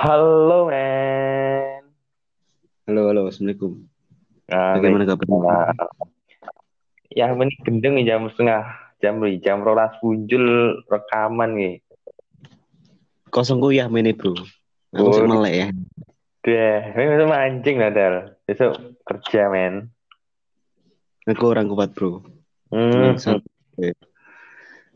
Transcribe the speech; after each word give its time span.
Halo 0.00 0.72
men. 0.72 1.84
Halo, 2.88 3.12
halo, 3.12 3.28
assalamualaikum. 3.28 3.84
Nah, 4.48 4.80
Bagaimana 4.80 5.04
kabarnya? 5.04 5.36
Nah, 5.44 5.68
yang 7.12 7.36
ini 7.36 7.52
gendeng 7.60 8.00
jam 8.08 8.24
setengah 8.32 8.64
jam 9.04 9.20
nih 9.20 9.36
jam 9.44 9.60
rolas 9.60 9.92
muncul 10.00 10.80
rekaman 10.88 11.52
nih. 11.52 11.74
Kosong 13.28 13.60
kuliah 13.60 13.92
ini 13.92 14.16
bro. 14.16 14.32
Aku 14.96 15.20
Oh. 15.20 15.28
melek 15.28 15.52
ya. 15.52 15.68
Deh, 16.48 16.80
ini 16.96 17.04
besok 17.04 17.28
mancing 17.28 17.76
lah 17.76 17.92
Dal. 17.92 18.14
Besok 18.48 18.72
kerja 19.04 19.52
men. 19.52 19.92
Aku 21.28 21.44
orang 21.52 21.68
kuat 21.68 21.92
bro. 21.92 22.24
Hmm, 22.72 23.20
Santai. 23.20 23.92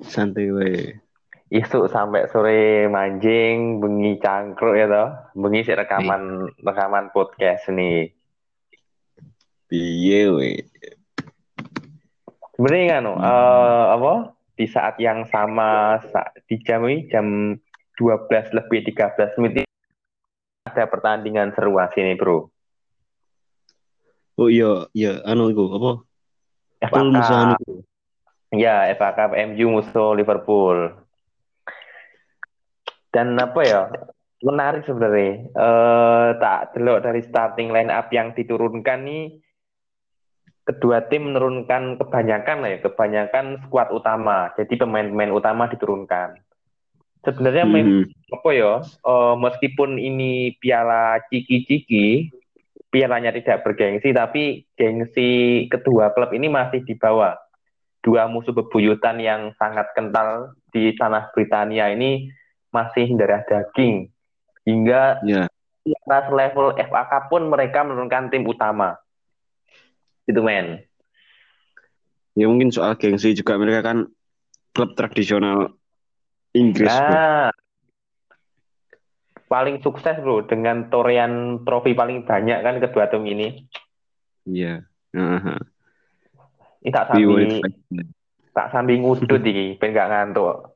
Santai 0.01 0.49
we. 0.49 0.97
Isuk 1.55 1.87
sampai 1.87 2.27
sore 2.35 2.91
mancing, 2.91 3.79
bengi 3.79 4.19
cangkruk 4.19 4.75
ya 4.75 4.91
toh. 4.91 5.09
Bengi 5.39 5.63
sih 5.63 5.79
rekaman 5.79 6.51
rekaman 6.59 7.15
podcast 7.15 7.71
nih. 7.71 8.11
Piye 9.71 10.21
we. 10.35 10.51
Sebenarnya 12.59 12.99
kan 12.99 13.05
eh, 13.07 13.85
apa 13.95 14.13
di 14.59 14.67
saat 14.67 14.99
yang 14.99 15.27
sama 15.31 16.03
sa- 16.11 16.35
di 16.47 16.59
jam 16.63 16.83
ini 16.91 17.07
jam 17.07 17.55
12 17.99 18.51
lebih 18.55 18.91
13 18.91 19.39
menit 19.39 19.67
ada 20.67 20.91
pertandingan 20.91 21.55
seru 21.55 21.79
sini 21.95 22.19
bro. 22.19 22.51
Oh 24.35 24.51
iya, 24.51 24.91
iya, 24.91 25.23
anu 25.23 25.55
iku 25.55 25.71
apa? 25.79 25.91
Full 26.91 27.15
musuh 27.15 27.39
anu. 27.39 27.55
Ya, 28.51 28.91
FA 28.99 29.15
Cup 29.15 29.39
MU 29.39 29.79
musuh 29.79 30.19
Liverpool. 30.19 31.04
Dan 33.15 33.39
apa 33.39 33.61
ya? 33.63 33.83
Menarik 34.43 34.83
sebenarnya. 34.83 35.47
Eh 35.55 36.29
tak 36.43 36.75
delok 36.75 37.07
dari 37.07 37.23
starting 37.23 37.71
line 37.71 37.95
up 37.95 38.11
yang 38.11 38.35
diturunkan 38.35 39.07
nih 39.07 39.39
kedua 40.65 41.05
tim 41.13 41.29
menurunkan 41.31 42.01
kebanyakan 42.01 42.65
lah 42.65 42.71
ya, 42.75 42.79
kebanyakan 42.83 43.63
skuad 43.69 43.93
utama. 43.93 44.51
Jadi 44.59 44.75
pemain-pemain 44.81 45.31
utama 45.31 45.71
diturunkan. 45.71 46.41
Sebenarnya 47.25 47.65
Hmm. 47.65 48.05
apa 48.33 48.51
ya? 48.53 48.73
eh, 48.85 49.35
meskipun 49.41 49.97
ini 49.97 50.57
piala 50.61 51.21
ciki-ciki, 51.33 52.29
pialanya 52.93 53.33
tidak 53.33 53.65
bergengsi, 53.65 54.13
tapi 54.13 54.69
gengsi 54.77 55.65
kedua 55.73 56.13
klub 56.13 56.33
ini 56.37 56.53
masih 56.53 56.85
di 56.85 56.97
bawah. 56.97 57.37
Dua 58.05 58.29
musuh 58.29 58.53
bebuyutan 58.53 59.17
yang 59.17 59.57
sangat 59.57 59.89
kental 59.97 60.53
di 60.69 60.93
tanah 60.93 61.33
Britania 61.33 61.89
ini 61.89 62.29
masih 62.75 63.15
darah 63.15 63.47
daging. 63.47 64.11
Hingga 64.67 65.23
di 65.85 65.95
atas 65.95 66.25
level 66.35 66.75
FA 66.75 67.03
Cup 67.07 67.31
pun 67.31 67.47
mereka 67.47 67.87
menurunkan 67.87 68.35
tim 68.35 68.43
utama. 68.43 68.99
Itu 70.27 70.43
men. 70.43 70.83
ya 72.35 72.51
mungkin 72.51 72.75
soal 72.75 72.99
gengsi 72.99 73.31
juga 73.31 73.55
mereka 73.55 73.95
kan 73.95 74.11
klub 74.75 74.99
tradisional 74.99 75.71
Inggris 76.51 76.91
bro. 76.91 77.15
Nah, 77.15 77.55
paling 79.47 79.79
sukses 79.87 80.19
bro 80.19 80.43
dengan 80.43 80.91
torean 80.91 81.63
trofi 81.63 81.95
paling 81.95 82.27
banyak 82.27 82.59
kan 82.59 82.83
kedua 82.83 83.07
tim 83.07 83.23
ini. 83.23 83.71
Iya. 84.51 84.83
Heeh. 85.15 85.59
Ini 86.83 86.91
tak 86.91 87.15
sambil 87.15 87.63
tak 88.51 88.67
sambil 88.75 88.97
ngudut 88.99 89.43
iki 89.51 89.79
ben 89.79 89.95
gak 89.95 90.11
ngantuk. 90.11 90.74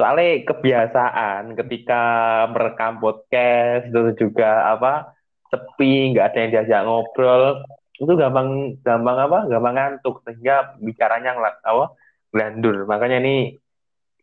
Soalnya 0.00 0.48
kebiasaan 0.48 1.52
ketika 1.60 2.02
merekam 2.48 2.96
podcast 3.04 3.92
terus 3.92 4.16
juga 4.16 4.72
apa 4.72 5.12
sepi 5.52 6.16
nggak 6.16 6.24
ada 6.24 6.38
yang 6.40 6.50
diajak 6.56 6.80
ngobrol 6.88 7.60
itu 8.00 8.12
gampang 8.16 8.80
gampang 8.80 9.28
apa 9.28 9.38
gampang 9.44 9.74
ngantuk 9.76 10.24
sehingga 10.24 10.72
bicaranya 10.80 11.36
ngela- 11.36 11.60
apa 11.60 11.84
ngelandur 12.32 12.88
makanya 12.88 13.20
ini 13.20 13.60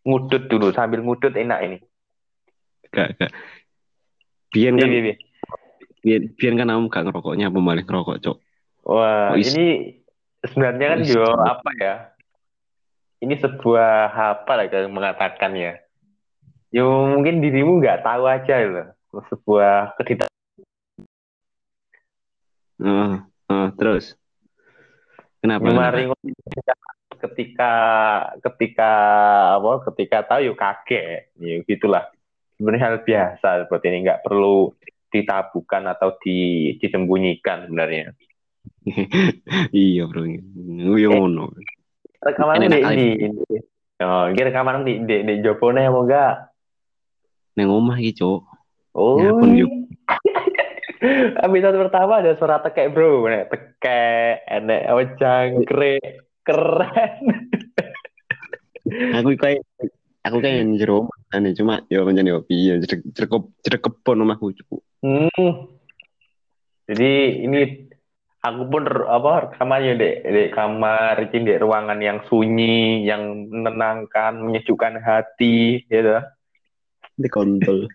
ngudut 0.01 0.49
dulu 0.49 0.73
sambil 0.73 1.05
ngudut 1.05 1.35
enak 1.37 1.59
ini 1.61 1.77
Gak, 2.89 3.19
gak. 3.19 3.31
Biar 4.49 4.71
kan, 4.73 4.79
Iya, 4.79 4.87
iya, 4.87 5.01
iya. 5.11 5.15
biar, 6.01 6.21
biar 6.39 6.53
kan 6.55 6.67
kamu 6.71 6.87
gak 6.87 7.03
ngerokoknya 7.11 7.45
malah 7.51 7.83
ngerokok 7.83 8.17
cok. 8.23 8.37
Wah, 8.87 9.35
Oh, 9.35 9.35
ini 9.35 9.99
sebenarnya 10.39 10.87
kan 10.95 10.99
juga 11.03 11.27
apa 11.35 11.69
ya? 11.75 11.95
Ini 13.17 13.33
sebuah 13.41 14.13
apa 14.13 14.51
lah 14.53 14.65
yang 14.69 14.93
mengatakan 14.93 15.57
ya? 15.57 15.73
Ya 16.69 16.83
mungkin 16.85 17.41
dirimu 17.41 17.81
nggak 17.81 18.05
tahu 18.05 18.23
aja 18.29 18.55
loh. 18.61 18.87
Sebuah 19.33 19.97
ketidak 19.97 20.29
Heeh. 22.77 23.13
Heeh, 23.49 23.67
terus. 23.79 24.13
Kenapa? 25.41 25.65
Kenapa? 25.65 25.81
mari 25.81 26.03
ketika 27.17 27.65
ketika 28.37 28.91
apa? 29.57 29.71
Ketika 29.89 30.17
tahu 30.29 30.53
yuk 30.53 30.57
kaget, 30.59 31.33
ya 31.41 31.55
gitulah. 31.65 32.05
Sebenarnya 32.57 32.83
hal 32.89 32.97
biasa 33.05 33.65
seperti 33.65 33.85
ini 33.93 33.97
nggak 34.05 34.21
perlu 34.25 34.73
ditabukan 35.13 35.87
atau 35.93 36.17
di, 36.21 36.73
disembunyikan 36.81 37.69
sebenarnya. 37.69 38.13
iya 39.73 40.03
bro. 40.05 40.25
Yo 40.97 41.09
ngono. 41.15 41.53
Rekaman 42.21 42.65
di 42.65 42.81
di 42.81 43.09
Oh, 43.97 44.29
ini 44.29 44.41
rekaman 44.45 44.85
di 44.85 45.01
di 45.09 45.25
di 45.25 45.33
Jopone 45.41 45.89
mau 45.89 46.05
enggak? 46.05 46.53
Neng 47.57 47.73
omah 47.73 47.97
iki 47.97 48.21
cok. 48.21 48.41
Oh. 48.93 49.17
Ya 49.17 49.33
pun, 49.33 49.57
yuk. 49.57 49.69
Episode 51.45 51.77
pertama 51.77 52.21
ada 52.21 52.37
suara 52.37 52.61
tekek 52.61 52.93
bro, 52.93 53.25
nek 53.25 53.49
tekek, 53.49 54.45
enek 54.45 54.81
apa 54.85 55.01
jangkrik, 55.17 56.05
keren. 56.45 57.13
Aku 59.17 59.35
kayak 59.35 59.65
aku 60.23 60.39
kayak 60.39 60.63
yang 60.63 60.79
jero 60.79 61.03
omah 61.03 61.17
ane 61.35 61.51
cuma 61.51 61.83
yo 61.91 62.07
pancen 62.07 62.23
yo 62.23 62.39
piye 62.47 62.79
jedek 62.79 63.03
jedek 63.11 63.35
jedek 63.67 63.81
kebon 63.83 64.23
omahku 64.23 64.55
cuk. 64.55 64.79
Hmm. 65.03 65.75
Jadi 66.87 67.43
ini 67.43 67.86
aku 68.47 68.63
pun 68.71 68.83
apa 68.87 69.51
rekamannya 69.51 69.93
dek 69.99 70.15
di 70.23 70.43
kamar, 70.55 71.19
ini 71.19 71.47
di 71.47 71.55
ruangan 71.59 71.99
yang 71.99 72.19
sunyi, 72.31 73.03
yang 73.03 73.51
menenangkan, 73.51 74.39
menyejukkan 74.39 75.03
hati, 75.03 75.83
gitu. 75.87 76.23
Di 77.17 77.29
kontol. 77.29 77.87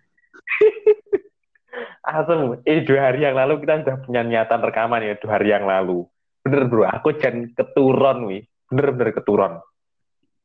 Asem, 2.02 2.58
ini 2.66 2.80
dua 2.82 3.08
hari 3.08 3.22
yang 3.22 3.38
lalu 3.38 3.62
kita 3.62 3.86
sudah 3.86 3.96
punya 4.02 4.20
niatan 4.26 4.60
rekaman 4.60 5.06
ya, 5.06 5.14
dua 5.22 5.38
hari 5.38 5.54
yang 5.54 5.64
lalu. 5.64 6.04
Bener 6.42 6.66
bro, 6.66 6.84
aku 6.84 7.14
jangan 7.16 7.54
keturun 7.54 8.18
wih, 8.26 8.42
bener-bener 8.66 9.14
keturun. 9.14 9.62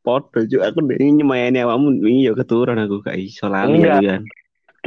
Podo 0.05 0.39
cuk 0.39 0.63
aku 0.63 0.77
ndek 0.85 1.01
nyemayani 1.03 1.65
awakmu 1.67 1.99
wingi 1.99 2.29
yo 2.29 2.37
keturun 2.37 2.79
aku 2.79 3.03
gak 3.03 3.19
iso 3.19 3.51
lali 3.51 3.81
Enggak. 3.81 3.99
aku 3.99 4.07
kan. 4.07 4.23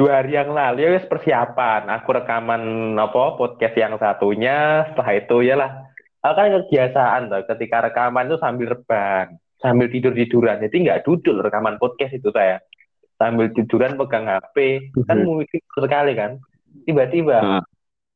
Dua 0.00 0.25
hari 0.25 0.33
yang 0.33 0.56
lalu 0.56 0.88
ya 0.88 0.97
wis 0.97 1.05
persiapan. 1.05 1.93
Aku 2.00 2.16
rekaman 2.16 2.97
apa 2.97 3.37
podcast 3.37 3.77
yang 3.77 4.00
satunya. 4.00 4.88
Setelah 4.88 5.12
itu 5.12 5.37
ya 5.44 5.61
lah. 5.61 5.71
Kan 6.25 6.49
kebiasaan 6.65 7.28
tuh 7.28 7.44
ketika 7.53 7.84
rekaman 7.84 8.33
itu 8.33 8.41
sambil 8.41 8.72
rebahan 8.72 9.37
sambil 9.60 9.93
tidur 9.93 10.16
tiduran 10.16 10.56
jadi 10.56 10.72
nggak 10.72 11.00
duduk 11.05 11.44
rekaman 11.44 11.77
podcast 11.77 12.16
itu 12.16 12.33
saya. 12.33 12.65
Sambil 13.21 13.53
tiduran 13.53 14.00
pegang 14.00 14.25
HP 14.25 14.89
kan 15.05 15.21
Mhm. 15.21 15.28
mungkin 15.28 15.60
sekali 15.69 16.12
kan. 16.16 16.41
Tiba-tiba 16.89 17.60
Ah. 17.60 17.62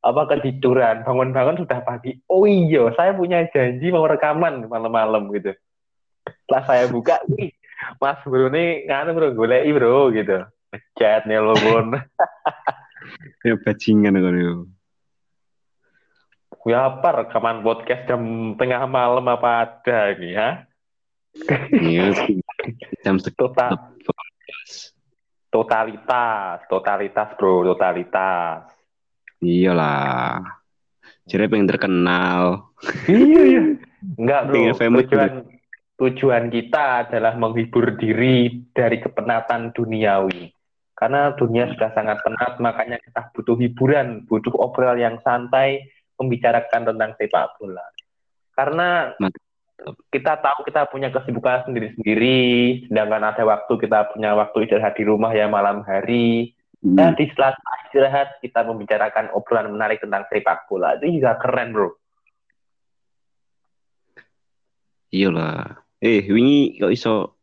apa 0.01 0.23
ketiduran. 0.33 1.05
Bangun-bangun 1.05 1.61
sudah 1.61 1.85
pagi. 1.85 2.17
Oh 2.33 2.49
iya 2.49 2.89
saya 2.97 3.13
punya 3.13 3.45
janji 3.53 3.93
mau 3.93 4.09
rekaman 4.09 4.65
malam-malam 4.73 5.29
gitu. 5.37 5.53
Setelah 6.25 6.65
saya 6.65 6.85
buka 6.89 7.21
wih 7.29 7.53
Mas 8.01 8.17
Bro 8.25 8.49
ini 8.49 8.89
nganu 8.89 9.13
bro 9.13 9.29
golei 9.37 9.69
bro 9.69 10.09
gitu 10.09 10.49
chat 10.97 11.27
nelpon 11.27 11.99
Ya 13.45 13.55
bajingan 13.61 14.17
aku 14.17 14.31
yo. 14.33 14.55
Ya 16.65 16.89
apa 16.89 17.09
rekaman 17.25 17.61
podcast 17.61 18.09
jam 18.09 18.57
tengah 18.57 18.89
malam 18.89 19.29
apa 19.29 19.69
ada 19.69 20.17
ini 20.17 20.33
ya? 20.33 20.65
Iya. 21.69 22.17
Jam 23.05 23.21
Total, 23.37 23.93
totalitas, 25.53 26.65
totalitas 26.73 27.29
bro, 27.37 27.69
totalitas. 27.69 28.65
Iyalah. 29.45 30.41
Jadi 31.29 31.45
pengen 31.45 31.69
terkenal. 31.69 32.73
Iya 33.05 33.43
iya. 33.45 33.63
Enggak 34.21 34.41
bro, 34.49 34.73
tujuan 35.05 35.33
tujuan 36.01 36.45
kita 36.49 37.07
adalah 37.07 37.37
menghibur 37.37 37.93
diri 38.01 38.65
dari 38.73 39.05
kepenatan 39.05 39.77
duniawi. 39.77 40.54
Karena 41.05 41.37
dunia 41.37 41.69
sudah 41.69 41.93
sangat 41.93 42.17
penat, 42.25 42.57
makanya 42.65 42.97
kita 42.97 43.29
butuh 43.37 43.61
hiburan, 43.61 44.25
butuh 44.25 44.57
obrolan 44.57 44.97
yang 44.97 45.17
santai, 45.21 45.85
membicarakan 46.17 46.89
tentang 46.89 47.13
sepak 47.21 47.61
bola. 47.61 47.85
Karena 48.57 49.13
kita 50.09 50.41
tahu 50.41 50.65
kita 50.65 50.89
punya 50.89 51.13
kesibukan 51.13 51.69
sendiri-sendiri, 51.69 52.89
sedangkan 52.89 53.21
ada 53.21 53.45
waktu 53.45 53.85
kita 53.85 54.17
punya 54.17 54.33
waktu 54.33 54.65
istirahat 54.65 54.97
di 54.97 55.05
rumah 55.05 55.29
ya 55.37 55.45
malam 55.45 55.85
hari. 55.85 56.57
Hmm. 56.81 56.97
Nah, 56.97 57.13
di 57.13 57.29
setelah 57.29 57.53
istirahat 57.93 58.41
kita 58.41 58.65
membicarakan 58.65 59.29
obrolan 59.37 59.77
menarik 59.77 60.01
tentang 60.01 60.25
sepak 60.33 60.65
bola. 60.73 60.97
Itu 60.97 61.21
juga 61.21 61.37
keren, 61.37 61.77
bro. 61.77 61.93
Iyalah. 65.13 65.85
Eh, 66.01 66.25
wingi 66.33 66.81
kok 66.81 66.97
iso 66.97 67.37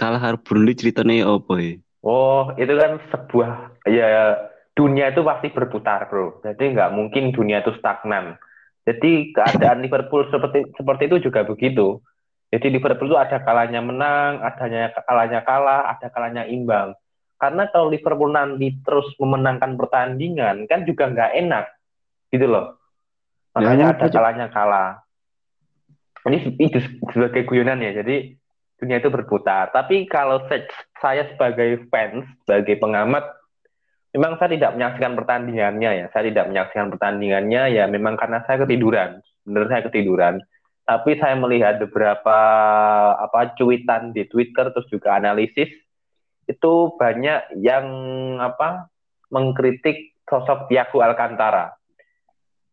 kalah 0.00 0.16
karo 0.16 0.40
Burnley 0.40 0.72
ceritanya 0.72 1.28
apa 1.28 1.60
ya? 1.60 1.76
Oh, 2.00 2.52
itu 2.56 2.72
kan 2.80 2.96
sebuah 3.12 3.50
ya 3.84 4.36
dunia 4.72 5.12
itu 5.12 5.20
pasti 5.20 5.52
berputar, 5.52 6.08
bro. 6.08 6.40
Jadi 6.40 6.72
nggak 6.76 6.90
mungkin 6.96 7.32
dunia 7.36 7.60
itu 7.60 7.76
stagnan. 7.76 8.40
Jadi 8.88 9.36
keadaan 9.36 9.80
Liverpool 9.84 10.24
seperti 10.32 10.64
seperti 10.76 11.02
itu 11.12 11.28
juga 11.28 11.44
begitu. 11.44 12.00
Jadi 12.50 12.66
Liverpool 12.72 13.12
itu 13.12 13.18
ada 13.20 13.38
kalanya 13.44 13.80
menang, 13.84 14.40
adanya 14.42 14.90
kalanya 15.06 15.40
kalah, 15.44 15.82
ada 15.92 16.08
kalanya 16.10 16.44
imbang. 16.48 16.96
Karena 17.38 17.68
kalau 17.72 17.88
Liverpool 17.92 18.32
nanti 18.32 18.74
terus 18.84 19.06
memenangkan 19.20 19.76
pertandingan, 19.76 20.66
kan 20.68 20.84
juga 20.88 21.08
nggak 21.12 21.32
enak, 21.40 21.64
gitu 22.32 22.46
loh. 22.48 22.76
Makanya 23.54 23.92
Ya, 23.92 23.94
ada 23.96 24.06
aja. 24.06 24.12
kalanya 24.12 24.46
kalah. 24.50 24.90
Ini 26.26 26.52
itu 26.60 26.78
sebagai 27.12 27.48
guyonan 27.48 27.80
ya. 27.80 27.96
Jadi 28.02 28.36
dunia 28.76 29.00
itu 29.00 29.08
berputar. 29.08 29.72
Tapi 29.72 30.04
kalau 30.08 30.44
saya 31.00 31.26
sebagai 31.32 31.88
fans, 31.88 32.28
sebagai 32.44 32.76
pengamat, 32.78 33.24
memang 34.14 34.36
saya 34.36 34.54
tidak 34.54 34.76
menyaksikan 34.76 35.16
pertandingannya 35.16 35.90
ya. 36.04 36.06
Saya 36.12 36.30
tidak 36.30 36.46
menyaksikan 36.52 36.88
pertandingannya 36.92 37.62
ya 37.74 37.84
memang 37.88 38.14
karena 38.20 38.44
saya 38.46 38.62
ketiduran. 38.62 39.20
Benar 39.44 39.66
saya 39.68 39.82
ketiduran. 39.88 40.44
Tapi 40.84 41.10
saya 41.18 41.34
melihat 41.38 41.78
beberapa 41.78 42.38
apa 43.16 43.54
cuitan 43.54 44.10
di 44.10 44.26
Twitter 44.26 44.74
terus 44.74 44.88
juga 44.90 45.16
analisis 45.16 45.70
itu 46.50 46.72
banyak 46.98 47.62
yang 47.62 47.86
apa 48.42 48.90
mengkritik 49.30 50.18
sosok 50.26 50.66
Thiago 50.66 50.98
Alcantara. 50.98 51.78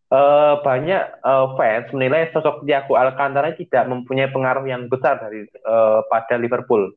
Eh, 0.08 0.54
banyak 0.64 1.04
eh, 1.20 1.48
fans 1.60 1.88
menilai 1.94 2.32
sosok 2.34 2.66
Thiago 2.66 2.98
Alcantara 2.98 3.54
tidak 3.54 3.86
mempunyai 3.86 4.32
pengaruh 4.34 4.66
yang 4.66 4.90
besar 4.90 5.22
dari 5.22 5.46
eh, 5.46 6.00
pada 6.10 6.36
Liverpool 6.42 6.90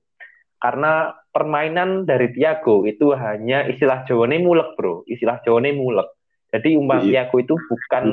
karena 0.61 1.17
permainan 1.33 2.05
dari 2.05 2.31
Thiago 2.37 2.85
itu 2.85 3.17
hanya 3.17 3.65
istilah 3.65 4.05
Jawane 4.05 4.39
mulek 4.45 4.77
bro. 4.77 5.03
Istilah 5.09 5.41
Jawane 5.41 5.73
mulek. 5.73 6.07
Jadi 6.53 6.77
umpan 6.77 7.01
Iya. 7.01 7.25
Thiago 7.25 7.37
itu 7.41 7.55
bukan 7.57 8.05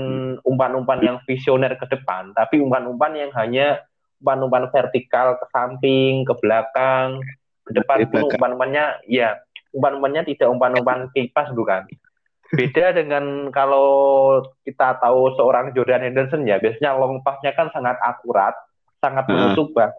umpan-umpan 0.46 1.00
yang 1.04 1.18
visioner 1.28 1.76
ke 1.76 1.86
depan 1.90 2.32
tapi 2.38 2.64
umpan-umpan 2.64 3.14
yang 3.18 3.32
hanya 3.36 3.82
umpan-umpan 4.24 4.70
vertikal 4.72 5.36
ke 5.38 5.46
samping 5.50 6.24
ke 6.24 6.34
belakang 6.38 7.22
ke 7.66 7.72
depan 7.76 8.08
pun 8.08 8.24
belakang. 8.24 8.32
umpan-umpannya 8.38 8.86
ya 9.10 9.42
umpan-umpannya 9.76 10.22
tidak 10.24 10.48
umpan-umpan 10.48 11.10
kipas 11.12 11.52
bukan. 11.52 11.84
Beda 12.48 12.96
dengan 12.96 13.52
kalau 13.52 13.90
kita 14.64 14.96
tahu 15.04 15.36
seorang 15.36 15.76
Jordan 15.76 16.08
Henderson 16.08 16.48
ya 16.48 16.62
biasanya 16.64 16.96
long 16.96 17.20
pass-nya 17.20 17.52
kan 17.52 17.68
sangat 17.76 18.00
akurat 18.00 18.56
sangat 19.04 19.28
menusuk 19.28 19.76
bah 19.76 19.92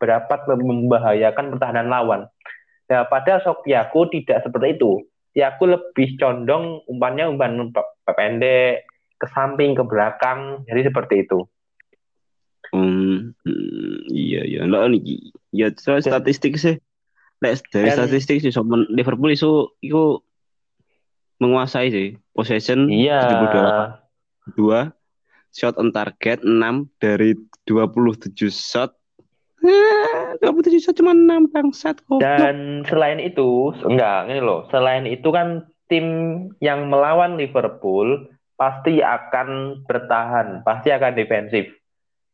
dapat 0.00 0.46
membahayakan 0.46 1.54
pertahanan 1.54 1.88
lawan. 1.88 2.20
Nah, 2.88 3.04
pada 3.04 3.42
sok 3.42 3.66
Thiago 3.66 4.06
tidak 4.08 4.42
seperti 4.42 4.78
itu. 4.78 5.02
Thiago 5.34 5.64
lebih 5.68 6.16
condong 6.16 6.80
umpannya 6.86 7.28
umpan 7.28 7.68
pe- 7.68 7.92
pendek 8.08 8.86
ke 9.18 9.26
samping 9.28 9.74
ke 9.74 9.82
belakang 9.82 10.62
jadi 10.64 10.88
seperti 10.88 11.26
itu. 11.26 11.44
Hmm, 12.68 13.32
hmm, 13.42 13.96
iya 14.08 14.44
iya. 14.44 14.60
Lah 14.64 14.88
niki. 14.88 15.32
Ya 15.50 15.72
soal 15.74 16.00
Dan- 16.00 16.20
statistik 16.20 16.56
sih. 16.56 16.76
Lek 17.38 17.62
dari 17.70 17.88
Dan- 17.88 17.96
statistik 18.04 18.40
sih 18.40 18.50
somen 18.50 18.84
Liverpool 18.90 19.30
itu 19.30 19.72
itu 19.80 20.20
menguasai 21.38 21.88
sih. 21.88 22.08
Possession 22.32 22.86
Iya. 22.88 23.24
72 23.26 24.90
shot 25.50 25.74
on 25.76 25.90
target 25.90 26.40
6 26.40 26.88
dari 26.98 27.34
27 27.64 28.48
shot. 28.48 28.94
27 30.42 30.82
shot 30.82 30.96
cuma 30.96 31.12
6 31.12 31.50
bangsat 31.52 32.00
goblok. 32.06 32.24
Dan 32.24 32.86
selain 32.88 33.20
itu, 33.20 33.72
enggak, 33.84 34.28
ini 34.30 34.40
loh. 34.40 34.66
Selain 34.72 35.04
itu 35.04 35.28
kan 35.30 35.68
tim 35.88 36.06
yang 36.60 36.92
melawan 36.92 37.40
Liverpool 37.40 38.28
pasti 38.58 38.98
akan 39.00 39.80
bertahan, 39.86 40.66
pasti 40.66 40.90
akan 40.90 41.12
defensif. 41.14 41.70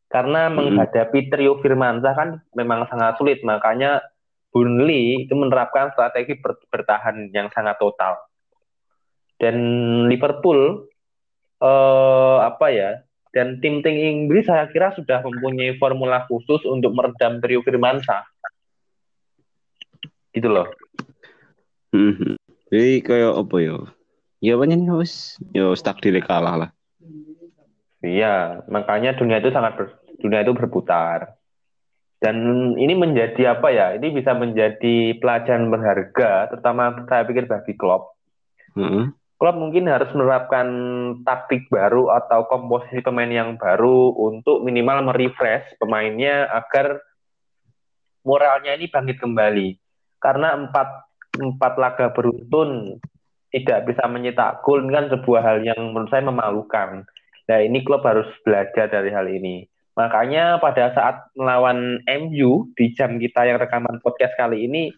Karena 0.08 0.46
Hmm. 0.48 0.62
menghadapi 0.62 1.28
trio 1.28 1.58
Firmansyah 1.58 2.14
kan 2.14 2.28
memang 2.54 2.86
sangat 2.88 3.18
sulit, 3.18 3.42
makanya 3.42 4.00
Burnley 4.54 5.26
itu 5.26 5.34
menerapkan 5.34 5.90
strategi 5.90 6.38
ber- 6.38 6.62
bertahan 6.70 7.34
yang 7.34 7.50
sangat 7.50 7.74
total. 7.82 8.14
Dan 9.42 9.56
Liverpool 10.06 10.86
eh 11.58 12.38
apa 12.40 12.66
ya? 12.70 12.90
Dan 13.34 13.58
tim-tim 13.58 13.98
Inggris 13.98 14.46
saya 14.46 14.70
kira 14.70 14.94
sudah 14.94 15.18
mempunyai 15.26 15.74
formula 15.82 16.22
khusus 16.30 16.62
untuk 16.70 16.94
meredam 16.94 17.42
trio 17.42 17.66
Firmansyah. 17.66 18.22
Gitu 20.30 20.46
loh. 20.46 20.70
Hmm. 21.90 22.38
Jadi 22.70 23.02
kayak 23.02 23.34
apa 23.34 23.56
ya? 23.58 23.76
Ya 24.38 24.54
banyak 24.54 24.86
nih 24.86 24.94
wis. 24.94 25.34
Ya 25.50 25.66
takdir 25.74 26.14
kalah 26.22 26.54
lah. 26.54 26.70
Iya, 28.04 28.62
makanya 28.68 29.16
dunia 29.16 29.40
itu 29.40 29.50
sangat 29.50 29.80
ber- 29.80 29.98
dunia 30.20 30.44
itu 30.44 30.52
berputar. 30.54 31.34
Dan 32.20 32.36
ini 32.78 32.94
menjadi 32.94 33.56
apa 33.58 33.68
ya? 33.72 33.96
Ini 33.96 34.14
bisa 34.14 34.36
menjadi 34.36 35.16
pelajaran 35.18 35.72
berharga, 35.72 36.52
terutama 36.52 37.04
saya 37.08 37.24
pikir 37.26 37.50
bagi 37.50 37.74
Klopp. 37.74 38.14
Heeh. 38.76 39.10
Klopp 39.44 39.60
mungkin 39.60 39.92
harus 39.92 40.08
menerapkan 40.16 40.68
taktik 41.20 41.68
baru 41.68 42.08
atau 42.16 42.48
komposisi 42.48 43.04
pemain 43.04 43.28
yang 43.28 43.60
baru 43.60 44.16
untuk 44.16 44.64
minimal 44.64 45.04
merefresh 45.04 45.68
pemainnya 45.76 46.48
agar 46.48 46.96
moralnya 48.24 48.72
ini 48.72 48.88
bangkit 48.88 49.20
kembali. 49.20 49.76
Karena 50.16 50.56
empat 50.56 50.88
empat 51.36 51.72
laga 51.76 52.08
beruntun 52.16 52.96
tidak 53.52 53.84
bisa 53.84 54.08
menyetak 54.08 54.64
gol 54.64 54.80
kan 54.88 55.12
sebuah 55.12 55.44
hal 55.44 55.60
yang 55.60 55.92
menurut 55.92 56.08
saya 56.08 56.24
memalukan. 56.24 57.04
Nah 57.44 57.58
ini 57.60 57.84
klub 57.84 58.00
harus 58.00 58.32
belajar 58.48 58.88
dari 58.88 59.12
hal 59.12 59.28
ini. 59.28 59.68
Makanya 59.92 60.56
pada 60.56 60.88
saat 60.96 61.20
melawan 61.36 62.00
MU 62.08 62.72
di 62.80 62.96
jam 62.96 63.20
kita 63.20 63.44
yang 63.44 63.60
rekaman 63.60 64.00
podcast 64.00 64.40
kali 64.40 64.64
ini 64.64 64.88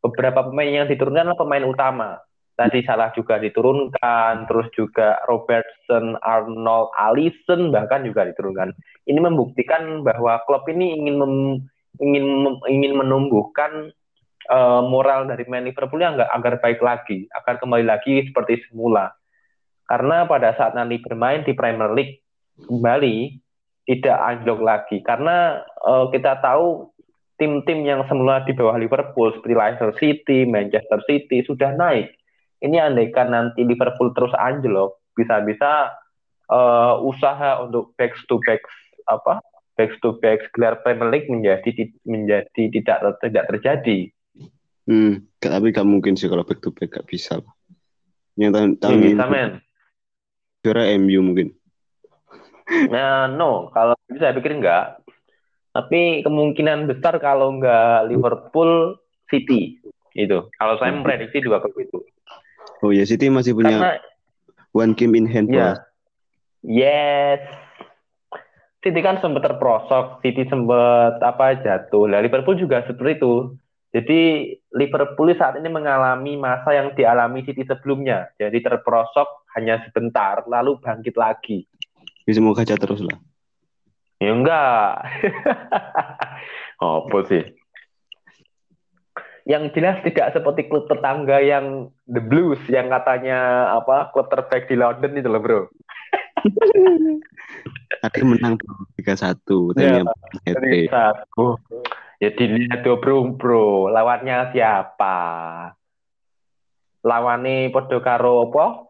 beberapa 0.00 0.48
pemain 0.48 0.72
yang 0.72 0.88
diturunkan 0.88 1.28
adalah 1.28 1.36
pemain 1.36 1.68
utama. 1.68 2.29
Tadi 2.60 2.84
salah 2.84 3.08
juga 3.16 3.40
diturunkan, 3.40 4.44
terus 4.44 4.68
juga 4.76 5.16
Robertson, 5.24 6.20
Arnold, 6.20 6.92
Alisson 6.92 7.72
bahkan 7.72 8.04
juga 8.04 8.28
diturunkan. 8.28 8.76
Ini 9.08 9.16
membuktikan 9.16 10.04
bahwa 10.04 10.44
klub 10.44 10.68
ini 10.68 10.92
ingin 11.00 11.16
mem- 11.16 11.58
ingin 12.04 12.24
mem- 12.44 12.60
ingin 12.68 13.00
menumbuhkan 13.00 13.88
eh, 14.52 14.82
moral 14.84 15.24
dari 15.24 15.48
main 15.48 15.64
Liverpool 15.64 16.04
yang 16.04 16.20
nggak 16.20 16.28
agar 16.36 16.54
baik 16.60 16.84
lagi, 16.84 17.24
agar 17.32 17.56
kembali 17.56 17.88
lagi 17.88 18.28
seperti 18.28 18.60
semula. 18.68 19.08
Karena 19.88 20.28
pada 20.28 20.52
saat 20.52 20.76
nanti 20.76 21.00
bermain 21.00 21.40
di 21.40 21.56
Premier 21.56 21.96
League 21.96 22.20
kembali 22.60 23.40
tidak 23.88 24.20
anjlok 24.20 24.60
lagi. 24.60 25.00
Karena 25.00 25.64
eh, 25.64 26.06
kita 26.12 26.44
tahu 26.44 26.92
tim-tim 27.40 27.88
yang 27.88 28.04
semula 28.04 28.44
di 28.44 28.52
bawah 28.52 28.76
Liverpool 28.76 29.32
seperti 29.32 29.56
Leicester 29.56 29.92
City, 29.96 30.44
Manchester 30.44 31.00
City 31.08 31.40
sudah 31.48 31.72
naik. 31.72 32.19
Ini 32.60 32.76
andaikan 32.92 33.32
nanti 33.32 33.64
Liverpool 33.64 34.12
terus 34.12 34.32
anjlok, 34.36 35.00
bisa-bisa 35.16 35.92
eh, 36.48 36.94
usaha 37.00 37.64
untuk 37.64 37.96
back 37.96 38.12
to 38.28 38.36
back 38.44 38.60
apa 39.08 39.40
back 39.80 39.96
to 40.04 40.20
back 40.20 40.44
gelar 40.52 40.76
Premier 40.84 41.08
League 41.08 41.28
menjadi 41.32 41.88
menjadi 42.04 42.62
tidak 42.68 43.16
tidak 43.24 43.44
terjadi. 43.48 43.98
Hmm, 44.84 45.24
tapi 45.40 45.72
gak 45.72 45.88
mungkin 45.88 46.20
sih 46.20 46.28
kalau 46.28 46.44
back 46.44 46.60
to 46.60 46.68
back 46.74 46.92
gak 46.92 47.08
bisa. 47.08 47.40
Yang 48.36 48.50
tahun 48.52 48.70
tahun 48.76 48.92
Ini 48.92 49.06
bisa 49.16 49.24
men. 49.30 49.50
juara 50.60 50.84
MU 51.00 51.20
mungkin. 51.24 51.48
Nah, 52.70 53.26
no, 53.26 53.66
kalau 53.74 53.98
saya 54.14 54.30
pikir 54.30 54.54
enggak. 54.54 55.02
Tapi 55.74 56.22
kemungkinan 56.22 56.86
besar 56.86 57.18
kalau 57.18 57.58
enggak 57.58 58.06
Liverpool 58.06 58.94
City 59.26 59.82
itu. 60.14 60.38
Kalau 60.54 60.74
saya 60.78 60.94
memprediksi 60.94 61.42
dua 61.42 61.58
klub 61.58 61.74
itu. 61.82 61.98
Oh 62.80 62.90
ya 62.90 63.04
City 63.04 63.28
masih 63.28 63.52
punya 63.52 63.76
Karena 63.76 63.92
one 64.72 64.92
game 64.96 65.14
in 65.18 65.26
hand 65.28 65.52
ya, 65.52 65.76
yes. 66.64 67.42
City 68.80 69.04
kan 69.04 69.20
sempat 69.20 69.44
terprosok, 69.44 70.24
City 70.24 70.48
sempat 70.48 71.20
apa 71.20 71.60
jatuh. 71.60 72.08
Lah 72.08 72.24
Liverpool 72.24 72.56
juga 72.56 72.80
seperti 72.88 73.20
itu. 73.20 73.34
Jadi 73.92 74.20
Liverpool 74.72 75.34
saat 75.36 75.60
ini 75.60 75.68
mengalami 75.68 76.40
masa 76.40 76.72
yang 76.72 76.96
dialami 76.96 77.44
City 77.44 77.68
sebelumnya. 77.68 78.32
Jadi 78.40 78.64
terprosok 78.64 79.44
hanya 79.58 79.84
sebentar, 79.84 80.46
lalu 80.48 80.80
bangkit 80.80 81.12
lagi. 81.18 81.68
Ya, 82.24 82.32
semoga 82.32 82.64
aja 82.64 82.78
terus 82.80 83.04
lah. 83.04 83.20
Ya 84.16 84.32
enggak. 84.32 85.04
Apa 86.80 87.18
sih? 87.28 87.59
Yang 89.48 89.72
jelas 89.72 90.00
tidak 90.04 90.32
seperti 90.36 90.68
klub 90.68 90.88
tetangga 90.90 91.40
yang 91.40 91.88
The 92.08 92.20
Blues 92.20 92.60
yang 92.68 92.92
katanya 92.92 93.72
apa 93.80 94.12
klub 94.12 94.28
terbaik 94.28 94.68
di 94.68 94.76
London 94.76 95.16
itu 95.16 95.28
loh 95.28 95.40
bro. 95.40 95.60
Tadi 98.02 98.20
menang 98.24 98.56
tiga 98.96 99.14
satu, 99.16 99.76
Ya, 99.76 100.00
Satu. 100.88 101.60
Ya 102.20 102.28
dilihat 102.32 102.84
tuh 102.84 103.00
bro, 103.00 103.36
bro. 103.36 103.88
Lawannya 103.88 104.52
siapa? 104.52 105.16
Lawannya 107.00 107.72
podo 107.72 108.00
karo 108.04 108.52
apa? 108.52 108.88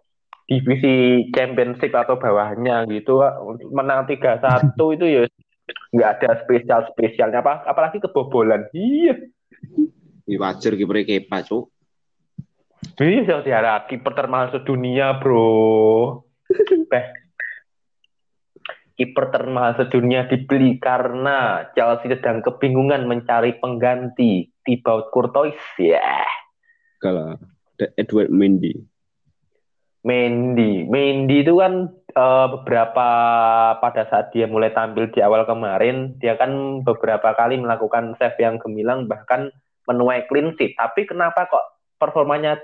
Divisi 0.50 1.26
championship 1.30 1.95
atau 1.95 2.19
bawahnya 2.19 2.87
gitu. 2.90 3.23
Menang 3.71 4.11
3-1 4.11 4.75
itu 4.99 5.07
ya 5.07 5.23
nggak 5.95 6.11
ada 6.19 6.30
spesial 6.47 6.80
spesialnya 6.95 7.42
apa 7.42 7.66
apalagi 7.66 7.99
kebobolan 7.99 8.66
iya 8.75 9.14
wajar 10.37 10.78
kiper 10.78 11.02
Kepa, 11.02 11.42
Cuk. 11.42 11.72
saya 13.00 13.40
diharap 13.40 13.88
kiper 13.88 14.12
termahal 14.12 14.52
sedunia 14.52 15.16
bro 15.18 16.22
Beh. 16.90 17.06
kiper 19.00 19.32
termahal 19.32 19.80
sedunia 19.80 20.28
dibeli 20.28 20.76
karena 20.76 21.64
Chelsea 21.72 22.12
sedang 22.12 22.44
kebingungan 22.44 23.08
mencari 23.08 23.56
pengganti 23.56 24.52
Thibaut 24.60 25.08
Courtois 25.08 25.56
ya 25.80 26.28
Kalau 27.00 27.32
ada 27.80 27.87
Edward 27.96 28.28
Mendy. 28.28 28.76
Mendy 30.04 30.84
Mendy 30.84 31.40
itu 31.40 31.56
kan 31.56 31.88
eh, 32.12 32.46
beberapa 32.52 33.08
pada 33.80 34.04
saat 34.12 34.37
dia 34.37 34.44
mulai 34.44 34.68
tampil 34.76 35.08
di 35.08 35.25
awal 35.25 35.49
kemarin 35.49 36.20
dia 36.20 36.37
kan 36.37 36.84
beberapa 36.84 37.32
kali 37.32 37.56
melakukan 37.56 38.20
save 38.20 38.37
yang 38.37 38.60
gemilang 38.60 39.08
bahkan 39.08 39.49
menuai 39.90 40.30
clean 40.30 40.54
sheet 40.54 40.78
tapi 40.78 41.02
kenapa 41.02 41.50
kok 41.50 41.66
performanya 41.99 42.62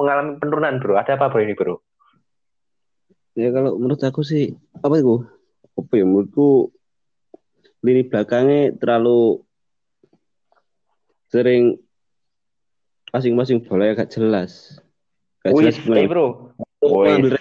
mengalami 0.00 0.40
penurunan 0.40 0.80
bro 0.80 0.96
ada 0.96 1.20
apa 1.20 1.28
bro 1.28 1.44
ini 1.44 1.52
bro 1.52 1.76
Ya 3.36 3.52
kalau 3.52 3.76
menurut 3.76 4.00
aku 4.00 4.24
sih 4.24 4.56
apa 4.80 4.96
itu? 4.96 5.20
Apa 5.76 5.92
ya 5.92 6.08
menurutku 6.08 6.72
lini 7.84 8.08
belakangnya 8.08 8.72
terlalu 8.80 9.44
sering 11.28 11.76
masing-masing 13.12 13.60
bola 13.60 13.92
gak 13.92 14.08
jelas. 14.08 14.80
Gak 15.44 15.52
Wih, 15.52 15.68
jelas 15.68 15.76
eh, 16.00 16.08
bro 16.08 16.56
Wih. 16.80 17.36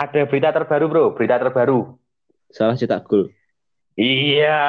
Ada 0.00 0.24
berita 0.24 0.48
terbaru 0.56 0.84
bro 0.88 1.04
berita 1.12 1.36
terbaru 1.36 2.00
salah 2.52 2.76
cetak 2.76 3.08
gol. 3.08 3.32
iya 3.96 4.60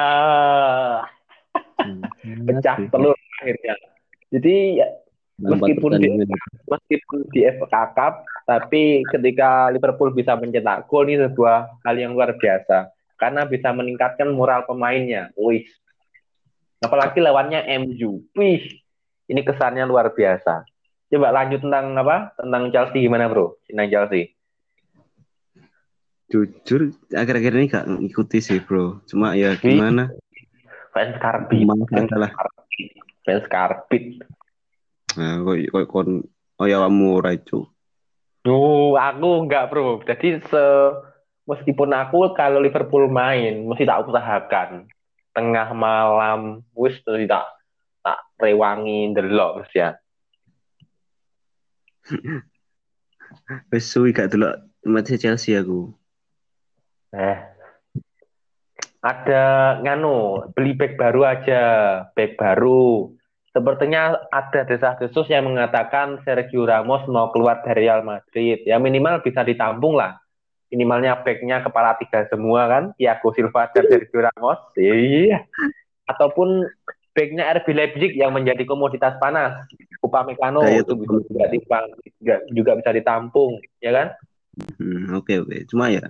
pecah 2.46 2.76
telur 2.88 3.16
akhirnya. 3.40 3.74
Jadi 4.34 4.82
ya, 4.82 4.88
meskipun 5.38 5.90
di, 5.98 6.08
meskipun 6.66 7.18
di 7.30 7.40
FA 7.58 7.82
Cup 7.94 8.26
tapi 8.44 9.00
ketika 9.08 9.72
Liverpool 9.72 10.12
bisa 10.12 10.36
mencetak 10.36 10.84
gol 10.86 11.08
ini 11.08 11.24
sebuah 11.32 11.80
hal 11.84 11.96
yang 11.96 12.12
luar 12.12 12.36
biasa. 12.36 12.92
Karena 13.14 13.46
bisa 13.48 13.72
meningkatkan 13.72 14.28
moral 14.34 14.68
pemainnya. 14.68 15.32
Wih. 15.38 15.64
Apalagi 16.84 17.24
lawannya 17.24 17.64
MU 17.80 18.20
wih. 18.36 18.62
Ini 19.24 19.40
kesannya 19.40 19.88
luar 19.88 20.12
biasa. 20.12 20.68
Coba 21.08 21.32
lanjut 21.32 21.64
tentang 21.64 21.96
apa? 21.96 22.36
Tentang 22.36 22.62
Chelsea 22.68 23.06
gimana 23.08 23.30
bro? 23.30 23.56
Tentang 23.64 23.88
Chelsea. 23.88 24.36
Jujur 26.28 26.92
akhir-akhir 27.14 27.52
ini 27.56 27.66
gak 27.70 27.86
ngikuti 27.88 28.38
sih 28.44 28.60
bro. 28.60 29.00
Cuma 29.08 29.32
ya 29.32 29.56
gimana? 29.56 30.12
Fans 30.94 31.18
karbit 31.18 31.66
fans 31.90 32.08
karbit 32.08 32.88
fans 33.26 33.46
karbit 33.50 34.04
Nah, 35.14 35.46
kok 35.46 35.56
kok 35.70 35.86
kon 35.90 36.08
oh 36.58 36.66
ya 36.66 36.82
kamu 36.82 37.22
itu. 37.30 37.62
Oh, 38.44 38.98
aku 38.98 39.46
enggak 39.46 39.70
bro. 39.70 40.02
Jadi 40.02 40.42
se 40.42 40.64
meskipun 41.46 41.94
aku 41.94 42.34
kalau 42.34 42.58
Liverpool 42.58 43.06
main 43.06 43.62
mesti 43.64 43.86
tak 43.86 44.04
usahakan 44.04 44.90
tengah 45.34 45.70
malam 45.70 46.66
wis 46.74 46.98
mesti 47.06 47.30
tak 47.30 47.46
tak 48.02 48.18
rewangi 48.42 49.14
delok 49.14 49.62
Mas 49.62 49.72
ya. 49.72 49.90
Wis 53.72 53.88
suwi 53.88 54.12
gak 54.12 54.30
delok 54.36 54.60
match 54.84 55.16
Chelsea 55.16 55.56
aku. 55.56 55.94
Eh. 57.16 57.53
Ada 59.04 59.44
nganu 59.84 60.48
beli 60.56 60.72
back 60.72 60.96
baru 60.96 61.28
aja, 61.28 61.62
back 62.16 62.40
baru. 62.40 63.12
Sepertinya 63.52 64.16
ada 64.32 64.64
desas-desus 64.64 65.28
yang 65.28 65.44
mengatakan 65.46 66.24
Sergio 66.24 66.64
Ramos 66.64 67.04
mau 67.06 67.28
keluar 67.28 67.60
dari 67.60 67.84
Real 67.84 68.00
Madrid. 68.00 68.64
Ya 68.64 68.80
minimal 68.80 69.20
bisa 69.20 69.44
ditampung 69.44 69.94
lah. 69.94 70.16
Minimalnya 70.72 71.20
backnya 71.20 71.60
kepala 71.60 71.94
tiga 72.00 72.24
semua 72.32 72.66
kan, 72.66 72.84
Thiago 72.96 73.30
Silva 73.36 73.68
dan 73.76 73.84
Sergio 73.92 74.24
Ramos. 74.24 74.58
Iya. 74.74 75.44
Ataupun 76.08 76.64
backnya 77.14 77.46
RB 77.60 77.66
Leipzig 77.76 78.12
yang 78.16 78.32
menjadi 78.32 78.64
komoditas 78.64 79.20
panas. 79.20 79.68
Upamecano 80.02 80.64
Kayak 80.64 80.88
itu 80.88 80.92
juga, 81.04 81.44
dipang- 81.52 81.94
juga, 82.18 82.36
juga 82.50 82.72
bisa 82.80 82.90
ditampung, 82.90 83.60
ya 83.78 83.92
kan? 83.92 84.08
Hmm, 84.80 85.14
oke 85.20 85.44
oke. 85.44 85.56
Cuma 85.70 85.92
ya 85.92 86.08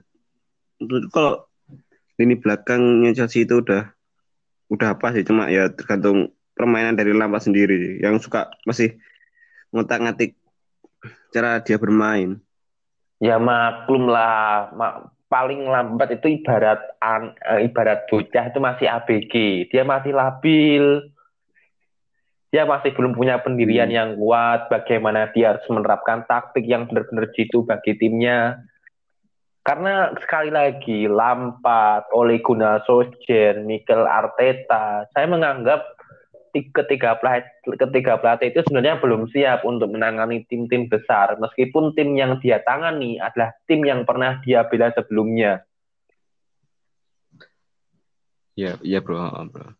kalau 1.12 1.44
lini 2.20 2.38
belakangnya 2.38 3.10
Chelsea 3.14 3.42
itu 3.46 3.58
udah 3.60 3.90
udah 4.70 4.88
apa 4.94 5.14
sih? 5.14 5.26
Cuma 5.26 5.50
ya 5.50 5.70
tergantung 5.70 6.30
permainan 6.54 6.94
dari 6.94 7.10
Lampard 7.10 7.44
sendiri 7.44 7.98
yang 7.98 8.18
suka 8.22 8.50
masih 8.64 8.94
ngotak-ngatik 9.74 10.38
cara 11.34 11.58
dia 11.60 11.76
bermain. 11.76 12.38
Ya 13.18 13.38
maklum 13.42 14.06
lah, 14.10 14.70
Ma- 14.74 15.10
paling 15.26 15.66
lambat 15.66 16.14
itu 16.14 16.42
ibarat 16.42 16.78
an- 17.02 17.34
eh, 17.42 17.66
ibarat 17.66 18.06
bocah 18.06 18.44
itu 18.50 18.58
masih 18.62 18.86
ABG, 18.86 19.34
dia 19.74 19.82
masih 19.82 20.14
labil, 20.14 21.10
dia 22.54 22.62
masih 22.62 22.94
belum 22.94 23.18
punya 23.18 23.42
pendirian 23.42 23.90
Hmm. 23.90 23.98
yang 23.98 24.10
kuat, 24.14 24.70
bagaimana 24.70 25.26
dia 25.34 25.54
harus 25.54 25.66
menerapkan 25.66 26.22
taktik 26.30 26.62
yang 26.70 26.86
benar-benar 26.86 27.34
jitu 27.34 27.66
bagi 27.66 27.98
timnya. 27.98 28.62
Karena 29.64 30.12
sekali 30.20 30.52
lagi 30.52 31.08
Lampard, 31.08 32.12
Ole 32.12 32.36
Gunnar 32.44 32.84
Solskjaer, 32.84 33.64
Mikel 33.64 34.04
Arteta, 34.04 35.08
saya 35.16 35.24
menganggap 35.24 35.80
ti- 36.52 36.68
ketiga 36.68 37.16
pelatih 37.16 37.48
ketiga 37.80 38.20
pelatih 38.20 38.52
itu 38.52 38.60
sebenarnya 38.68 39.00
belum 39.00 39.24
siap 39.32 39.64
untuk 39.64 39.88
menangani 39.88 40.44
tim-tim 40.52 40.84
besar. 40.92 41.40
Meskipun 41.40 41.96
tim 41.96 42.12
yang 42.12 42.36
dia 42.44 42.60
tangani 42.60 43.16
adalah 43.16 43.56
tim 43.64 43.80
yang 43.88 44.04
pernah 44.04 44.38
dia 44.44 44.68
bela 44.68 44.92
sebelumnya. 44.92 45.64
Ya, 48.54 48.76
iya 48.84 49.00
bro, 49.00 49.32
bro. 49.50 49.74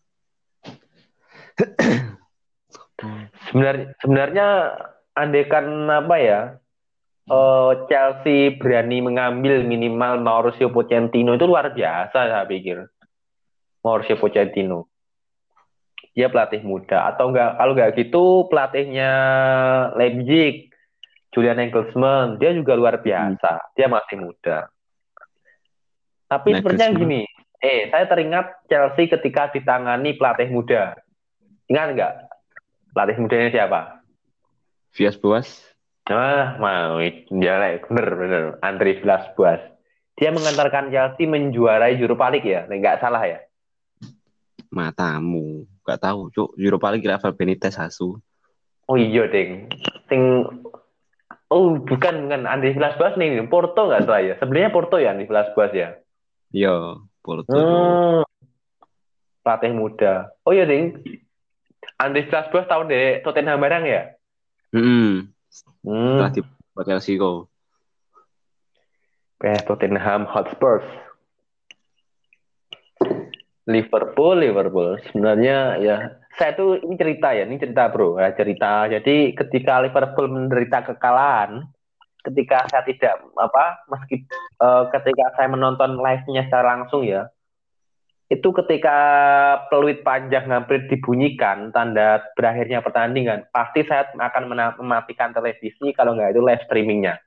sebenarnya 3.53 3.95
sebenarnya 4.03 4.47
andekan 5.15 5.87
apa 5.93 6.17
ya 6.19 6.41
eh, 7.29 7.73
Chelsea 7.89 8.57
berani 8.61 9.01
mengambil 9.01 9.65
minimal 9.65 10.21
Mauricio 10.21 10.69
Pochettino. 10.71 11.37
Itu 11.37 11.49
luar 11.49 11.73
biasa 11.73 12.13
saya 12.13 12.45
pikir. 12.45 12.85
Mauricio 13.85 14.17
Pochettino. 14.17 14.89
Dia 16.15 16.31
pelatih 16.31 16.63
muda. 16.63 17.11
Atau 17.11 17.35
enggak 17.35 17.59
kalau 17.59 17.73
enggak 17.75 17.91
gitu 17.99 18.47
pelatihnya 18.47 19.13
Leipzig 19.99 20.71
Julian 21.35 21.59
Nagelsmann. 21.59 22.39
Dia 22.39 22.55
juga 22.55 22.79
luar 22.79 23.03
biasa. 23.03 23.75
Dia 23.75 23.91
masih 23.91 24.23
muda. 24.23 24.71
Tapi 26.31 26.55
sepertinya 26.55 26.95
Nagelsmann. 26.95 27.03
gini. 27.03 27.23
Eh 27.65 27.89
saya 27.91 28.05
teringat 28.07 28.69
Chelsea 28.71 29.11
ketika 29.11 29.51
ditangani 29.51 30.15
pelatih 30.15 30.53
muda. 30.53 30.95
Ingat 31.67 31.87
enggak? 31.97 32.13
Pelatih 32.95 33.17
mudanya 33.19 33.51
siapa? 33.51 33.81
Vias 34.95 35.19
Boas. 35.19 35.74
Ah, 36.05 36.61
mau 36.61 37.01
ya 37.01 37.81
bener 37.89 38.09
bener 38.13 38.43
Andri 38.61 39.01
Villas 39.01 39.25
Boas. 39.33 39.61
Dia 40.21 40.31
mengantarkan 40.31 40.93
Chelsea 40.93 41.25
menjuarai 41.25 41.97
Europa 41.97 42.29
League 42.29 42.47
ya, 42.47 42.69
nggak 42.69 43.01
salah 43.01 43.25
ya. 43.25 43.41
Matamu. 44.69 45.65
Gak 45.85 46.01
tahu, 46.01 46.29
Cuk. 46.33 46.51
Europa 46.61 46.93
League 46.93 47.09
Rafael 47.09 47.37
Benitez 47.37 47.81
asu. 47.81 48.21
Oh 48.85 49.01
iya 49.01 49.25
ding, 49.33 49.65
sing 50.13 50.45
oh 51.49 51.81
bukan 51.81 52.29
bukan 52.29 52.45
Andri 52.45 52.77
Villas 52.77 53.01
Boas 53.01 53.17
nih, 53.17 53.41
Porto 53.49 53.89
nggak 53.89 54.05
salah 54.05 54.21
ya. 54.21 54.35
Sebenarnya 54.37 54.71
Porto 54.77 55.01
ya 55.01 55.17
Andri 55.17 55.25
Villas 55.25 55.49
Boas 55.57 55.73
ya. 55.73 55.97
Yo, 56.53 57.09
Porto. 57.25 57.49
Hmm, 57.49 58.29
pelatih 59.41 59.73
muda. 59.73 60.37
Oh 60.45 60.53
iya 60.53 60.69
ding, 60.69 61.01
Andri 61.97 62.29
Villas 62.29 62.53
Boas 62.53 62.69
tahu 62.69 62.93
deh 62.93 63.25
Tottenham 63.25 63.57
barang 63.57 63.85
ya. 63.89 64.03
Hmm. 64.77 65.34
Hmm, 65.87 66.19
Setelah 66.19 66.31
di 66.35 66.41
buat 66.75 66.87
Chelsea 66.91 67.15
kok. 67.15 67.47
eh, 69.45 69.61
Tottenham 69.63 70.25
Hotspur. 70.25 70.81
Liverpool, 73.69 74.37
Liverpool. 74.41 75.01
Sebenarnya 75.09 75.81
ya 75.81 75.97
saya 76.37 76.53
tuh 76.59 76.81
ini 76.83 76.95
cerita 76.99 77.33
ya, 77.33 77.47
ini 77.47 77.61
cerita 77.61 77.89
bro, 77.93 78.19
ya, 78.19 78.35
cerita. 78.35 78.89
Jadi 78.91 79.33
ketika 79.37 79.85
Liverpool 79.85 80.27
menderita 80.33 80.83
kekalahan, 80.85 81.65
ketika 82.25 82.67
saya 82.69 82.83
tidak 82.89 83.21
apa, 83.37 83.85
meski 83.93 84.25
uh, 84.59 84.89
ketika 84.91 85.33
saya 85.39 85.49
menonton 85.53 86.01
live-nya 86.01 86.49
secara 86.49 86.77
langsung 86.77 87.05
ya, 87.07 87.29
itu 88.35 88.49
ketika 88.65 88.99
peluit 89.71 90.03
panjang 90.03 90.51
hampir 90.51 90.87
dibunyikan 90.91 91.71
tanda 91.71 92.23
berakhirnya 92.35 92.83
pertandingan, 92.83 93.47
pasti 93.55 93.87
saya 93.87 94.11
akan 94.11 94.51
mematikan 94.81 95.31
televisi 95.31 95.95
kalau 95.95 96.19
nggak 96.19 96.35
itu 96.35 96.43
live 96.43 96.65
streamingnya 96.67 97.23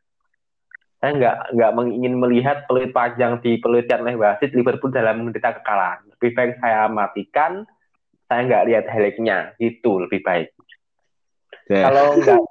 saya 0.97 1.11
nggak 1.13 1.37
nggak 1.53 1.71
ingin 1.93 2.13
melihat 2.17 2.57
peluit 2.65 2.89
panjang 2.89 3.37
di 3.45 3.61
peluitkan 3.61 4.01
oleh 4.01 4.17
wasit 4.17 4.49
Liverpool 4.57 4.89
dalam 4.89 5.21
menderita 5.21 5.61
kekalahan. 5.61 6.01
Lebih 6.17 6.31
baik 6.33 6.53
saya 6.57 6.89
matikan, 6.89 7.69
saya 8.25 8.49
nggak 8.49 8.65
lihat 8.65 8.85
highlightnya, 8.89 9.53
itu 9.61 10.01
lebih 10.01 10.25
baik. 10.25 10.49
Yeah. 11.69 11.85
Kalau 11.85 12.17
nggak, 12.17 12.41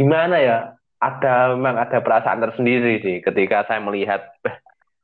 gimana 0.00 0.36
ya? 0.40 0.56
Ada 0.96 1.52
memang 1.52 1.76
ada 1.76 2.00
perasaan 2.00 2.40
tersendiri 2.40 3.04
sih 3.04 3.20
ketika 3.20 3.68
saya 3.68 3.84
melihat 3.84 4.32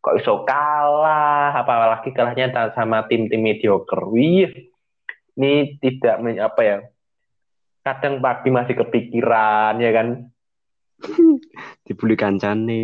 kok 0.03 0.19
iso 0.19 0.43
kalah, 0.43 1.55
apalagi 1.55 2.11
kalahnya 2.11 2.51
sama 2.75 3.07
tim-tim 3.07 3.39
mediocre. 3.39 4.03
Wih, 4.11 4.51
ini 5.39 5.79
tidak 5.79 6.19
apa 6.43 6.61
ya? 6.61 6.79
Kadang 7.87 8.19
pagi 8.19 8.51
masih 8.51 8.75
kepikiran 8.83 9.79
ya 9.79 9.91
kan? 9.95 10.27
Dibully 11.87 12.19
kancane. 12.19 12.83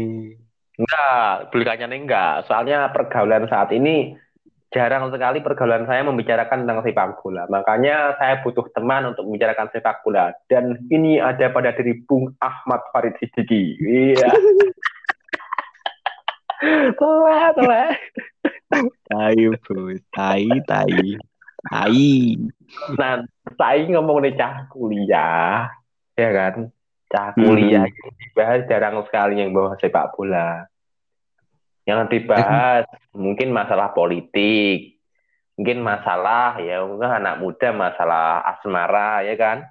Enggak 0.78 1.50
bully 1.50 1.66
kancane 1.66 1.94
enggak. 1.98 2.46
Soalnya 2.46 2.86
pergaulan 2.94 3.50
saat 3.50 3.74
ini 3.74 4.14
jarang 4.68 5.08
sekali 5.08 5.40
pergaulan 5.40 5.88
saya 5.88 6.06
membicarakan 6.06 6.62
tentang 6.62 6.86
sepak 6.86 7.18
bola. 7.18 7.50
Makanya 7.50 8.14
saya 8.20 8.38
butuh 8.46 8.68
teman 8.70 9.10
untuk 9.10 9.26
membicarakan 9.26 9.74
sepak 9.74 10.06
bola. 10.06 10.30
Dan 10.46 10.86
ini 10.92 11.18
ada 11.18 11.50
pada 11.50 11.74
diri 11.74 11.98
Bung 12.06 12.30
Ahmad 12.38 12.84
Farid 12.94 13.18
Siddiqi 13.18 13.74
iya 13.82 14.30
telah 17.00 17.44
telah 17.56 17.88
ayo 19.28 19.56
bro 19.64 19.96
tai 20.12 20.48
tai 20.68 21.16
tai 21.68 22.36
nah 22.96 23.24
saya 23.56 23.82
ngomong 23.88 24.24
nih 24.24 24.36
cah 24.36 24.68
kuliah 24.72 25.72
ya 26.18 26.30
kan 26.34 26.68
cah 27.08 27.32
kuliah 27.32 27.88
hmm. 27.88 28.18
dibahas 28.20 28.62
jarang 28.68 29.00
sekali 29.08 29.40
yang 29.40 29.50
bawa 29.56 29.74
sepak 29.80 30.12
bola. 30.14 30.68
Yang 31.88 32.00
dibahas 32.12 32.84
mungkin 33.16 33.48
masalah 33.48 33.96
politik, 33.96 35.00
mungkin 35.56 35.80
masalah 35.80 36.60
ya 36.60 36.84
mungkin 36.84 37.08
anak 37.08 37.40
muda 37.40 37.72
masalah 37.72 38.44
asmara 38.44 39.24
ya 39.24 39.34
kan. 39.40 39.64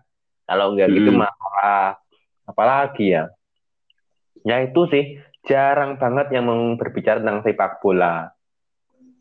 Kalau 0.50 0.74
enggak 0.74 0.90
gitu 0.92 1.14
hmm. 1.14 1.22
gitu 1.22 1.22
masalah 1.22 2.02
apalagi 2.50 3.06
ya. 3.14 3.24
Ya 4.42 4.66
itu 4.66 4.82
sih 4.90 5.22
jarang 5.48 5.96
banget 5.96 6.28
yang 6.36 6.76
berbicara 6.76 7.24
tentang 7.24 7.42
sepak 7.42 7.80
bola. 7.80 8.30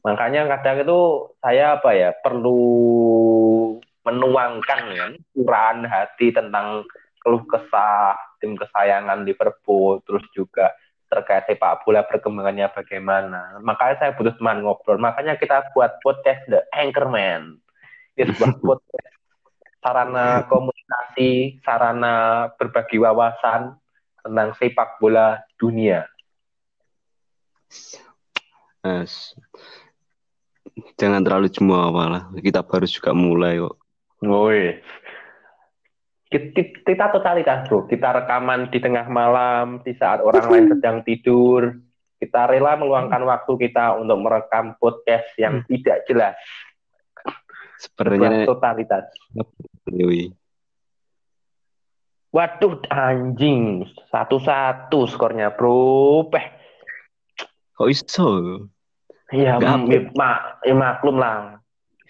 Makanya 0.02 0.46
kadang 0.58 0.86
itu 0.86 1.00
saya 1.42 1.78
apa 1.78 1.90
ya 1.94 2.10
perlu 2.14 2.62
menuangkan 4.06 4.80
kan 4.94 5.12
curahan 5.34 5.82
hati 5.82 6.30
tentang 6.30 6.86
keluh 7.18 7.42
kesah 7.46 8.14
tim 8.38 8.54
kesayangan 8.54 9.26
Liverpool, 9.26 9.98
terus 10.06 10.22
juga 10.30 10.70
terkait 11.10 11.46
sepak 11.46 11.82
bola 11.82 12.06
perkembangannya 12.06 12.70
bagaimana. 12.70 13.58
Makanya 13.62 13.94
saya 13.98 14.10
butuh 14.14 14.34
teman 14.38 14.62
ngobrol. 14.62 14.98
Makanya 14.98 15.38
kita 15.38 15.70
buat 15.74 15.98
podcast 16.02 16.42
The 16.50 16.66
Anchorman. 16.74 17.58
Ini 18.14 18.30
sebuah 18.30 18.58
podcast 18.62 19.16
sarana 19.86 20.42
komunikasi, 20.50 21.62
sarana 21.62 22.46
berbagi 22.58 22.98
wawasan 22.98 23.78
tentang 24.26 24.50
sepak 24.58 24.98
bola 24.98 25.38
dunia. 25.62 26.06
Yes. 28.86 29.34
Jangan 31.00 31.24
terlalu 31.24 31.48
jumawa 31.50 32.04
lah. 32.06 32.22
Kita 32.36 32.62
baru 32.62 32.86
juga 32.86 33.10
mulai 33.16 33.58
kok. 33.58 33.76
Woi. 34.22 34.78
Kita 36.30 37.10
totalitas 37.14 37.66
bro. 37.70 37.86
Kita 37.86 38.12
rekaman 38.22 38.68
di 38.68 38.78
tengah 38.82 39.06
malam 39.08 39.80
di 39.86 39.96
saat 39.96 40.20
orang 40.20 40.46
lain 40.50 40.66
sedang 40.76 40.96
tidur. 41.06 41.74
Kita 42.16 42.48
rela 42.48 42.76
meluangkan 42.80 43.22
waktu 43.24 43.52
kita 43.68 44.00
untuk 44.00 44.18
merekam 44.20 44.76
podcast 44.80 45.28
yang 45.36 45.62
hmm. 45.62 45.68
tidak 45.68 45.98
jelas. 46.08 46.36
Sebenarnya 47.76 48.48
totalitas 48.48 49.04
waduh 52.36 52.76
anjing. 52.92 53.88
Satu-satu 54.12 55.08
skornya 55.08 55.56
bro. 55.56 56.28
Peh 56.28 56.44
kok 57.76 57.88
iso 57.92 58.28
iya 59.30 59.60
mak 60.16 60.64
ya 60.64 60.74
maklum 60.74 61.20
lah 61.20 61.60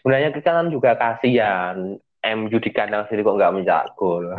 sebenarnya 0.01 0.31
kita 0.31 0.51
kan 0.55 0.67
juga 0.71 0.95
kasihan 0.95 1.99
MU 2.35 2.59
di 2.59 2.71
kandang 2.75 3.07
sendiri 3.07 3.23
kok 3.23 3.37
nggak 3.39 3.55
mencetak 3.55 3.87
gol. 3.95 4.35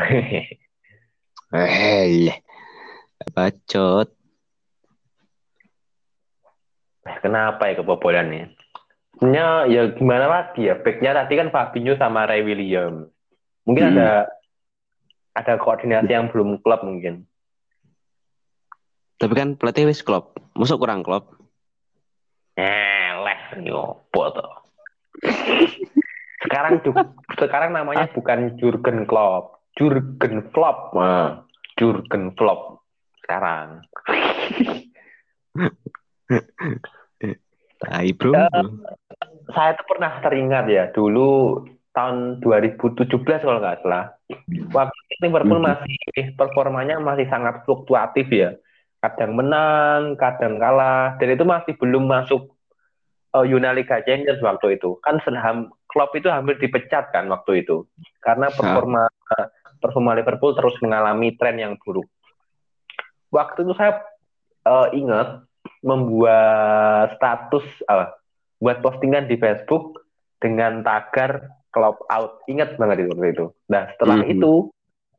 Hei, 1.56 2.36
bacot. 3.36 4.12
Eh, 7.08 7.18
kenapa 7.24 7.72
ya 7.72 7.80
kebobolan 7.80 8.28
nih? 8.28 8.46
Sebenarnya 9.16 9.48
ya 9.72 9.82
gimana 9.96 10.26
lagi 10.28 10.68
ya? 10.68 10.76
Backnya 10.76 11.16
tadi 11.24 11.34
kan 11.40 11.50
Fabinho 11.50 11.96
sama 11.96 12.28
Ray 12.28 12.44
William. 12.44 13.08
Mungkin 13.64 13.84
hmm. 13.88 13.92
ada 13.96 14.12
ada 15.38 15.54
koordinasi 15.56 16.12
yang 16.12 16.28
belum 16.28 16.60
klub 16.60 16.84
mungkin. 16.84 17.24
Tapi 19.18 19.34
kan 19.34 19.58
pelatih 19.58 19.90
wis 19.90 20.06
klub. 20.06 20.37
Masuk 20.58 20.82
kurang 20.82 21.06
klub. 21.06 21.38
Eh, 22.58 23.10
leh, 23.22 23.42
nyopo 23.62 24.34
tuh. 24.34 24.52
Sekarang 26.42 26.82
sekarang 27.38 27.72
namanya 27.78 28.10
bukan 28.10 28.58
Jurgen 28.58 29.06
Klopp, 29.06 29.62
Jurgen 29.78 30.50
Klopp. 30.50 30.98
Nah, 30.98 31.46
Jurgen 31.78 32.34
Klopp 32.34 32.82
sekarang. 33.22 33.86
Tai 37.78 38.10
bro. 38.18 38.34
Uh, 38.34 38.74
saya 39.54 39.78
tuh 39.78 39.86
pernah 39.86 40.18
teringat 40.26 40.66
ya 40.66 40.90
dulu 40.90 41.62
tahun 41.94 42.42
2017 42.42 43.06
kalau 43.22 43.62
nggak 43.62 43.86
salah. 43.86 44.18
Waktu 44.74 44.98
itu 45.08 45.16
Liverpool 45.30 45.62
hmm. 45.62 45.70
masih 45.70 45.98
performanya 46.34 46.98
masih 46.98 47.30
sangat 47.30 47.62
fluktuatif 47.66 48.26
ya. 48.34 48.58
Kadang 48.98 49.38
menang, 49.38 50.18
kadang 50.18 50.58
kalah, 50.58 51.16
dan 51.22 51.30
itu 51.30 51.46
masih 51.46 51.78
belum 51.78 52.10
masuk 52.10 52.50
uh, 53.38 53.46
Yuna 53.46 53.78
Liga 53.78 54.02
Champions 54.02 54.42
waktu 54.42 54.82
itu. 54.82 54.98
Kan 55.06 55.22
sedang 55.22 55.70
Klopp 55.88 56.14
itu 56.20 56.28
hampir 56.28 56.60
dipecat 56.60 57.10
kan 57.16 57.32
waktu 57.32 57.64
itu 57.64 57.88
karena 58.20 58.52
performa 58.52 59.08
nah. 59.08 59.48
performa 59.80 60.12
Liverpool 60.20 60.54
terus 60.54 60.76
mengalami 60.84 61.34
tren 61.40 61.58
yang 61.58 61.74
buruk. 61.80 62.06
Waktu 63.32 63.64
itu 63.64 63.74
saya 63.74 64.04
uh, 64.68 64.92
ingat 64.92 65.48
membuat 65.82 67.16
status 67.18 67.66
uh, 67.88 68.12
buat 68.60 68.84
postingan 68.84 69.32
di 69.32 69.40
Facebook 69.40 70.04
dengan 70.44 70.84
tagar 70.84 71.56
Klopp 71.72 72.04
out. 72.12 72.44
Ingat 72.52 72.76
banget 72.76 73.08
itu 73.08 73.10
waktu 73.16 73.30
itu. 73.32 73.46
Nah 73.72 73.90
setelah 73.96 74.22
mm 74.22 74.26
-hmm. 74.28 74.36
itu 74.38 74.52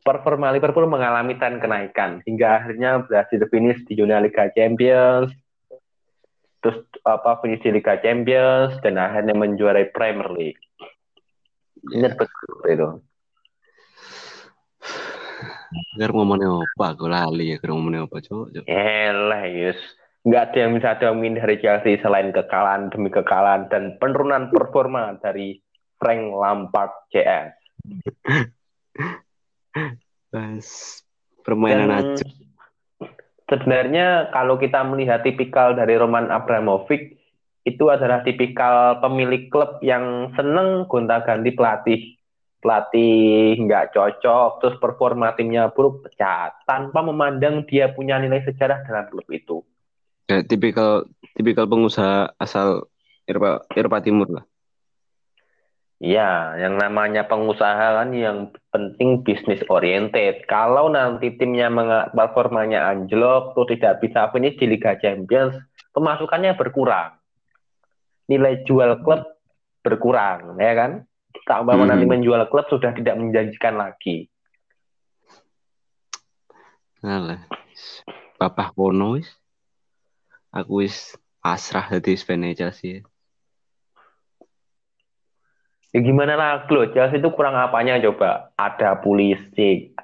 performa 0.08 0.48
Liverpool 0.48 0.88
mengalami 0.88 1.36
tren 1.36 1.60
kenaikan 1.60 2.24
hingga 2.24 2.64
akhirnya 2.64 3.04
berhasil 3.04 3.44
finish 3.52 3.84
di 3.84 4.00
Juna 4.00 4.24
Liga 4.24 4.48
Champions 4.56 5.28
terus 6.64 6.88
apa 7.04 7.38
finish 7.44 7.60
di 7.60 7.70
Liga 7.76 8.00
Champions 8.00 8.80
dan 8.80 8.96
akhirnya 8.96 9.36
menjuarai 9.36 9.92
Premier 9.92 10.32
League. 10.32 10.62
Ingat 11.92 12.18
betul 12.18 12.56
itu. 12.66 12.88
Agar 15.94 16.10
ngomongnya 16.16 16.50
apa? 16.50 16.96
Aku 16.96 17.06
lali 17.06 17.54
ya, 17.54 17.60
agar 17.60 17.70
ngomongnya 17.76 18.08
apa, 18.08 18.18
cok? 18.18 18.66
Elah, 18.66 19.44
Yus. 19.46 19.78
Nggak 20.26 20.42
ada 20.50 20.58
yang 20.58 20.72
bisa 20.74 20.90
domin 20.98 21.38
dari 21.38 21.56
Chelsea 21.62 22.00
selain 22.02 22.34
kekalahan 22.34 22.90
demi 22.90 23.12
kekalahan 23.12 23.70
dan 23.70 23.94
penurunan 24.02 24.50
performa 24.50 25.14
dari 25.22 25.62
Frank 26.02 26.34
Lampard 26.34 26.92
CS. 27.14 27.54
Pas 30.33 30.66
permainan 31.42 31.90
aja 31.92 32.26
sebenarnya 33.48 34.28
kalau 34.31 34.61
kita 34.61 34.85
melihat 34.85 35.24
tipikal 35.24 35.72
dari 35.72 35.96
Roman 35.96 36.28
Abramovich 36.28 37.16
itu 37.64 37.85
adalah 37.88 38.24
tipikal 38.24 39.00
pemilik 39.00 39.48
klub 39.52 39.81
yang 39.85 40.33
seneng 40.37 40.88
gonta-ganti 40.88 41.50
pelatih. 41.52 42.00
Pelatih 42.59 43.54
nggak 43.61 43.94
cocok 43.94 44.50
terus 44.59 44.76
performa 44.83 45.31
timnya 45.38 45.70
buruk 45.70 46.09
pecat 46.09 46.59
tanpa 46.66 47.07
memandang 47.07 47.62
dia 47.70 47.92
punya 47.94 48.18
nilai 48.18 48.42
sejarah 48.42 48.83
dalam 48.83 49.07
klub 49.12 49.26
itu. 49.31 49.62
Ya, 50.26 50.42
tipikal 50.42 51.07
tipikal 51.38 51.70
pengusaha 51.70 52.35
asal 52.35 52.90
Eropa 53.31 53.62
Eropa 53.78 53.98
Timur 54.02 54.28
lah. 54.33 54.44
Iya, 55.98 56.54
yang 56.62 56.78
namanya 56.78 57.26
pengusaha 57.26 57.98
kan 57.98 58.14
yang 58.14 58.54
penting 58.70 59.26
bisnis 59.26 59.58
oriented. 59.66 60.46
Kalau 60.46 60.87
nanti 60.87 61.34
timnya 61.34 61.66
performanya 62.14 62.87
anjlok, 62.94 63.58
tuh 63.58 63.66
tidak 63.66 63.98
bisa 63.98 64.30
finish 64.30 64.54
di 64.62 64.70
Liga 64.70 64.94
Champions, 65.02 65.58
pemasukannya 65.90 66.54
berkurang. 66.54 67.18
Nilai 68.30 68.62
jual 68.62 69.02
klub 69.02 69.26
berkurang, 69.82 70.54
ya 70.62 70.72
kan? 70.78 71.02
Tak 71.42 71.66
hmm. 71.66 71.90
nanti 71.90 72.06
menjual 72.06 72.46
klub 72.46 72.70
sudah 72.70 72.94
tidak 72.94 73.18
menjanjikan 73.18 73.74
lagi. 73.74 74.30
Alah, 77.02 77.42
bapak 78.38 78.70
kono 78.78 79.18
wis. 79.18 79.26
Aku 80.54 80.87
wis 80.87 81.18
pasrah 81.42 81.90
dadi 81.90 82.14
fan 82.14 82.46
Chelsea. 82.54 83.02
Ya 85.88 86.05
gimana 86.05 86.37
lah 86.37 86.68
lo, 86.68 86.85
Chelsea 86.92 87.16
itu 87.16 87.33
kurang 87.33 87.57
apanya 87.57 87.96
coba? 87.96 88.53
Ada 88.61 89.01
Pulisic, 89.01 89.96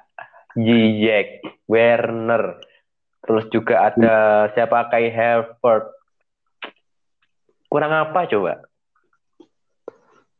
Ziyech, 0.57 1.45
Werner, 1.69 2.57
terus 3.21 3.45
juga 3.53 3.93
ada 3.93 4.49
siapa 4.57 4.89
kayak 4.89 5.13
Havertz. 5.13 5.93
Kurang 7.69 7.93
apa 7.93 8.25
coba? 8.25 8.65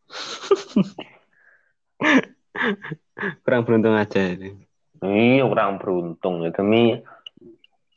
kurang 3.46 3.62
beruntung 3.70 3.94
aja 3.94 4.34
ini. 4.34 4.66
Iya, 5.06 5.46
kurang 5.46 5.78
beruntung 5.78 6.42
ya 6.42 6.50
demi 6.50 7.06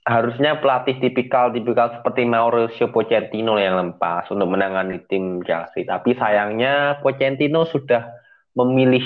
harusnya 0.08 0.56
pelatih 0.56 0.96
tipikal-tipikal 1.04 2.00
seperti 2.00 2.24
Mauricio 2.24 2.88
Pochettino 2.88 3.60
yang 3.60 3.76
lempas 3.76 4.24
untuk 4.32 4.48
menangani 4.48 5.04
tim 5.04 5.44
Chelsea. 5.44 5.84
Tapi 5.84 6.16
sayangnya 6.16 6.96
Pochettino 7.04 7.68
sudah 7.68 8.08
memilih 8.56 9.04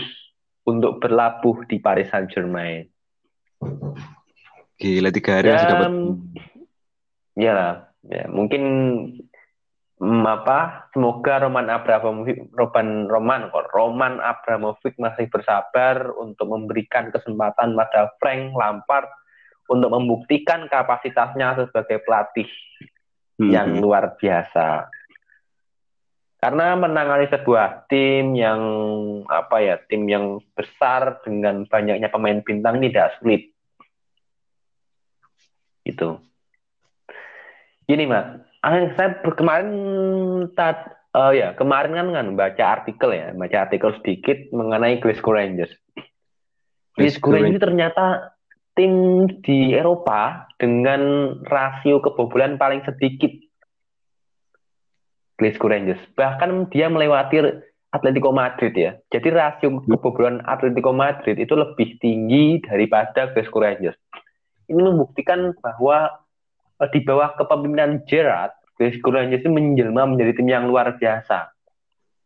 untuk 0.63 1.03
berlabuh 1.03 1.67
di 1.67 1.83
Paris 1.83 2.07
Saint-Germain. 2.15 2.87
Gila 4.79 5.11
tiga 5.11 5.43
hari 5.43 5.51
ya, 5.51 5.59
dapat. 5.67 5.91
Ya, 7.35 7.91
ya 8.07 8.25
mungkin 8.31 8.63
hmm, 9.99 10.23
apa? 10.23 10.87
Semoga 10.95 11.43
Roman 11.43 11.67
Abramovich, 11.67 12.47
Roman 12.55 13.11
Roman 13.11 13.51
kok 13.51 13.75
Roman 13.75 14.23
Abramovich 14.23 14.95
masih 15.03 15.27
bersabar 15.27 16.15
untuk 16.15 16.47
memberikan 16.47 17.11
kesempatan 17.11 17.75
pada 17.75 18.15
Frank 18.23 18.55
Lampard 18.55 19.11
untuk 19.71 19.91
membuktikan 19.91 20.67
kapasitasnya 20.67 21.69
sebagai 21.69 22.03
pelatih 22.03 22.49
hmm. 23.39 23.51
yang 23.53 23.69
luar 23.79 24.15
biasa. 24.19 24.91
Karena 26.43 26.75
menangani 26.75 27.31
sebuah 27.31 27.87
tim 27.87 28.35
yang 28.35 28.59
apa 29.31 29.63
ya, 29.63 29.79
tim 29.87 30.03
yang 30.11 30.43
besar 30.59 31.23
dengan 31.23 31.63
banyaknya 31.71 32.11
pemain 32.11 32.43
bintang 32.43 32.83
tidak 32.83 33.15
sulit. 33.23 33.55
Itu. 35.87 36.19
Gini, 37.87 38.11
Mas. 38.11 38.43
Saya 38.99 39.23
kemarin 39.23 39.71
tat, 40.59 40.99
uh, 41.15 41.31
ya 41.31 41.55
kemarin 41.55 41.95
kan 41.95 42.09
kan 42.11 42.27
baca 42.35 42.65
artikel 42.79 43.11
ya, 43.15 43.31
baca 43.35 43.57
artikel 43.63 43.95
sedikit 44.03 44.51
mengenai 44.51 44.99
Glasgow 44.99 45.39
Rangers. 45.39 45.71
Glasgow 46.99 47.39
Rangers 47.39 47.63
ternyata 47.63 48.32
tim 48.73 49.27
di 49.45 49.77
Eropa 49.77 50.49
dengan 50.57 51.35
rasio 51.45 52.01
kebobolan 52.01 52.57
paling 52.57 52.81
sedikit 52.89 53.33
Glasgow 55.37 55.69
Rangers. 55.69 56.01
Bahkan 56.17 56.73
dia 56.73 56.89
melewati 56.89 57.43
Atletico 57.93 58.33
Madrid 58.33 58.73
ya. 58.73 58.97
Jadi 59.13 59.29
rasio 59.29 59.85
kebobolan 59.85 60.41
Atletico 60.49 60.97
Madrid 60.97 61.37
itu 61.37 61.53
lebih 61.53 62.01
tinggi 62.01 62.63
daripada 62.65 63.29
Glasgow 63.37 63.61
Rangers. 63.61 63.99
Ini 64.71 64.81
membuktikan 64.81 65.53
bahwa 65.61 66.09
eh, 66.81 66.89
di 66.95 67.05
bawah 67.05 67.37
kepemimpinan 67.37 68.09
Gerrard, 68.09 68.57
Glasgow 68.81 69.13
Rangers 69.13 69.45
itu 69.45 69.53
menjelma 69.53 70.09
menjadi 70.09 70.33
tim 70.41 70.49
yang 70.49 70.65
luar 70.71 70.97
biasa. 70.97 71.53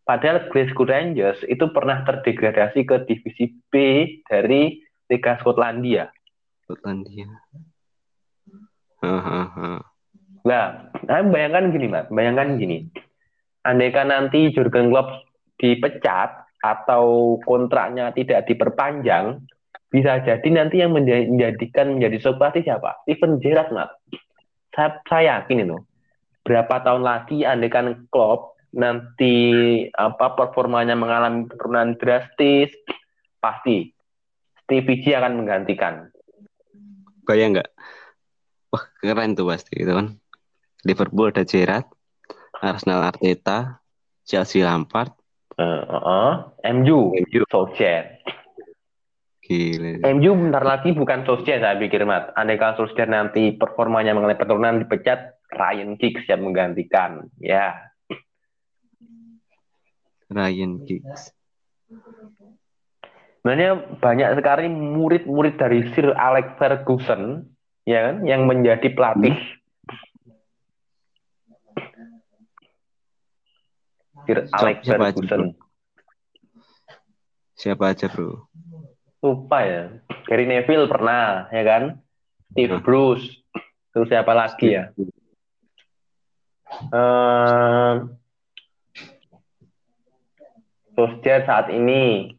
Padahal 0.07 0.47
Glasgow 0.55 0.87
Rangers 0.87 1.43
itu 1.51 1.67
pernah 1.75 2.07
terdegradasi 2.07 2.87
ke 2.87 2.97
divisi 3.11 3.51
B 3.67 3.75
dari 4.23 4.79
Liga 5.11 5.35
Skotlandia. 5.43 6.07
Skotlandia. 6.67 7.31
Nah, 10.43 10.67
bayangkan 11.07 11.71
gini, 11.71 11.87
Mas. 11.87 12.11
Bayangkan 12.11 12.59
gini. 12.59 12.91
Andaikan 13.63 14.11
nanti 14.11 14.51
Jurgen 14.51 14.91
Klopp 14.91 15.31
dipecat 15.63 16.51
atau 16.59 17.39
kontraknya 17.47 18.11
tidak 18.11 18.51
diperpanjang, 18.51 19.47
bisa 19.87 20.19
jadi 20.27 20.49
nanti 20.51 20.83
yang 20.83 20.91
menjadikan 20.91 21.95
menjadi 21.95 22.35
pelatih 22.35 22.67
siapa? 22.67 22.99
Steven 23.07 23.39
Gerrard, 23.39 23.71
Mas. 23.71 23.91
Saya, 24.75 24.99
saya 25.07 25.23
yakin 25.39 25.71
itu. 25.71 25.79
Berapa 26.43 26.83
tahun 26.83 27.07
lagi 27.07 27.47
andaikan 27.47 28.11
Klopp 28.11 28.59
nanti 28.75 29.35
apa 29.95 30.35
performanya 30.35 30.99
mengalami 30.99 31.47
penurunan 31.47 31.95
drastis, 31.95 32.75
pasti 33.39 33.95
Stevie 34.67 35.07
G 35.07 35.15
akan 35.15 35.43
menggantikan 35.43 36.11
bayang 37.27 37.59
nggak 37.59 37.71
wah 38.71 38.85
keren 39.03 39.35
tuh 39.35 39.51
pasti 39.51 39.83
gitu 39.83 39.93
kan 39.93 40.17
Liverpool 40.87 41.35
ada 41.35 41.43
Gerrard 41.43 41.91
Arsenal 42.63 43.03
Arteta 43.03 43.83
Chelsea 44.23 44.63
Lampard 44.63 45.11
uh, 45.59 45.83
uh, 45.83 46.03
uh. 46.07 46.33
MU 46.71 47.13
MU 47.13 47.43
Solskjaer 47.51 48.23
Gile. 49.47 50.03
MU 50.03 50.31
bentar 50.35 50.67
lagi 50.67 50.91
bukan 50.91 51.23
Solskjaer 51.23 51.63
saya 51.63 51.79
pikir 51.79 52.03
mat. 52.03 52.35
Andai 52.35 52.59
Solskjaer 52.59 53.07
nanti 53.07 53.55
performanya 53.55 54.11
mengalami 54.11 54.35
penurunan 54.35 54.83
dipecat, 54.83 55.39
Ryan 55.55 55.95
Giggs 56.03 56.27
siap 56.27 56.43
menggantikan. 56.43 57.31
Ya. 57.39 57.95
Ryan 60.27 60.83
Giggs. 60.83 61.31
Sebenarnya 63.47 63.79
banyak 64.03 64.43
sekali 64.43 64.67
murid-murid 64.67 65.55
dari 65.55 65.87
Sir 65.95 66.11
Alex 66.19 66.59
Ferguson 66.59 67.47
ya 67.87 68.11
kan 68.11 68.27
yang 68.27 68.43
menjadi 68.43 68.91
pelatih 68.91 69.39
Sir 74.27 74.51
Alex 74.51 74.83
siapa 74.83 75.15
Ferguson. 75.15 75.55
Aja, 75.55 75.63
siapa 77.55 77.85
aja, 77.95 78.11
Bro? 78.11 78.51
Lupa 79.23 79.63
ya. 79.63 79.95
Gary 80.27 80.51
Neville 80.51 80.91
pernah, 80.91 81.47
ya 81.55 81.63
kan? 81.63 82.03
Steve 82.51 82.75
nah. 82.75 82.83
Bruce. 82.83 83.47
Terus 83.95 84.11
siapa 84.11 84.35
lagi 84.35 84.75
ya? 84.75 84.91
Uh, 86.91 88.11
Solskjaer 90.99 91.47
saat 91.47 91.71
ini 91.71 92.35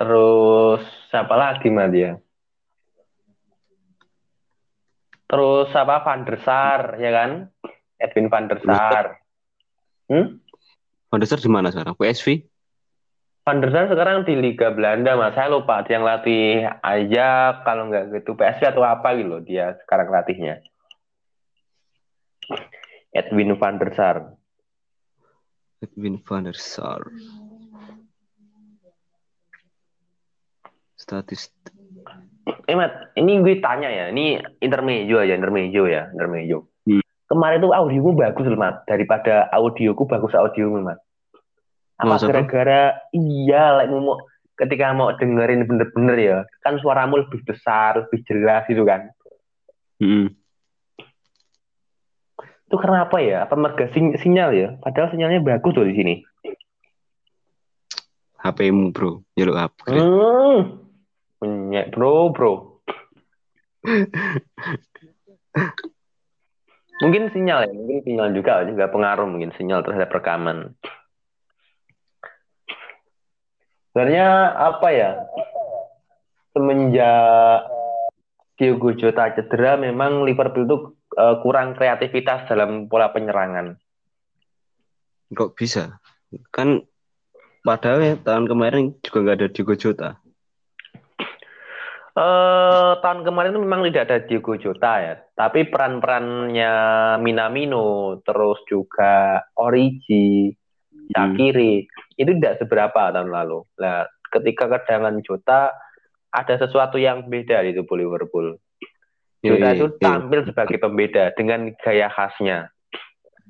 Terus 0.00 0.80
siapa 1.12 1.36
lagi 1.36 1.68
Mat 1.68 1.92
ya? 1.92 2.16
Terus 5.28 5.68
apa 5.76 6.00
Van 6.08 6.24
der 6.24 6.40
Sar 6.40 6.96
ya 6.96 7.12
kan? 7.12 7.30
Edwin 8.00 8.32
Van 8.32 8.48
der 8.48 8.64
Sar. 8.64 9.20
Hmm? 10.08 10.40
Van 11.12 11.20
der 11.20 11.28
Sar 11.28 11.44
di 11.44 11.52
mana 11.52 11.68
sekarang? 11.68 12.00
PSV? 12.00 12.48
Van 13.44 13.60
der 13.60 13.68
Sar 13.76 13.92
sekarang 13.92 14.24
di 14.24 14.40
Liga 14.40 14.72
Belanda 14.72 15.20
mas. 15.20 15.36
Saya 15.36 15.52
lupa 15.52 15.84
dia 15.84 16.00
yang 16.00 16.08
latih 16.08 16.64
aja 16.80 17.60
kalau 17.68 17.92
nggak 17.92 18.16
gitu 18.16 18.32
PSV 18.32 18.72
atau 18.72 18.80
apa 18.88 19.20
gitu 19.20 19.36
loh 19.36 19.44
dia 19.44 19.76
sekarang 19.84 20.08
latihnya. 20.08 20.64
Edwin 23.12 23.52
Van 23.60 23.76
der 23.76 23.92
Sar. 23.92 24.32
Edwin 25.84 26.24
Van 26.24 26.48
der 26.48 26.56
Sar. 26.56 27.04
Statistik. 31.00 31.72
Eh, 32.68 32.76
Mat, 32.76 33.16
ini 33.16 33.40
gue 33.40 33.58
tanya 33.64 33.88
ya, 33.88 34.12
ini 34.12 34.36
intermejo 34.60 35.16
aja, 35.16 35.32
intermejo 35.32 35.88
ya, 35.88 36.12
intermejo. 36.12 36.68
Hmm. 36.84 37.00
Kemarin 37.30 37.64
tuh 37.64 37.72
audioku 37.72 38.10
bagus 38.12 38.44
loh, 38.44 38.60
Mat, 38.60 38.84
daripada 38.84 39.48
audioku 39.56 40.04
bagus 40.04 40.36
audio 40.36 40.68
Mat. 40.76 41.00
Apa 42.00 42.16
gara-gara 42.20 42.96
iya, 43.16 43.80
like, 43.80 43.92
mau 43.92 44.20
ketika 44.60 44.92
mau 44.92 45.12
dengerin 45.16 45.64
bener-bener 45.64 46.16
ya, 46.20 46.38
kan 46.60 46.76
suaramu 46.76 47.24
lebih 47.24 47.40
besar, 47.48 48.04
lebih 48.04 48.20
jelas 48.28 48.68
gitu 48.68 48.84
kan. 48.84 49.08
Hmm. 50.00 50.32
Itu 52.68 52.76
karena 52.78 53.08
apa 53.08 53.18
ya? 53.18 53.48
Apa 53.48 53.56
merga 53.58 53.90
sinyal 53.94 54.50
ya? 54.54 54.68
Padahal 54.78 55.10
sinyalnya 55.10 55.42
bagus 55.42 55.74
loh 55.74 55.86
di 55.88 55.94
sini. 55.96 56.14
HP-mu, 58.40 58.94
bro. 58.96 59.20
Jaluk 59.36 59.58
upgrade. 59.58 60.00
Hmm. 60.00 60.89
Punya 61.40 61.88
bro, 61.88 62.28
bro. 62.36 62.84
Mungkin 67.00 67.32
sinyal 67.32 67.64
ya, 67.64 67.72
mungkin 67.72 68.04
sinyal 68.04 68.28
juga 68.36 68.60
juga 68.68 68.92
pengaruh 68.92 69.24
mungkin 69.24 69.56
sinyal 69.56 69.80
terhadap 69.80 70.12
rekaman. 70.12 70.76
Sebenarnya 73.90 74.52
apa 74.52 74.88
ya? 74.92 75.10
Semenjak 76.52 77.64
Diogo 78.60 78.92
Jota 78.92 79.32
cedera, 79.32 79.80
memang 79.80 80.28
Liverpool 80.28 80.68
itu 80.68 80.76
uh, 81.16 81.40
kurang 81.40 81.72
kreativitas 81.72 82.44
dalam 82.52 82.84
pola 82.92 83.08
penyerangan. 83.16 83.80
Kok 85.32 85.56
bisa? 85.56 85.96
Kan 86.52 86.84
padahal 87.64 88.04
ya, 88.04 88.14
tahun 88.20 88.44
kemarin 88.44 88.92
juga 89.00 89.24
nggak 89.24 89.36
ada 89.40 89.48
Diogo 89.48 89.72
Jota. 89.72 90.19
Uh, 92.10 92.98
tahun 93.06 93.22
kemarin 93.22 93.54
itu 93.54 93.62
memang 93.62 93.86
tidak 93.86 94.04
ada 94.10 94.18
Diogo 94.26 94.58
Jota 94.58 94.98
ya, 94.98 95.14
tapi 95.38 95.70
peran-perannya 95.70 96.72
Minamino, 97.22 98.18
terus 98.26 98.58
juga 98.66 99.46
Origi, 99.54 100.50
Shakiri, 101.14 101.86
hmm. 101.86 102.18
itu 102.18 102.30
tidak 102.42 102.58
seberapa 102.58 103.14
tahun 103.14 103.30
lalu. 103.30 103.62
Nah, 103.78 104.10
ketika 104.26 104.66
kedangan 104.66 105.22
Jota, 105.22 105.70
ada 106.34 106.54
sesuatu 106.58 106.98
yang 106.98 107.30
beda 107.30 107.62
di 107.62 107.78
tubuh 107.78 107.94
Liverpool. 107.94 108.58
Iya, 109.42 109.54
Jota 109.54 109.68
iya, 109.70 109.76
itu 109.78 109.86
iya. 109.86 110.02
tampil 110.02 110.40
sebagai 110.46 110.78
pembeda 110.82 111.24
dengan 111.38 111.60
gaya 111.78 112.10
khasnya. 112.10 112.74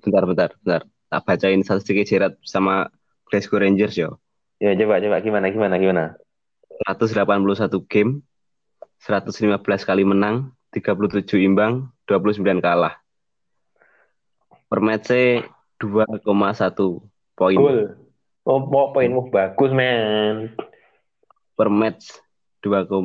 Bentar, 0.05 0.25
bentar, 0.29 0.51
bentar. 0.61 0.83
Tak 1.11 1.23
bacain 1.27 1.61
satu 1.67 1.81
sedikit 1.83 2.07
Gerard 2.07 2.35
sama 2.47 2.89
Glasgow 3.27 3.59
Rangers 3.59 3.99
yo. 3.99 4.23
Ya 4.63 4.77
coba 4.77 5.03
coba 5.03 5.17
gimana 5.25 5.51
gimana 5.51 5.77
gimana. 5.81 6.05
181 6.87 7.41
game 7.91 8.25
115 9.01 9.89
kali 9.89 10.05
menang, 10.05 10.53
37 10.77 11.41
imbang, 11.41 11.89
29 12.05 12.61
kalah. 12.61 13.01
Per 14.69 14.81
match 14.85 15.11
2,1 15.81 16.21
poin. 17.35 17.57
Cool. 17.57 17.81
Oh, 18.45 18.61
poinmu 18.69 19.33
bagus, 19.33 19.73
men. 19.73 20.53
Per 21.57 21.69
match 21.73 22.21
2,1. 22.61 23.01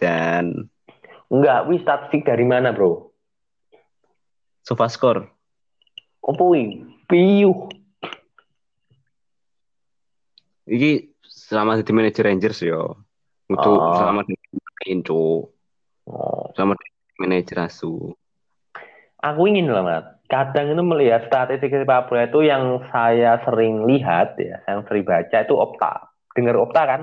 Dan 0.00 0.68
enggak, 1.28 1.60
wih 1.68 1.80
statistik 1.84 2.24
dari 2.24 2.44
mana, 2.48 2.72
Bro? 2.72 3.12
Sofa 4.64 4.88
score. 4.88 5.28
Oh, 6.24 6.32
poin. 6.32 6.96
Piuh. 7.04 7.68
Ini 10.64 11.12
selama 11.28 11.76
jadi 11.76 11.92
manajer 11.92 12.24
Rangers 12.24 12.64
yo. 12.64 13.03
Untuk 13.54 13.78
oh. 13.78 13.94
sama 13.94 14.20
main 14.26 14.98
cuk. 15.06 15.42
Oh. 16.10 16.50
Sama 16.58 16.74
manajer 17.18 17.62
asu. 17.64 18.12
Aku 19.24 19.48
ingin 19.48 19.72
loh, 19.72 19.86
Mat. 19.86 20.20
Kadang 20.28 20.72
itu 20.72 20.82
melihat 20.84 21.28
statistik 21.28 21.72
sepak 21.72 22.08
bola 22.08 22.28
itu 22.28 22.44
yang 22.44 22.80
saya 22.92 23.40
sering 23.44 23.88
lihat 23.88 24.36
ya, 24.36 24.60
yang 24.68 24.84
sering 24.88 25.04
baca 25.04 25.36
itu 25.40 25.54
Opta. 25.54 26.12
Dengar 26.34 26.56
Opta 26.60 26.82
kan? 26.84 27.02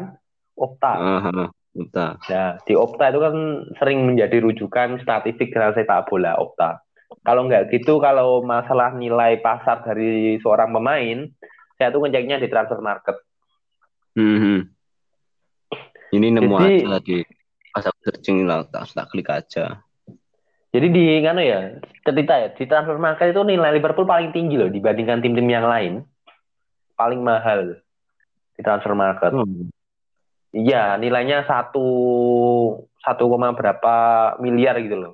Opta. 0.58 0.94
Uh. 1.00 1.48
Opta. 1.72 2.20
Nah, 2.28 2.60
di 2.68 2.74
Opta 2.76 3.10
itu 3.10 3.20
kan 3.24 3.36
sering 3.80 4.04
menjadi 4.04 4.44
rujukan 4.44 5.00
statistik 5.02 5.56
dalam 5.56 5.72
sepak 5.72 6.12
bola 6.12 6.36
Opta. 6.38 6.84
Kalau 7.22 7.48
nggak 7.48 7.72
gitu, 7.72 8.00
kalau 8.00 8.42
masalah 8.44 8.96
nilai 8.96 9.40
pasar 9.40 9.84
dari 9.84 10.40
seorang 10.42 10.72
pemain, 10.72 11.28
saya 11.76 11.90
tuh 11.92 12.04
ngeceknya 12.06 12.38
di 12.38 12.48
transfer 12.52 12.80
market. 12.84 13.18
Hmm. 14.14 14.38
hmm. 14.38 14.60
Ini 16.12 16.28
nemu 16.36 16.56
jadi, 16.60 16.76
aja 16.84 17.00
di 17.00 17.18
pas 17.72 17.88
aku 17.88 18.00
searching 18.04 18.44
lah, 18.44 18.68
tak, 18.68 18.92
tak 18.92 19.08
klik 19.12 19.32
aja. 19.32 19.80
Jadi 20.72 20.88
di 20.92 21.04
kan 21.24 21.40
ya, 21.40 21.80
cerita 22.04 22.34
ya, 22.40 22.48
di 22.52 22.64
transfer 22.68 22.96
market 23.00 23.32
itu 23.32 23.44
nilai 23.44 23.76
Liverpool 23.76 24.08
paling 24.08 24.32
tinggi 24.36 24.56
loh 24.56 24.72
dibandingkan 24.72 25.24
tim-tim 25.24 25.48
yang 25.48 25.68
lain. 25.68 26.04
Paling 26.96 27.24
mahal 27.24 27.80
di 28.56 28.62
transfer 28.64 28.96
market. 28.96 29.32
Hmm. 29.32 29.72
Iya, 30.52 31.00
nilainya 31.00 31.48
satu 31.48 31.88
satu 33.00 33.24
koma 33.32 33.56
berapa 33.56 33.96
miliar 34.44 34.80
gitu 34.84 35.00
loh. 35.00 35.14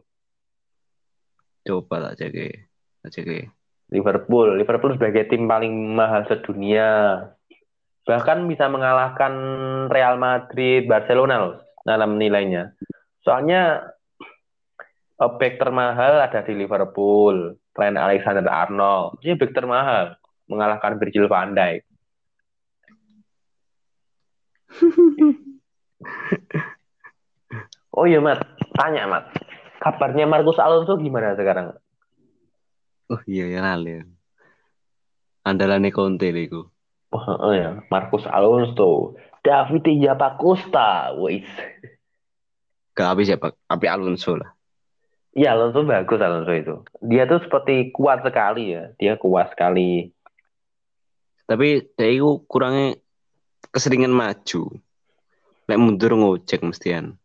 Coba 1.61 2.09
tak 2.09 2.25
cek, 2.25 2.33
tak 3.05 3.09
cek. 3.13 3.27
Liverpool, 3.93 4.57
Liverpool 4.57 4.97
sebagai 4.97 5.29
tim 5.29 5.45
paling 5.47 5.95
mahal 5.95 6.25
sedunia 6.27 7.21
bahkan 8.07 8.47
bisa 8.47 8.71
mengalahkan 8.71 9.35
Real 9.91 10.15
Madrid, 10.15 10.87
Barcelona 10.87 11.43
loh 11.43 11.59
dalam 11.83 12.15
nilainya. 12.15 12.71
Soalnya 13.19 13.83
uh, 15.19 15.31
back 15.35 15.59
termahal 15.59 16.23
ada 16.23 16.39
di 16.47 16.55
Liverpool, 16.55 17.59
selain 17.75 17.99
Alexander 17.99 18.47
Arnold. 18.47 19.19
Ini 19.19 19.35
back 19.35 19.51
termahal 19.51 20.15
mengalahkan 20.47 20.95
Virgil 20.95 21.27
van 21.27 21.51
Dijk. 21.51 21.83
oh 27.99 28.07
iya 28.07 28.23
Mat, 28.23 28.47
tanya 28.71 29.03
Mat. 29.11 29.35
Kabarnya 29.83 30.31
Marcus 30.31 30.63
Alonso 30.63 30.95
gimana 30.95 31.35
sekarang? 31.35 31.75
Oh 33.11 33.19
iya 33.27 33.51
ya 33.51 33.59
lali. 33.63 33.99
Andalannya 35.43 35.91
Conte 35.91 36.31
itu. 36.31 36.71
Oh, 37.07 37.55
ya, 37.55 37.79
Marcus 37.87 38.27
Alonso, 38.27 39.15
David 39.39 39.87
Costa, 40.35 41.15
wis. 41.15 41.47
Gak 42.97 43.07
habis 43.15 43.31
ya 43.31 43.39
Pak, 43.39 43.55
tapi 43.63 43.85
Alonso 43.87 44.35
lah. 44.35 44.51
Iya 45.37 45.53
Alonso 45.53 45.85
bagus 45.85 46.19
Alonso 46.19 46.51
itu. 46.51 46.75
Dia 46.99 47.29
tuh 47.29 47.39
seperti 47.45 47.93
kuat 47.93 48.25
sekali 48.25 48.73
ya, 48.73 48.91
dia 48.97 49.15
kuat 49.21 49.53
sekali. 49.53 50.09
Tapi 51.45 51.93
dia 51.95 52.09
itu 52.09 52.43
kurangnya 52.49 52.97
keseringan 53.69 54.11
maju. 54.11 54.81
Lek 55.69 55.79
mundur 55.79 56.11
ngocek 56.17 56.65
mestian. 56.65 57.15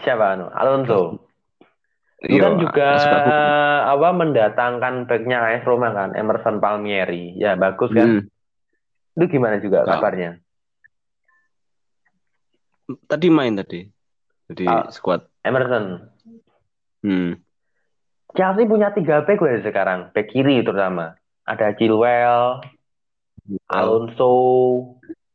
Siapa 0.00 0.38
anu? 0.38 0.46
Alonso. 0.54 1.26
Itu 2.22 2.40
kan 2.40 2.56
juga 2.56 2.88
apa 3.92 4.08
mendatangkan 4.16 5.04
backnya 5.04 5.42
AS 5.42 5.66
Roma 5.68 5.92
kan, 5.92 6.16
Emerson 6.16 6.62
Palmieri. 6.62 7.36
Ya 7.36 7.58
bagus 7.58 7.92
kan. 7.92 8.08
Hmm. 8.08 8.22
Itu 9.16 9.24
gimana 9.32 9.56
juga 9.64 9.88
nah. 9.88 9.96
kabarnya? 9.96 10.36
Tadi 13.08 13.26
main 13.32 13.56
tadi. 13.56 13.88
Jadi 14.52 14.64
oh, 14.68 14.86
squad. 14.92 15.24
Emerson. 15.40 16.04
Hmm. 17.00 17.40
Chelsea 18.36 18.68
punya 18.68 18.92
tiga 18.92 19.24
back 19.24 19.40
gue 19.40 19.64
sekarang. 19.64 20.12
Back 20.12 20.30
kiri 20.30 20.60
terutama. 20.60 21.16
Ada 21.48 21.72
Chilwell, 21.80 22.60
oh. 22.60 23.72
Alonso, 23.72 24.34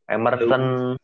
Emerson. 0.06 0.94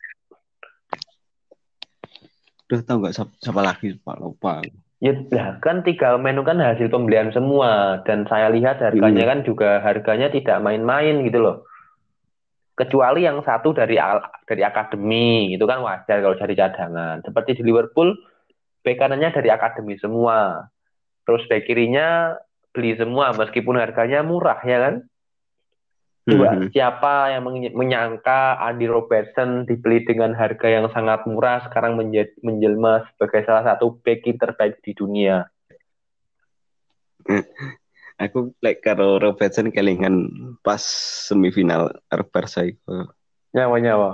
Udah 2.69 2.81
tau 2.85 2.97
nggak 3.01 3.15
siapa, 3.17 3.33
siapa 3.41 3.61
lagi 3.65 3.97
Pak 3.97 4.17
lupa. 4.21 4.61
Ya 5.01 5.57
kan 5.65 5.83
tiga 5.83 6.21
menu 6.21 6.45
kan 6.45 6.61
hasil 6.61 6.93
pembelian 6.93 7.33
semua 7.33 8.03
dan 8.05 8.29
saya 8.29 8.53
lihat 8.53 8.83
harganya 8.83 9.25
hmm. 9.25 9.31
kan 9.31 9.39
juga 9.47 9.71
harganya 9.81 10.29
tidak 10.29 10.59
main-main 10.61 11.23
gitu 11.25 11.39
loh 11.39 11.57
kecuali 12.79 13.27
yang 13.27 13.43
satu 13.43 13.75
dari 13.75 13.99
dari 14.47 14.63
akademi 14.63 15.51
itu 15.51 15.67
kan 15.67 15.83
wajar 15.83 16.23
kalau 16.23 16.39
dari 16.39 16.55
cadangan 16.55 17.19
seperti 17.27 17.59
di 17.59 17.63
Liverpool 17.67 18.15
bek 18.87 19.03
kanannya 19.03 19.35
dari 19.35 19.51
akademi 19.51 19.99
semua 19.99 20.71
terus 21.27 21.43
bek 21.51 21.67
kirinya 21.67 22.39
beli 22.71 22.95
semua 22.95 23.35
meskipun 23.35 23.83
harganya 23.83 24.23
murah 24.23 24.63
ya 24.63 24.79
kan 24.79 24.95
Coba 26.29 26.53
mm 26.53 26.57
-hmm. 26.61 26.71
siapa 26.77 27.33
yang 27.33 27.43
menyangka 27.73 28.61
Andy 28.61 28.85
Robertson 28.85 29.65
dibeli 29.65 30.05
dengan 30.05 30.37
harga 30.37 30.69
yang 30.69 30.93
sangat 30.93 31.25
murah 31.25 31.65
sekarang 31.65 31.97
menjadi 31.97 32.37
menjelma 32.45 33.09
sebagai 33.09 33.49
salah 33.49 33.65
satu 33.65 33.97
bek 34.05 34.29
terbaik 34.37 34.77
di 34.85 34.93
dunia. 34.93 35.49
Aku 38.19 38.53
like 38.61 38.83
karo 38.83 39.23
Robertson 39.23 39.71
kelingan 39.71 40.31
pas 40.67 40.83
semifinal 41.31 41.95
Barca 42.35 42.67
itu. 42.67 43.07
Nyawa 43.55 43.77
nyawa. 43.79 44.11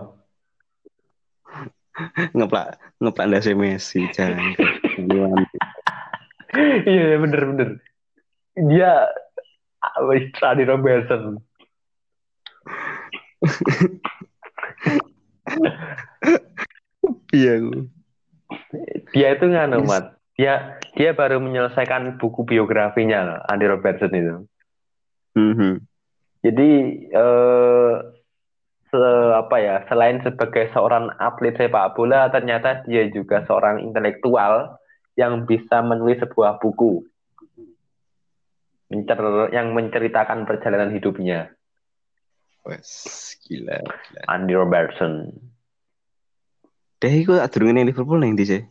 ngeplak 2.36 2.76
ngeplak 3.00 3.26
ndase 3.26 3.52
Messi 3.56 4.04
jangan. 4.12 4.44
iya, 6.86 7.02
iya 7.08 7.16
bener 7.18 7.42
bener. 7.50 7.68
Dia 8.54 9.08
wis 10.06 10.30
tadi 10.38 10.62
Robertson. 10.68 11.40
Iya. 17.34 17.52
Dia 19.10 19.28
itu 19.34 19.46
nganu 19.50 19.82
mat 19.86 20.14
dia 20.34 20.78
dia 20.98 21.10
baru 21.14 21.38
menyelesaikan 21.38 22.18
buku 22.18 22.42
biografinya 22.46 23.42
Andy 23.46 23.66
Robertson 23.70 24.12
itu. 24.14 24.36
Mm-hmm. 25.34 25.74
Jadi 26.44 26.70
eh, 27.10 27.94
se, 28.90 29.02
apa 29.34 29.56
ya 29.58 29.76
selain 29.86 30.22
sebagai 30.22 30.70
seorang 30.74 31.10
atlet 31.18 31.54
sepak 31.58 31.94
bola 31.94 32.30
ternyata 32.30 32.82
dia 32.86 33.06
juga 33.10 33.46
seorang 33.46 33.82
intelektual 33.82 34.78
yang 35.14 35.46
bisa 35.46 35.82
menulis 35.82 36.18
sebuah 36.22 36.58
buku 36.58 37.06
mencer 38.94 39.18
yang 39.50 39.74
menceritakan 39.74 40.46
perjalanan 40.46 40.94
hidupnya. 40.94 41.50
Wes, 42.64 43.34
gila, 43.44 43.82
gila. 43.82 44.20
Andy 44.30 44.54
Robertson. 44.56 45.34
Deh, 47.02 47.12
iku 47.12 47.36
durunge 47.52 47.84
Liverpool 47.84 48.22
ning 48.22 48.38
ndi 48.38 48.44
sih? 48.48 48.62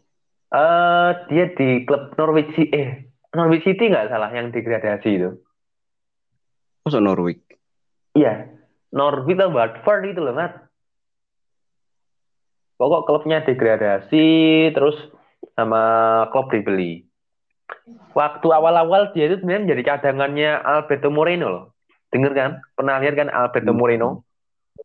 Eh 0.53 1.11
dia 1.33 1.45
di 1.57 1.81
klub 1.81 2.13
Norwich 2.13 2.53
City, 2.53 2.69
eh 2.77 3.09
Norwich 3.33 3.65
City 3.65 3.89
nggak 3.89 4.13
salah 4.13 4.29
yang 4.29 4.53
degradasi 4.53 5.09
itu. 5.09 5.29
Masa 6.85 7.01
Norwich? 7.01 7.41
Iya, 8.13 8.53
Norwich 8.93 9.33
atau 9.33 9.49
Watford 9.49 10.13
itu 10.13 10.21
loh, 10.21 10.37
Mat. 10.37 10.69
Pokok 12.77 13.09
klubnya 13.09 13.41
degradasi, 13.41 14.27
terus 14.77 14.93
sama 15.57 15.81
klub 16.29 16.53
dibeli. 16.53 17.07
Waktu 18.13 18.47
awal-awal 18.53 19.09
dia 19.17 19.25
itu 19.25 19.41
sebenarnya 19.41 19.65
menjadi 19.65 19.83
cadangannya 19.97 20.61
Alberto 20.61 21.09
Moreno 21.09 21.47
loh. 21.49 21.65
Dengar 22.13 22.37
kan? 22.37 22.51
Pernah 22.77 23.01
lihat 23.01 23.15
kan 23.17 23.29
Alberto 23.33 23.73
Hmm. 23.73 23.79
Moreno? 23.81 24.09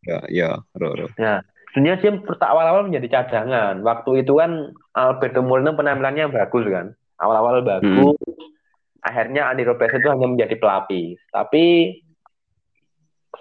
Ya, 0.01 0.25
ya, 0.33 0.51
ro, 0.73 0.89
ro. 0.97 1.09
Nah, 1.21 1.45
sebenarnya 1.71 2.25
perta- 2.25 2.51
awal-awal 2.51 2.89
menjadi 2.89 3.21
cadangan. 3.21 3.81
Waktu 3.85 4.25
itu 4.25 4.39
kan 4.41 4.73
Alberto 4.97 5.41
Moreno 5.45 5.77
penampilannya 5.77 6.33
bagus 6.33 6.65
kan. 6.69 6.87
Awal-awal 7.21 7.67
bagus. 7.67 8.17
Akhirnya 9.05 9.51
Andy 9.53 9.63
Robertson 9.67 10.01
itu 10.03 10.11
hanya 10.11 10.27
menjadi 10.27 10.55
pelapis. 10.59 11.19
Tapi 11.31 11.97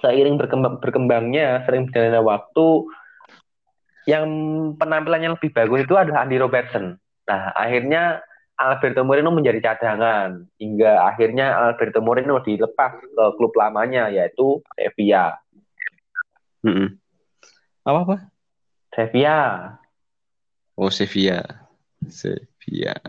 seiring 0.01 0.37
berkembang, 0.37 0.77
berkembangnya, 0.83 1.65
sering 1.65 1.89
berjalannya 1.89 2.21
waktu, 2.21 2.67
yang 4.07 4.25
penampilannya 4.77 5.35
lebih 5.35 5.51
bagus 5.51 5.83
itu 5.83 5.95
adalah 5.97 6.23
Andy 6.23 6.37
Robertson. 6.39 6.95
Nah, 7.27 7.51
akhirnya 7.57 8.23
Alberto 8.57 9.05
Moreno 9.05 9.29
menjadi 9.29 9.61
cadangan 9.61 10.47
hingga 10.57 11.05
akhirnya 11.05 11.53
Alberto 11.53 12.01
Moreno 12.01 12.41
dilepas 12.41 12.97
ke 12.97 13.25
klub 13.37 13.53
lamanya 13.53 14.09
yaitu 14.09 14.63
Sevilla. 14.73 15.37
Mm-mm. 16.65 16.97
Apa 17.87 17.99
apa? 18.03 18.17
Sevilla. 18.91 19.39
Oh, 20.75 20.91
Sevilla. 20.91 21.39
Sevilla. 22.11 22.99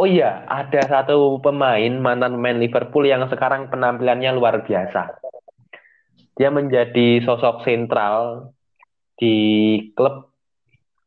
Oh 0.00 0.08
iya, 0.08 0.48
ada 0.48 0.80
satu 0.88 1.36
pemain 1.44 1.92
mantan 2.00 2.40
pemain 2.40 2.56
Liverpool 2.56 3.04
yang 3.04 3.28
sekarang 3.28 3.68
penampilannya 3.68 4.32
luar 4.32 4.64
biasa. 4.64 5.20
Dia 6.40 6.48
menjadi 6.48 7.20
sosok 7.20 7.60
sentral 7.68 8.48
di 9.20 9.36
klub 9.92 10.32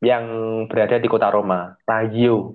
yang 0.05 0.25
berada 0.69 1.01
di 1.01 1.09
kota 1.09 1.33
Roma, 1.33 1.73
Lazio. 1.89 2.53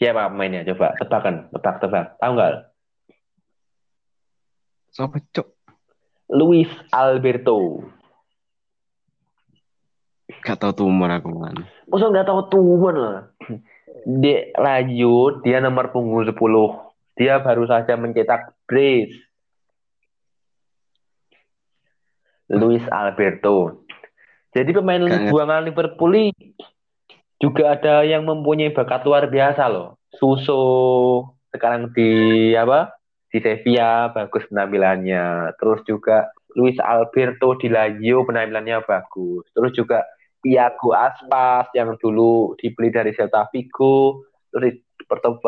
Siapa 0.00 0.32
pemainnya? 0.32 0.64
Coba 0.72 0.96
tebakan, 0.96 1.52
tebak-tebak. 1.52 2.16
Tahu 2.16 2.32
nggak? 2.32 2.54
Siapa, 4.96 5.16
Cok? 5.36 5.48
Luis 6.32 6.72
Alberto. 6.88 7.84
Gak 10.40 10.56
tau 10.56 10.72
tumor 10.72 11.12
aku 11.12 11.28
man. 11.36 11.68
Masa 11.92 12.08
nggak 12.08 12.24
tahu 12.24 12.40
tuan 12.48 12.96
lah. 12.96 13.18
Di 14.02 14.56
Lazio, 14.56 15.44
dia 15.44 15.60
nomor 15.60 15.92
punggung 15.92 16.24
10. 16.24 16.32
Dia 17.20 17.44
baru 17.44 17.68
saja 17.68 17.94
mencetak 18.00 18.56
brace. 18.64 19.14
Luis 22.52 22.84
Alberto. 22.88 23.84
Jadi 24.52 24.70
pemain 24.76 25.00
Gak 25.00 25.32
buangan 25.32 25.64
Liverpool 25.64 26.32
juga 27.40 27.74
ada 27.74 28.04
yang 28.04 28.28
mempunyai 28.28 28.70
bakat 28.70 29.02
luar 29.08 29.26
biasa 29.32 29.66
loh. 29.72 29.96
Suso 30.12 30.62
sekarang 31.50 31.90
di 31.96 32.52
apa? 32.52 32.92
Di 33.32 33.40
Sevilla 33.40 34.12
bagus 34.12 34.44
penampilannya. 34.52 35.56
Terus 35.56 35.80
juga 35.88 36.28
Luis 36.52 36.76
Alberto 36.76 37.56
di 37.56 37.72
Lazio 37.72 38.28
penampilannya 38.28 38.84
bagus. 38.84 39.48
Terus 39.56 39.72
juga 39.72 40.04
Iago 40.42 40.90
Aspas 40.90 41.70
yang 41.72 41.94
dulu 42.02 42.58
dibeli 42.58 42.90
dari 42.90 43.14
Celta 43.14 43.46
Vigo, 43.54 44.26
terus 44.50 44.82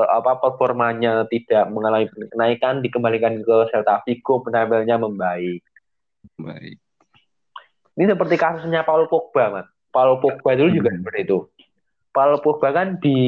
apa 0.06 0.38
performanya 0.38 1.26
tidak 1.26 1.66
mengalami 1.72 2.06
kenaikan 2.30 2.78
dikembalikan 2.84 3.42
ke 3.42 3.56
Celta 3.74 4.04
Vigo 4.06 4.44
penampilannya 4.44 4.96
membaik. 5.02 5.62
Baik. 6.38 6.78
Ini 7.94 8.04
seperti 8.10 8.34
kasusnya 8.34 8.82
Paul 8.82 9.06
Pogba, 9.06 9.50
Mas. 9.50 9.68
Paul 9.94 10.18
Pogba 10.18 10.58
dulu 10.58 10.70
juga 10.74 10.90
Hmm. 10.90 11.02
seperti 11.02 11.20
itu. 11.30 11.38
Paul 12.10 12.38
Pogba 12.42 12.70
kan 12.74 12.98
di 12.98 13.18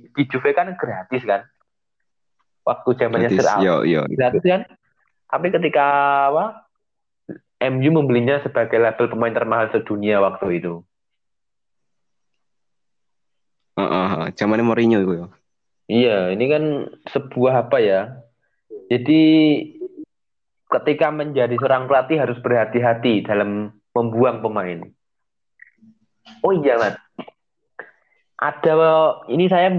di 0.00 0.22
Juve 0.28 0.52
kan 0.52 0.72
gratis 0.76 1.24
kan? 1.24 1.44
Waktu 2.64 2.88
zamannya. 2.96 3.28
Sir 3.32 3.44
Alex. 3.44 4.12
Gratis 4.16 4.44
kan? 4.44 4.62
Tapi 5.28 5.46
ketika 5.52 5.86
apa? 6.32 6.63
MU 7.72 7.90
membelinya 7.90 8.40
sebagai 8.44 8.76
label 8.76 9.08
pemain 9.08 9.32
termahal 9.32 9.72
sedunia 9.72 10.20
waktu 10.20 10.60
itu. 10.60 10.84
Heeh, 13.74 14.06
heeh. 14.14 14.28
Zamannya 14.38 14.64
Mourinho 14.64 14.98
itu 15.02 15.12
ya. 15.18 15.26
Iya, 15.84 16.18
ini 16.32 16.44
kan 16.48 16.64
sebuah 17.12 17.68
apa 17.68 17.78
ya? 17.82 18.00
Jadi 18.88 19.22
ketika 20.70 21.12
menjadi 21.12 21.54
seorang 21.60 21.86
pelatih 21.86 22.18
harus 22.20 22.38
berhati-hati 22.40 23.24
dalam 23.26 23.74
membuang 23.92 24.40
pemain. 24.40 24.88
Oh 26.40 26.52
iya, 26.56 26.80
Mas. 26.80 26.96
Ada 28.34 28.74
ini 29.30 29.48
saya 29.48 29.72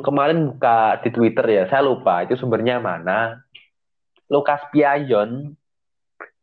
kemarin 0.00 0.56
buka 0.56 1.02
di 1.04 1.10
Twitter 1.12 1.46
ya, 1.50 1.62
saya 1.68 1.84
lupa 1.84 2.24
itu 2.24 2.38
sumbernya 2.38 2.80
mana. 2.80 3.44
Lukas 4.30 4.62
Piayon 4.72 5.54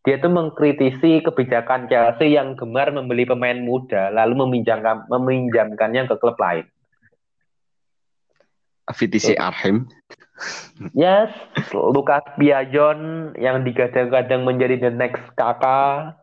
dia 0.03 0.19
tuh 0.19 0.31
mengkritisi 0.31 1.23
kebijakan 1.23 1.87
Chelsea 1.87 2.35
yang 2.35 2.59
gemar 2.59 2.91
membeli 2.91 3.23
pemain 3.23 3.55
muda 3.55 4.11
lalu 4.11 4.43
meminjamkan 4.43 5.07
meminjamkannya 5.07 6.11
ke 6.11 6.15
klub 6.19 6.35
lain. 6.35 6.67
VTC 8.91 9.39
Arhem. 9.39 9.87
Yes, 10.91 11.31
Lukas 11.71 12.25
Piajon 12.35 13.31
yang 13.39 13.63
digadang-gadang 13.63 14.43
menjadi 14.43 14.75
the 14.75 14.91
next 14.91 15.23
kakak. 15.39 16.19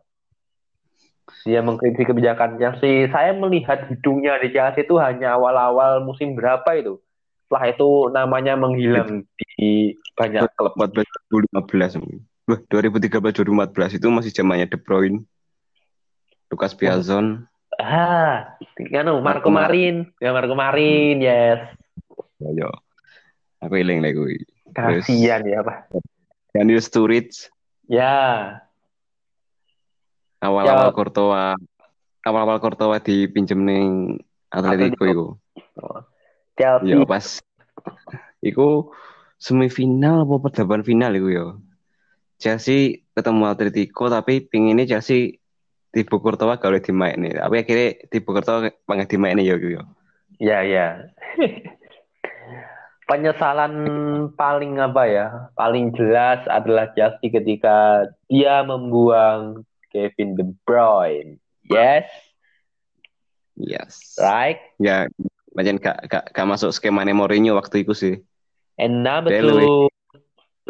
Dia 1.41 1.65
mengkritisi 1.65 2.05
kebijakan 2.05 2.61
Chelsea. 2.61 3.09
Saya 3.09 3.33
melihat 3.33 3.89
hidungnya 3.89 4.37
di 4.37 4.53
Chelsea 4.53 4.85
itu 4.85 5.01
hanya 5.01 5.41
awal-awal 5.41 6.05
musim 6.05 6.37
berapa 6.37 6.69
itu. 6.77 7.01
Setelah 7.49 7.65
itu 7.73 7.89
namanya 8.13 8.53
menghilang 8.53 9.25
di 9.57 9.97
banyak 10.13 10.45
klub. 10.53 10.77
14 10.77 11.01
2015 11.49 11.97
mungkin. 11.97 12.21
Wah, 12.51 12.59
2013 12.67 13.47
2014 13.47 13.95
itu 13.95 14.07
masih 14.11 14.35
zamannya 14.35 14.67
De 14.67 14.75
Bruyne. 14.75 15.23
Lucas 16.51 16.75
Piazon. 16.75 17.47
Ah, 17.79 18.59
anu 18.91 19.23
Marco 19.23 19.47
Marco 19.47 19.49
Marin. 19.55 20.11
Ya 20.19 20.35
Marco 20.35 20.51
Marin, 20.51 21.23
yes. 21.23 21.63
Yo. 22.43 22.67
Aku 23.63 23.79
eling 23.79 24.03
lagi 24.03 24.19
kuwi. 24.19 24.35
Kasihan 24.75 25.47
ya, 25.47 25.63
Pak. 25.63 25.95
Daniel 26.51 26.83
Sturridge, 26.83 27.47
Ya, 27.87 28.59
awal-awal 30.43 30.91
Ya. 30.91 30.95
Courtois, 30.95 31.55
awal-awal 32.23 32.59
Courtois 32.59 33.03
dipinjem 33.03 33.59
ning 33.63 33.87
Atletico 34.51 35.03
iku. 35.07 35.27
Chelsea. 36.59 36.91
Ya 36.91 37.07
pas 37.07 37.39
iku 38.43 38.91
semifinal 39.39 40.27
apa 40.27 40.35
perdaban 40.43 40.83
final 40.83 41.15
iku 41.15 41.29
ya. 41.31 41.45
Chelsea 42.41 43.05
ketemu 43.13 43.53
Atletico 43.53 44.09
tapi 44.09 44.41
pinginnya 44.41 44.89
Chelsea 44.89 45.37
tiba 45.93 46.17
Courtois 46.17 46.57
gak 46.57 46.71
oleh 46.73 46.81
dimain 46.81 47.21
nih. 47.21 47.37
Tapi 47.37 47.55
akhirnya 47.61 47.89
tiba 48.09 48.29
Courtois 48.33 48.73
pengen 48.89 49.05
dimain 49.05 49.37
ya 49.37 49.55
gitu 49.61 49.77
ya. 49.77 49.83
Ya, 50.41 50.59
ya. 50.65 50.87
Penyesalan 53.09 53.73
paling 54.33 54.81
apa 54.81 55.03
ya? 55.05 55.27
Paling 55.53 55.93
jelas 55.93 56.41
adalah 56.49 56.89
Chelsea 56.97 57.29
ketika 57.29 58.09
dia 58.25 58.65
membuang 58.65 59.61
Kevin 59.93 60.33
De 60.39 60.47
Bruyne. 60.65 61.37
Yes, 61.67 62.07
Yes. 63.59 64.17
right. 64.17 64.57
Ya 64.81 65.05
macam 65.51 65.75
gak, 65.77 66.07
gak, 66.07 66.25
gak 66.31 66.47
masuk 66.47 66.71
skema 66.71 67.03
Mourinho 67.03 67.59
waktu 67.59 67.83
itu 67.83 67.93
sih. 67.93 68.15
And 68.79 69.03
number 69.03 69.29
two, 69.29 69.91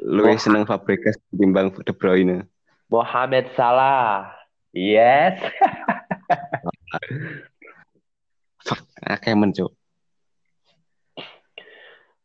Lebih 0.02 0.36
Wah. 0.38 0.42
seneng 0.42 0.64
Fabregas 0.66 1.16
ketimbang 1.30 1.70
De 1.86 1.94
Bruyne. 1.94 2.50
Mohamed 2.90 3.54
Salah. 3.54 4.34
Yes. 4.74 5.38
Fuck, 8.66 8.82
akeh 9.14 9.38
men 9.38 9.54
Cuk. 9.54 9.72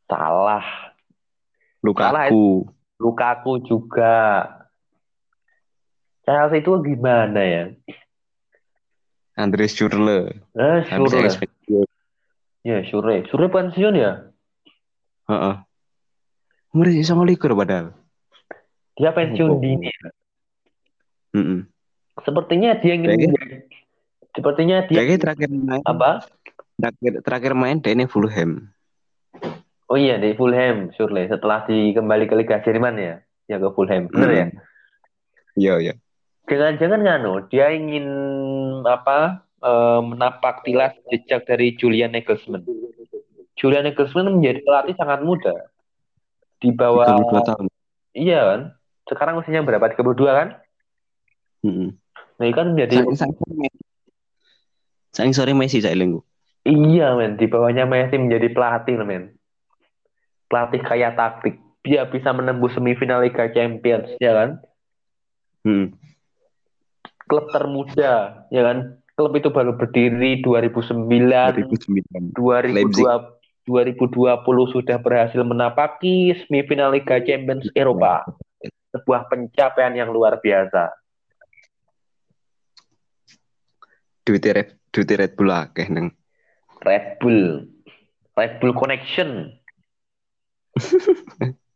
Salah. 0.09 0.65
Lukaku. 1.85 2.65
Lukaku 2.97 3.53
juga. 3.69 4.49
Chelsea 6.27 6.59
itu 6.59 6.73
gimana 6.83 7.39
ya? 7.45 7.65
Andres 9.37 9.77
Schürrle. 9.77 10.43
Eh, 10.57 10.79
ekspektasi. 10.83 11.47
Ya, 12.67 12.83
Sure. 12.89 13.23
Sure 13.31 13.47
pensiun 13.47 13.95
ya? 13.95 14.27
Heeh. 15.31 15.55
Umur 16.77 16.93
iso 16.93 17.17
likur 17.25 17.57
padahal. 17.57 17.97
Dia 19.01 19.09
pensiun 19.17 19.49
Oh. 19.49 19.57
dini. 19.57 19.89
Heeh. 21.33 21.65
Sepertinya 22.21 22.77
dia 22.77 22.93
ingin 23.01 23.17
Kayaknya- 23.17 23.65
sepertinya 24.37 24.77
dia 24.85 24.97
Kayaknya 25.01 25.19
terakhir 25.25 25.49
main 25.49 25.81
apa? 25.89 26.11
terakhir 26.77 27.13
terakhir 27.25 27.53
main 27.57 27.81
dia 27.81 27.97
ini 27.97 28.05
Fulham. 28.05 28.69
Oh 29.89 29.97
iya 29.97 30.21
di 30.21 30.37
Fulham, 30.37 30.93
surely 30.93 31.25
setelah 31.33 31.65
di 31.65 31.97
kembali 31.97 32.29
ke 32.29 32.37
Liga 32.37 32.61
Jerman 32.61 33.01
ya, 33.01 33.15
ya 33.49 33.57
ke 33.57 33.73
Fulham, 33.73 34.13
bener 34.13 34.29
ya? 34.29 34.47
Iya, 35.57 35.75
iya. 35.81 35.95
Jangan-jangan 36.45 37.01
nganu, 37.01 37.33
dia 37.49 37.73
ingin 37.73 38.05
apa? 38.85 39.41
eh, 39.57 40.01
menapak 40.05 40.63
tilas 40.69 40.93
jejak 41.09 41.49
dari 41.49 41.73
Julian 41.81 42.13
Nagelsmann. 42.13 42.61
Julian 43.57 43.89
Nagelsmann 43.89 44.29
menjadi 44.29 44.61
pelatih 44.63 44.95
sangat 45.01 45.25
muda. 45.25 45.73
Di 46.61 46.73
bawah 46.73 47.05
32 47.05 47.49
tahun. 47.49 47.67
iya 48.17 48.41
kan? 48.43 48.61
Sekarang 49.07 49.35
usianya 49.39 49.63
berapa? 49.63 49.93
32 49.93 50.17
kan? 50.27 50.49
Heeh. 51.63 51.89
Nah, 52.37 52.45
ini 52.45 52.55
kan 52.55 52.67
menjadi 52.77 52.97
Saking 55.17 55.33
sore 55.33 55.57
Messi 55.57 55.81
saya 55.81 55.97
lenggu. 55.97 56.21
iya 56.69 57.17
men, 57.17 57.41
di 57.41 57.49
bawahnya 57.49 57.89
Messi 57.89 58.21
menjadi 58.21 58.53
pelatih 58.53 59.01
men. 59.01 59.33
Pelatih 60.53 60.85
kayak 60.85 61.17
taktik. 61.17 61.57
Dia 61.87 62.05
bisa 62.11 62.35
menembus 62.35 62.75
semifinal 62.75 63.23
Liga 63.23 63.47
Champions, 63.55 64.11
ya 64.19 64.35
kan? 64.35 64.51
Hmm. 65.63 65.95
Klub 67.31 67.47
termuda, 67.55 68.45
ya 68.51 68.63
kan? 68.67 68.99
Klub 69.17 69.33
itu 69.33 69.49
baru 69.49 69.79
berdiri 69.79 70.43
2009, 70.45 71.09
2009. 71.09 72.37
2020, 72.37 73.36
2020 73.67 74.47
sudah 74.71 74.97
berhasil 75.03 75.43
menapaki 75.43 76.33
semifinal 76.47 76.95
Liga 76.95 77.19
Champions 77.19 77.67
Eropa. 77.75 78.23
Sebuah 78.95 79.27
pencapaian 79.29 79.93
yang 79.93 80.15
luar 80.15 80.39
biasa. 80.39 80.95
Duitnya 84.23 84.63
Red, 84.63 84.69
duitnya 84.95 85.27
Red 85.27 85.33
Bull 85.35 85.51
akeh 85.51 85.87
neng. 85.91 86.15
Red 86.83 87.19
Bull. 87.19 87.67
Red 88.39 88.63
Bull 88.63 88.75
Connection. 88.75 89.51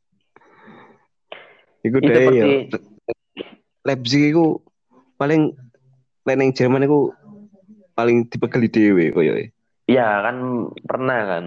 Iku 1.80 1.96
Itu 1.98 2.08
deh 2.12 2.24
ya. 2.28 2.44
seperti- 2.68 2.88
Leipzig 3.80 4.36
iku 4.36 4.60
paling 5.16 5.56
lain 6.28 6.52
Jerman 6.52 6.84
iku 6.84 7.16
paling 7.96 8.28
dipegeli 8.28 8.68
dhewe 8.68 9.08
koyo 9.08 9.32
e. 9.90 9.98
Ya 9.98 10.22
kan 10.22 10.70
pernah 10.86 11.20
kan 11.26 11.44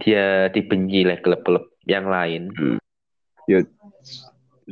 dia 0.00 0.48
dibenci 0.48 1.04
oleh 1.04 1.20
klub-klub 1.20 1.68
yang 1.84 2.08
lain. 2.08 2.48
Ya 3.44 3.60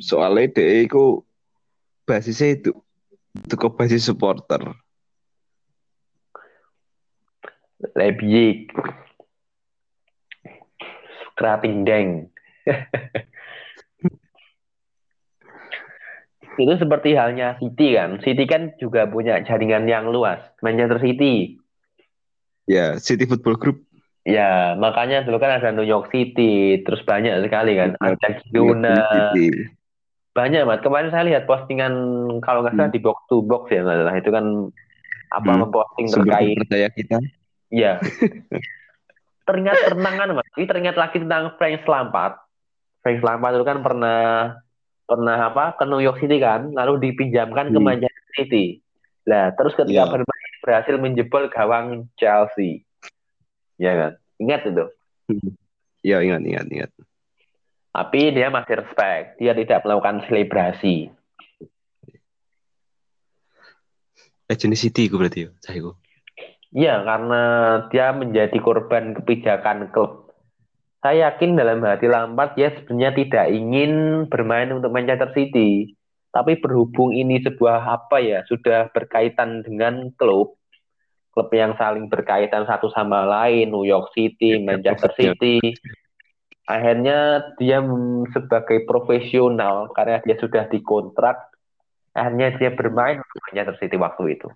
soalnya 0.01 0.57
dia 0.57 0.89
iku 0.89 1.21
basisnya 2.09 2.57
itu 2.57 2.73
itu 3.37 3.55
ke 3.55 3.69
basis 3.77 4.09
supporter. 4.09 4.65
Leipzig. 7.97 8.73
Krating 11.37 11.89
Deng. 11.89 12.29
Itu 16.61 16.77
seperti 16.77 17.17
halnya 17.17 17.57
City 17.57 17.97
kan. 17.97 18.21
City 18.21 18.45
kan 18.45 18.77
juga 18.77 19.09
punya 19.09 19.41
jaringan 19.49 19.89
yang 19.89 20.13
luas. 20.13 20.37
Manchester 20.61 21.01
City. 21.01 21.57
Ya, 22.71 22.95
City 23.03 23.27
Football 23.27 23.59
Group. 23.59 23.83
Ya, 24.23 24.79
makanya 24.79 25.27
dulu 25.27 25.43
kan 25.43 25.59
ada 25.59 25.75
New 25.75 25.83
York 25.83 26.13
City, 26.15 26.79
terus 26.87 27.03
banyak 27.03 27.43
sekali 27.43 27.75
kan. 27.75 27.99
Ada 27.99 28.39
Girona, 28.47 29.33
banyak 30.31 30.61
banget. 30.63 30.81
Kemarin 30.87 31.11
saya 31.11 31.25
lihat 31.27 31.51
postingan 31.51 31.93
kalau 32.45 32.63
nggak 32.63 32.79
salah 32.79 32.93
di 32.95 33.01
box 33.03 33.19
to 33.27 33.43
box 33.43 33.75
ya 33.75 33.83
nggak 33.83 33.99
salah. 33.99 34.15
Itu 34.15 34.31
kan 34.31 34.45
apa 35.31 35.51
Hmm. 35.51 35.61
memposting 35.67 36.07
terkait 36.15 36.55
percaya 36.55 36.89
kita. 36.95 37.19
Ya. 37.71 37.99
teringat 39.47 39.75
tentang 39.91 40.15
kan, 40.15 40.29
Mas. 40.31 40.47
Ini 40.55 40.67
teringat 40.69 40.95
lagi 40.95 41.17
tentang 41.19 41.59
Frank 41.59 41.83
Lampard. 41.83 42.35
Frank 43.03 43.19
Lampard 43.25 43.59
itu 43.59 43.67
kan 43.67 43.79
pernah 43.83 44.21
pernah 45.11 45.51
apa 45.51 45.75
ke 45.75 45.83
New 45.91 45.99
York 45.99 46.23
City 46.23 46.39
kan, 46.39 46.71
lalu 46.71 47.11
dipinjamkan 47.11 47.75
ke 47.75 47.79
Hmm. 47.79 47.87
Manchester 47.89 48.31
City. 48.39 48.79
Nah, 49.27 49.51
terus 49.59 49.75
ketika 49.75 50.07
Iya. 50.07 50.23
Berhasil 50.71 50.95
menjebol 51.03 51.51
gawang 51.51 52.07
Chelsea. 52.15 52.87
Ya 53.75 53.99
kan? 53.99 54.13
Ingat 54.39 54.63
itu. 54.71 54.87
Ya 56.01 56.25
ingat 56.25 56.41
ingat 56.49 56.65
ingat. 56.73 56.91
Tapi 57.93 58.33
dia 58.33 58.49
masih 58.49 58.81
respect. 58.81 59.37
Dia 59.37 59.53
tidak 59.53 59.85
melakukan 59.85 60.25
selebrasi. 60.25 61.13
Legend 64.49 64.81
City 64.81 65.13
gue 65.13 65.21
berarti 65.21 65.45
ya, 65.45 65.51
saya. 65.61 65.93
Iya, 66.73 66.95
karena 67.03 67.43
dia 67.93 68.17
menjadi 68.17 68.59
korban 68.63 69.13
kebijakan 69.13 69.93
klub. 69.93 70.31
Saya 71.05 71.33
yakin 71.33 71.61
dalam 71.61 71.85
hati 71.85 72.09
Lampard 72.09 72.57
dia 72.57 72.73
sebenarnya 72.77 73.13
tidak 73.21 73.47
ingin 73.53 73.93
bermain 74.33 74.73
untuk 74.73 74.89
Manchester 74.89 75.37
City. 75.37 75.97
Tapi 76.31 76.63
berhubung 76.63 77.11
ini 77.11 77.43
sebuah 77.43 77.91
apa 77.91 78.23
ya, 78.23 78.47
sudah 78.47 78.89
berkaitan 78.95 79.67
dengan 79.67 80.15
klub, 80.15 80.60
klub 81.41 81.57
yang 81.57 81.73
saling 81.81 82.13
berkaitan 82.13 82.69
satu 82.69 82.93
sama 82.93 83.25
lain, 83.25 83.73
New 83.73 83.89
York 83.89 84.13
City, 84.13 84.61
Manchester 84.61 85.09
City. 85.17 85.73
Akhirnya 86.69 87.49
dia 87.57 87.81
sebagai 88.37 88.85
profesional 88.85 89.89
karena 89.97 90.21
dia 90.21 90.37
sudah 90.37 90.69
dikontrak, 90.69 91.49
akhirnya 92.13 92.53
dia 92.61 92.77
bermain 92.77 93.25
untuk 93.25 93.41
Manchester 93.49 93.77
City 93.81 93.97
waktu 93.97 94.37
itu. 94.37 94.49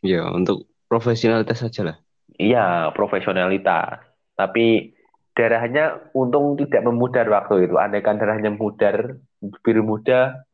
Ya 0.00 0.24
untuk 0.32 0.64
profesionalitas 0.88 1.60
saja 1.60 1.92
lah. 1.92 1.96
Iya, 2.40 2.96
profesionalitas. 2.96 4.00
Tapi 4.32 4.96
darahnya 5.36 6.08
untung 6.16 6.56
tidak 6.56 6.80
memudar 6.80 7.28
waktu 7.28 7.68
itu. 7.68 7.76
Andaikan 7.76 8.16
darahnya 8.16 8.56
mudar, 8.56 9.20
biru 9.60 9.84
muda. 9.84 10.48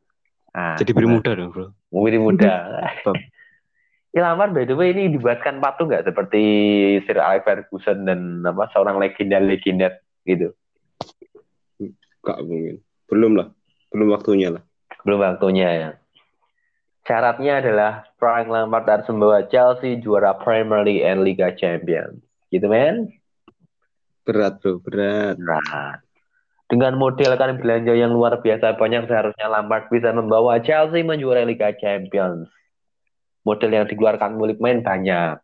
Nah, 0.51 0.75
Jadi 0.75 0.91
beri 0.91 1.07
muda 1.07 1.31
dong 1.31 1.55
bro. 1.55 1.71
biru 2.03 2.19
muda. 2.19 2.83
Bang. 4.15 4.39
Ya 4.39 4.47
by 4.47 4.63
the 4.63 4.75
way 4.79 4.95
ini 4.95 5.11
dibuatkan 5.11 5.59
patung 5.59 5.91
nggak 5.91 6.07
seperti 6.07 6.41
Sir 7.03 7.19
Alex 7.19 7.43
Ferguson 7.43 8.07
dan 8.07 8.47
apa 8.47 8.71
seorang 8.71 8.95
legenda-legenda 8.95 9.99
gitu. 10.23 10.55
Gak 12.23 12.39
mungkin. 12.47 12.79
Belum 13.11 13.37
lah. 13.37 13.51
Belum 13.91 14.15
waktunya 14.15 14.49
lah. 14.55 14.63
Belum 15.05 15.21
waktunya 15.21 15.69
ya. 15.69 15.89
Syaratnya 17.05 17.61
adalah 17.61 18.09
Frank 18.17 18.49
Lampard 18.49 18.89
harus 18.89 19.05
membawa 19.13 19.45
Chelsea 19.45 20.01
juara 20.01 20.33
Premier 20.41 20.81
League 20.81 21.05
and 21.05 21.21
Liga 21.21 21.53
Champions. 21.53 22.17
Gitu 22.49 22.65
men? 22.65 23.13
Berat 24.25 24.57
bro, 24.57 24.81
berat. 24.81 25.37
Nah, 25.37 26.01
dengan 26.65 26.97
model 26.97 27.37
kan 27.37 27.61
belanja 27.61 27.93
yang 27.93 28.09
luar 28.09 28.41
biasa 28.41 28.73
banyak 28.81 29.05
seharusnya 29.05 29.53
Lampard 29.53 29.85
bisa 29.93 30.09
membawa 30.09 30.57
Chelsea 30.65 31.05
menjuarai 31.05 31.45
Liga 31.45 31.77
Champions. 31.77 32.49
Model 33.45 33.71
yang 33.71 33.85
dikeluarkan 33.85 34.35
oleh 34.35 34.57
pemain 34.57 34.81
banyak. 34.81 35.37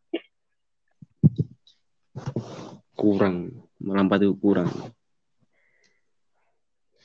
Kurang. 2.97 3.36
Melampat 3.78 4.22
itu 4.22 4.34
kurang. 4.38 4.70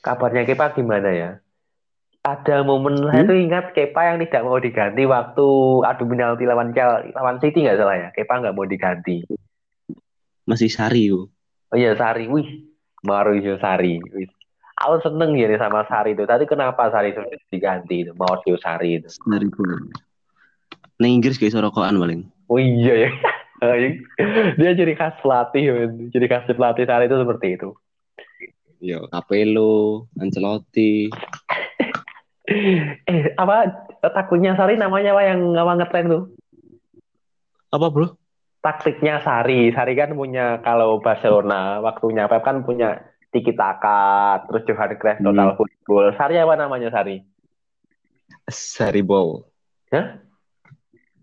Kabarnya 0.01 0.45
Kepa 0.45 0.73
gimana 0.73 1.11
ya? 1.11 1.31
Ada 2.21 2.67
momen 2.67 2.99
saya 3.07 3.23
Hmm? 3.23 3.31
tuh 3.31 3.39
ingat 3.39 3.65
Kepa 3.71 4.13
yang 4.13 4.19
tidak 4.23 4.43
mau 4.43 4.59
diganti 4.59 5.03
waktu 5.07 5.47
adu 5.87 6.05
penalti 6.05 6.43
lawan 6.43 6.75
Chelsea, 6.75 7.15
lawan 7.15 7.39
City 7.39 7.63
nggak 7.63 7.79
salah 7.79 7.97
ya? 7.97 8.09
Kepa 8.11 8.43
nggak 8.43 8.55
mau 8.55 8.67
diganti. 8.67 9.23
Masih 10.45 10.71
sari 10.71 11.11
yo. 11.11 11.27
Oh 11.67 11.79
iya 11.79 11.99
Sari, 11.99 12.31
wih, 12.31 12.71
Mauricio 13.03 13.59
Sari. 13.59 13.99
Wih. 13.99 14.31
Aku 14.79 15.03
seneng 15.03 15.35
ya 15.35 15.51
sama 15.59 15.83
Sari 15.91 16.15
itu. 16.15 16.23
Tadi 16.23 16.47
kenapa 16.47 16.87
Sari 16.95 17.11
itu 17.11 17.19
diganti 17.51 18.07
itu, 18.07 18.13
Mauricio 18.15 18.55
Sari 18.63 19.03
itu? 19.03 19.11
Sari 19.11 19.47
bro. 19.51 19.75
Neng 20.97 21.21
Inggris 21.21 21.37
kayak 21.37 21.57
rokokan 21.61 22.01
paling. 22.01 22.21
Oh 22.49 22.57
iya 22.57 23.09
ya. 23.09 23.11
Dia 24.61 24.73
jadi 24.77 24.93
khas 24.97 25.17
pelatih. 25.21 25.93
Jadi 26.13 26.27
khas 26.29 26.45
pelatih 26.49 26.85
Sari 26.85 27.09
itu 27.09 27.17
seperti 27.17 27.47
itu. 27.57 27.69
Yo, 28.81 29.09
Capello, 29.09 30.07
Ancelotti. 30.21 31.09
Eh, 32.47 33.35
apa 33.35 33.91
takutnya 33.99 34.55
Sari 34.55 34.79
namanya 34.79 35.19
apa 35.19 35.23
yang 35.27 35.51
apa 35.59 35.83
ngetren 35.83 36.07
tuh? 36.07 36.23
Apa 37.75 37.91
bro? 37.91 38.15
Taktiknya 38.63 39.19
Sari. 39.27 39.75
Sari 39.75 39.99
kan 39.99 40.15
punya 40.15 40.63
kalau 40.63 41.03
Barcelona 41.03 41.83
waktunya 41.83 42.31
Pep 42.31 42.47
kan 42.47 42.63
punya 42.63 43.03
tiki 43.35 43.51
taka, 43.51 44.47
terus 44.47 44.63
Johan 44.63 44.95
Cruyff 44.95 45.19
Hmm. 45.19 45.27
total 45.27 45.51
football. 45.59 46.07
Sari 46.15 46.39
apa 46.39 46.55
namanya 46.55 46.95
Sari? 46.95 47.19
Sari 48.47 49.03
Ball. 49.03 49.43
Hah? 49.91 50.23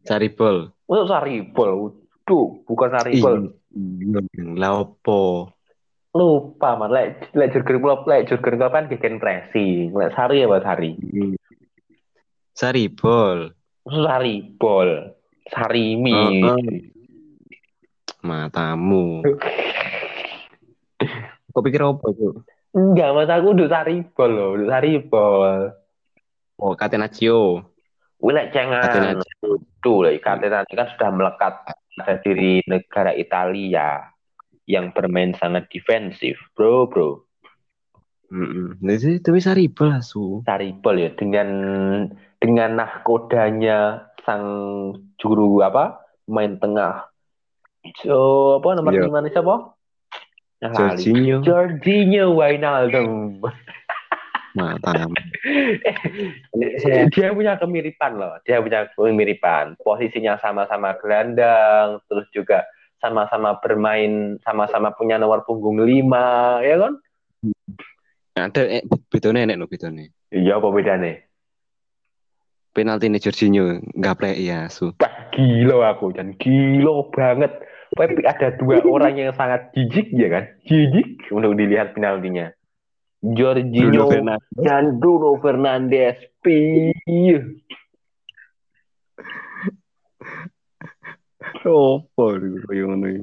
Sari 0.03 0.29
Ball. 0.31 0.67
Oh, 0.87 1.03
Sari 1.07 1.41
Ball. 1.47 1.91
Duh, 2.23 2.63
bukan 2.67 2.89
Sari 2.91 3.19
Ball. 3.23 3.47
Laopo. 4.59 5.49
lupa 6.13 6.77
man 6.77 6.93
lek 6.93 7.33
lek 7.33 7.57
Jurgen 7.57 7.81
Klopp 7.81 8.05
lek 8.05 8.29
Jurgen 8.29 8.61
Klopp 8.61 8.77
kan 8.77 8.85
bikin 8.85 9.17
pressing 9.17 9.89
lek 9.97 10.13
Sari 10.13 10.45
ya 10.45 10.45
buat 10.45 10.61
Sari. 10.61 10.93
Saribol. 12.53 13.49
Sari 13.81 14.35
bol 14.61 15.09
Sarimi 15.49 16.13
Heeh. 16.13 16.93
Matamu. 18.21 19.25
Kok 21.49 21.63
pikir 21.65 21.81
apa 21.81 22.07
tuh? 22.13 22.45
enggak 22.77 23.09
mas 23.17 23.29
aku 23.33 23.57
udah 23.57 23.69
Sari 23.73 24.05
bol 24.13 24.29
loh 24.29 24.49
udah 24.53 24.67
Sari 24.69 25.01
bol 25.01 25.73
Oh, 26.61 26.77
Catenaccio. 26.77 27.65
Wih, 28.21 28.33
lek 28.37 28.53
cengan 28.53 28.85
Catenaccio. 28.85 29.57
Tuh 29.83 30.07
lek 30.07 30.23
Catenaccio 30.23 30.73
kan 30.73 30.87
sudah 30.95 31.09
melekat 31.11 31.53
pada 31.99 32.15
diri 32.23 32.63
negara 32.65 33.11
Italia 33.13 34.09
yang 34.65 34.95
bermain 34.95 35.35
sangat 35.37 35.67
defensif 35.69 36.39
bro 36.55 36.87
bro 36.87 37.21
Heeh. 38.33 38.81
Nah, 38.81 38.93
itu- 38.97 39.21
tapi 39.21 39.37
asu. 39.93 40.41
Saribol 40.41 40.97
ya 40.97 41.13
dengan 41.13 41.49
dengan 42.41 42.81
nahkodanya 42.81 44.09
sang 44.25 44.43
juru 45.21 45.61
apa 45.61 46.01
main 46.25 46.57
tengah 46.57 47.05
so 48.01 48.57
apa 48.57 48.73
nomor 48.73 48.95
lima 48.95 49.21
nih 49.21 49.31
siapa. 49.37 49.77
Jorginho. 50.63 51.43
Jorginho 51.43 52.33
Wijnaldum 52.39 53.43
Matamu. 54.53 55.17
dia 57.13 57.33
punya 57.33 57.57
kemiripan 57.57 58.21
loh 58.21 58.37
dia 58.45 58.61
punya 58.61 58.85
kemiripan 58.93 59.73
posisinya 59.81 60.37
sama-sama 60.37 60.93
gelandang 61.01 61.97
terus 62.05 62.29
juga 62.29 62.61
sama-sama 63.01 63.57
bermain 63.59 64.37
sama-sama 64.45 64.93
punya 64.93 65.17
nomor 65.17 65.41
punggung 65.43 65.81
lima 65.81 66.61
ya 66.61 66.77
kan 66.77 66.93
Ada 68.33 68.61
eh, 68.65 68.83
bedone 69.09 69.45
enek 69.45 69.57
no 69.57 69.69
bedone. 69.69 70.09
iya 70.33 70.57
apa 70.57 70.69
bedanya 70.69 71.21
Penalti 72.73 73.05
nih 73.05 73.21
Jorginho 73.21 73.77
nggak 73.93 74.17
play 74.17 74.49
ya 74.49 74.65
asu. 74.65 74.97
Wah, 74.97 75.13
gila 75.29 75.93
aku 75.93 76.09
dan 76.09 76.33
gila 76.41 77.05
banget. 77.13 77.53
Tapi 77.93 78.25
ada 78.25 78.49
dua 78.57 78.81
orang 78.81 79.13
yang 79.13 79.29
sangat 79.37 79.69
jijik 79.77 80.09
ya 80.09 80.25
kan? 80.33 80.49
Jijik 80.65 81.21
untuk 81.29 81.53
dilihat 81.53 81.93
penaltinya. 81.93 82.49
Jorginho 83.23 84.11
dan 84.59 84.99
Bruno 84.99 85.39
Fernandes. 85.39 86.19
Pih. 86.43 86.91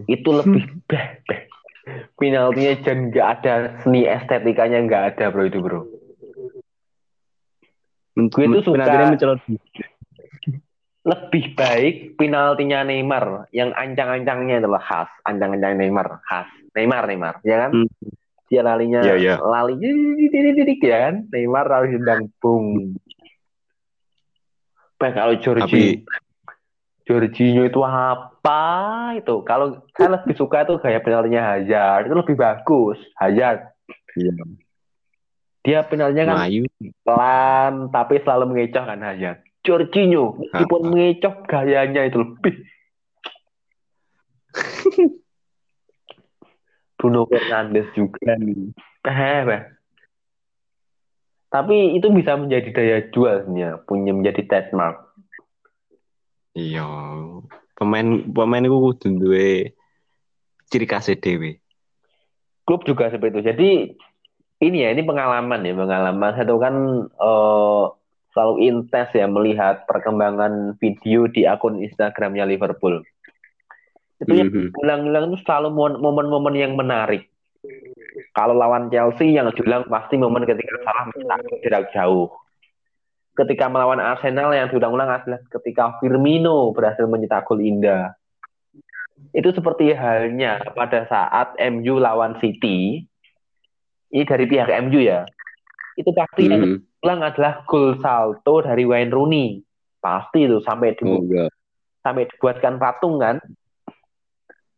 Itu 0.09 0.30
lebih. 0.32 0.64
Penaltinya 2.16 2.72
dan 2.84 2.98
nggak 3.12 3.28
ada 3.40 3.55
seni 3.84 4.05
estetikanya 4.09 4.78
nggak 4.84 5.05
ada 5.16 5.24
bro 5.32 5.44
itu 5.48 5.59
bro. 5.61 5.80
Gue 8.16 8.44
tuh 8.61 8.72
suka-. 8.72 8.76
Lebih 11.01 11.57
baik 11.57 12.20
penaltinya 12.20 12.84
Neymar 12.84 13.48
yang 13.57 13.72
ancang-ancangnya 13.72 14.61
adalah 14.61 14.84
khas. 14.84 15.11
Ancang-ancang 15.24 15.80
Neymar 15.80 16.20
khas. 16.28 16.48
Neymar 16.76 17.09
Neymar 17.09 17.34
ya 17.40 17.66
kan? 17.66 17.70
Hmm. 17.72 17.88
Dia 18.51 18.61
lalinya 18.61 18.98
Iya, 19.01 19.14
iya. 19.16 19.34
lali 19.38 19.78
didik 19.78 20.82
ya 20.82 21.09
kan? 21.09 21.14
Neymar 21.30 21.64
lari 21.64 21.94
sedang 21.94 22.26
bung 22.42 22.98
Bah, 24.98 25.14
kalau 25.14 25.32
Jorginho 25.38 25.64
Tapi- 25.64 26.05
Jorginho 27.09 27.64
itu 27.64 27.80
apa 27.80 28.62
itu? 29.16 29.40
Kalau 29.42 29.80
saya 29.96 30.20
lebih 30.20 30.36
suka 30.36 30.62
tuh 30.62 30.76
gaya 30.76 31.01
penaltinya 31.01 31.57
Hazard. 31.57 32.07
Itu 32.07 32.14
lebih 32.14 32.36
bagus 32.36 32.98
Hazard. 33.16 33.64
Iya. 34.14 34.30
dia 35.61 35.84
penaltinya 35.84 36.24
kan 36.24 36.36
Melayu. 36.40 36.64
pelan 37.05 37.72
tapi 37.88 38.18
selalu 38.20 38.44
mengecoh 38.51 38.84
kan 38.84 38.98
Hazard. 39.01 39.38
Jorginho 39.61 40.36
meskipun 40.36 40.80
mengecoh 40.88 41.34
gayanya 41.46 42.03
itu 42.05 42.16
lebih 42.18 42.55
Bruno 47.01 47.24
Fernandes 47.24 47.88
juga 47.96 48.36
nih. 48.36 48.76
Tapi 51.51 51.98
itu 51.98 52.07
bisa 52.12 52.36
menjadi 52.36 52.68
daya 52.70 52.98
jual 53.11 53.42
sebenarnya, 53.42 53.82
punya 53.88 54.12
menjadi 54.12 54.44
trademark. 54.46 55.03
Iya. 56.53 56.84
Pemain 57.74 58.28
pemain 58.28 58.61
iku 58.61 58.92
kudu 58.92 59.16
duwe 59.16 59.72
ciri 60.68 60.86
khas 60.86 61.09
dhewe. 61.16 61.59
Klub 62.68 62.84
juga 62.84 63.09
seperti 63.09 63.40
itu. 63.40 63.42
Jadi 63.42 63.70
ini 64.61 64.84
ya, 64.84 64.92
ini 64.92 65.03
pengalaman 65.03 65.64
ya, 65.64 65.72
pengalaman. 65.72 66.36
Saya 66.36 66.46
tahu 66.46 66.61
kan 66.61 66.74
eh, 67.09 67.84
selalu 68.30 68.55
intens 68.62 69.11
ya 69.11 69.26
melihat 69.26 69.88
perkembangan 69.90 70.78
video 70.78 71.26
di 71.26 71.48
akun 71.48 71.82
Instagramnya 71.82 72.46
Liverpool. 72.46 73.03
Itu 74.20 74.32
yang 74.36 74.52
Mhm. 74.52 74.76
ulang-ulang 74.76 75.24
itu 75.32 75.38
selalu 75.42 75.68
momen-momen 75.96 76.54
yang 76.54 76.76
menarik. 76.76 77.32
Kalau 78.36 78.52
lawan 78.52 78.92
Chelsea 78.92 79.32
yang 79.34 79.48
diulang 79.50 79.88
pasti 79.88 80.20
momen 80.20 80.44
ketika 80.44 80.76
salah 80.84 81.08
mencetak 81.08 81.40
jarak 81.64 81.84
jauh. 81.90 82.28
Ketika 83.32 83.72
melawan 83.72 83.98
Arsenal 83.98 84.52
yang 84.52 84.68
diulang-ulang 84.68 85.08
adalah 85.08 85.40
ketika 85.48 85.96
Firmino 85.98 86.76
berhasil 86.76 87.08
mencetak 87.08 87.48
gol 87.48 87.64
indah. 87.64 88.12
Itu 89.32 89.52
seperti 89.52 89.92
halnya 89.96 90.60
pada 90.76 91.08
saat 91.08 91.56
MU 91.56 91.96
lawan 91.96 92.36
City. 92.44 93.04
Ini 94.10 94.24
dari 94.26 94.44
pihak 94.44 94.68
MU 94.88 95.00
ya. 95.00 95.24
Itu 95.96 96.12
pasti 96.12 96.50
yang 96.50 96.60
Mhm. 96.60 96.76
diulang 97.00 97.20
adalah 97.24 97.64
gol 97.64 97.96
salto 98.04 98.60
dari 98.60 98.84
Wayne 98.84 99.12
Rooney. 99.12 99.64
Pasti 100.00 100.44
itu 100.44 100.60
sampai 100.64 100.96
di, 100.96 101.04
Oh 101.04 101.20
enggak. 101.20 101.48
sampai 102.00 102.24
dibuatkan 102.28 102.76
patung 102.76 103.20
kan. 103.20 103.40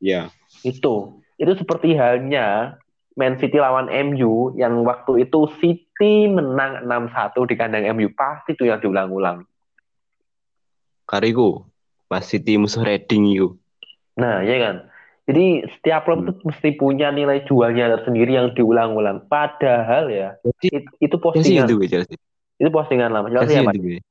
Iya. 0.03 0.35
Itu. 0.67 1.23
Itu 1.39 1.53
seperti 1.55 1.95
halnya 1.95 2.77
Man 3.15 3.39
City 3.39 3.63
lawan 3.63 3.87
MU 3.89 4.53
yang 4.59 4.83
waktu 4.83 5.31
itu 5.31 5.47
City 5.63 6.27
menang 6.27 6.83
6-1 6.85 7.47
di 7.47 7.55
kandang 7.55 7.87
MU. 7.95 8.11
Pasti 8.13 8.59
itu 8.59 8.67
yang 8.67 8.83
diulang-ulang. 8.83 9.47
Kariku 11.07 11.63
pas 12.11 12.27
City 12.27 12.59
musuh 12.59 12.85
Reading 12.85 13.33
iku. 13.33 13.49
Nah, 14.19 14.45
ya 14.45 14.57
kan. 14.61 14.77
Jadi 15.23 15.65
setiap 15.79 16.03
klub 16.03 16.27
itu 16.27 16.35
mesti 16.43 16.75
punya 16.75 17.15
nilai 17.15 17.47
jualnya 17.47 17.95
tersendiri 17.97 18.35
yang 18.35 18.51
diulang-ulang. 18.59 19.31
Padahal 19.31 20.11
ya, 20.11 20.35
Chelsea 20.43 20.83
it- 20.83 20.93
itu 20.99 21.17
postingan, 21.17 21.71
itu 21.71 22.03
itu 22.59 22.69
postingan 22.75 23.15
lama. 23.15 23.31
Chelsea 23.31 23.63
Chelsea 23.63 23.63
apa? 23.63 23.73
itu. 23.79 24.03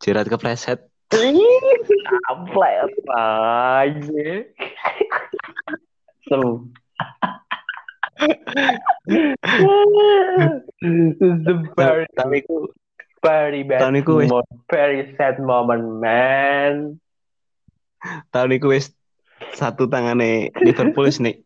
Jerat 0.00 0.26
kepleset. 0.30 0.78
Sampai 1.08 2.72
aja. 3.08 4.28
Is 10.82 11.16
the 11.18 11.54
very, 11.76 12.06
Tapi 12.14 12.44
iku 12.44 12.68
very 13.24 13.62
bad 13.64 13.80
tahun 13.82 14.02
iku 14.04 14.12
wis- 14.22 14.32
very 14.70 15.14
sad 15.16 15.40
moment, 15.42 16.02
man. 16.02 17.00
tahun 18.30 18.54
iku 18.60 18.70
wis 18.70 18.94
satu 19.58 19.90
tangane 19.90 20.54
Liverpool 20.62 21.10
wis 21.10 21.18
nek 21.18 21.42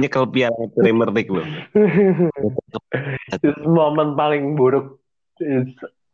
nyekel 0.00 0.24
piala 0.30 0.56
Premier 0.72 1.10
League 1.12 1.32
lho. 1.32 1.44
This 3.44 3.58
moment 3.66 4.16
paling 4.16 4.56
buruk 4.56 4.96
is 5.42 5.68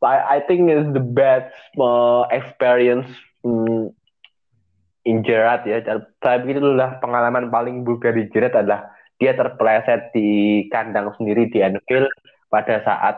I, 0.05 0.38
I 0.38 0.44
think 0.44 0.68
is 0.68 0.86
the 0.92 1.02
bad 1.02 1.48
uh, 1.74 2.28
experience 2.30 3.09
mm, 3.40 3.90
in 5.05 5.16
Gerrard 5.22 5.64
ya. 5.64 5.80
Dan- 5.80 6.09
Tapi 6.18 6.52
itulah 6.52 7.00
pengalaman 7.00 7.48
paling 7.48 7.82
buruk 7.82 8.05
dari 8.05 8.28
Gerrard 8.28 8.55
adalah 8.55 8.88
dia 9.16 9.32
terpeleset 9.32 10.12
di 10.12 10.28
kandang 10.68 11.14
sendiri 11.16 11.48
di 11.48 11.61
Anfield 11.61 12.11
pada 12.48 12.82
saat 12.82 13.16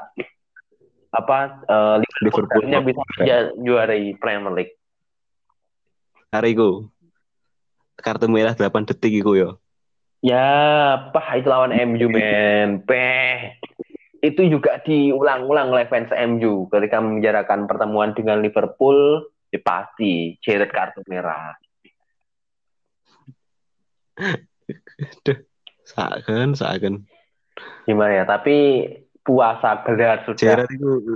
apa 1.11 1.39
uh, 1.66 1.97
Liverpool. 2.20 2.61
bisa 2.84 3.03
ja- 3.24 3.53
juarai 3.57 4.12
Premier 4.16 4.53
League. 4.53 4.74
Hari 6.30 6.53
iku 6.53 6.91
kartu 7.97 8.28
merah 8.28 8.53
8 8.53 8.68
detik 8.84 9.14
iku 9.14 9.32
yo. 9.32 9.51
Ya, 10.20 10.45
pah 11.14 11.39
itu 11.39 11.47
lawan 11.47 11.72
MU 11.72 12.09
men. 12.11 12.82
Peh. 12.82 13.57
Itu 14.27 14.43
juga 14.51 14.83
diulang-ulang 14.83 15.70
oleh 15.70 15.87
fans 15.87 16.11
MU 16.11 16.66
ketika 16.66 16.99
membicarakan 16.99 17.70
pertemuan 17.70 18.11
dengan 18.11 18.43
Liverpool, 18.43 19.31
ya 19.55 19.62
pasti 19.62 20.35
Gerrard 20.43 20.74
kartu 20.74 21.07
merah. 21.07 21.55
Saken, 25.87 26.59
saken. 26.59 27.07
Gimana 27.87 28.12
ya? 28.22 28.24
Tapi 28.27 28.83
puasa 29.22 29.87
gelar 29.87 30.27
sudah 30.27 30.66
Jerat 30.66 30.70
iku 30.74 31.14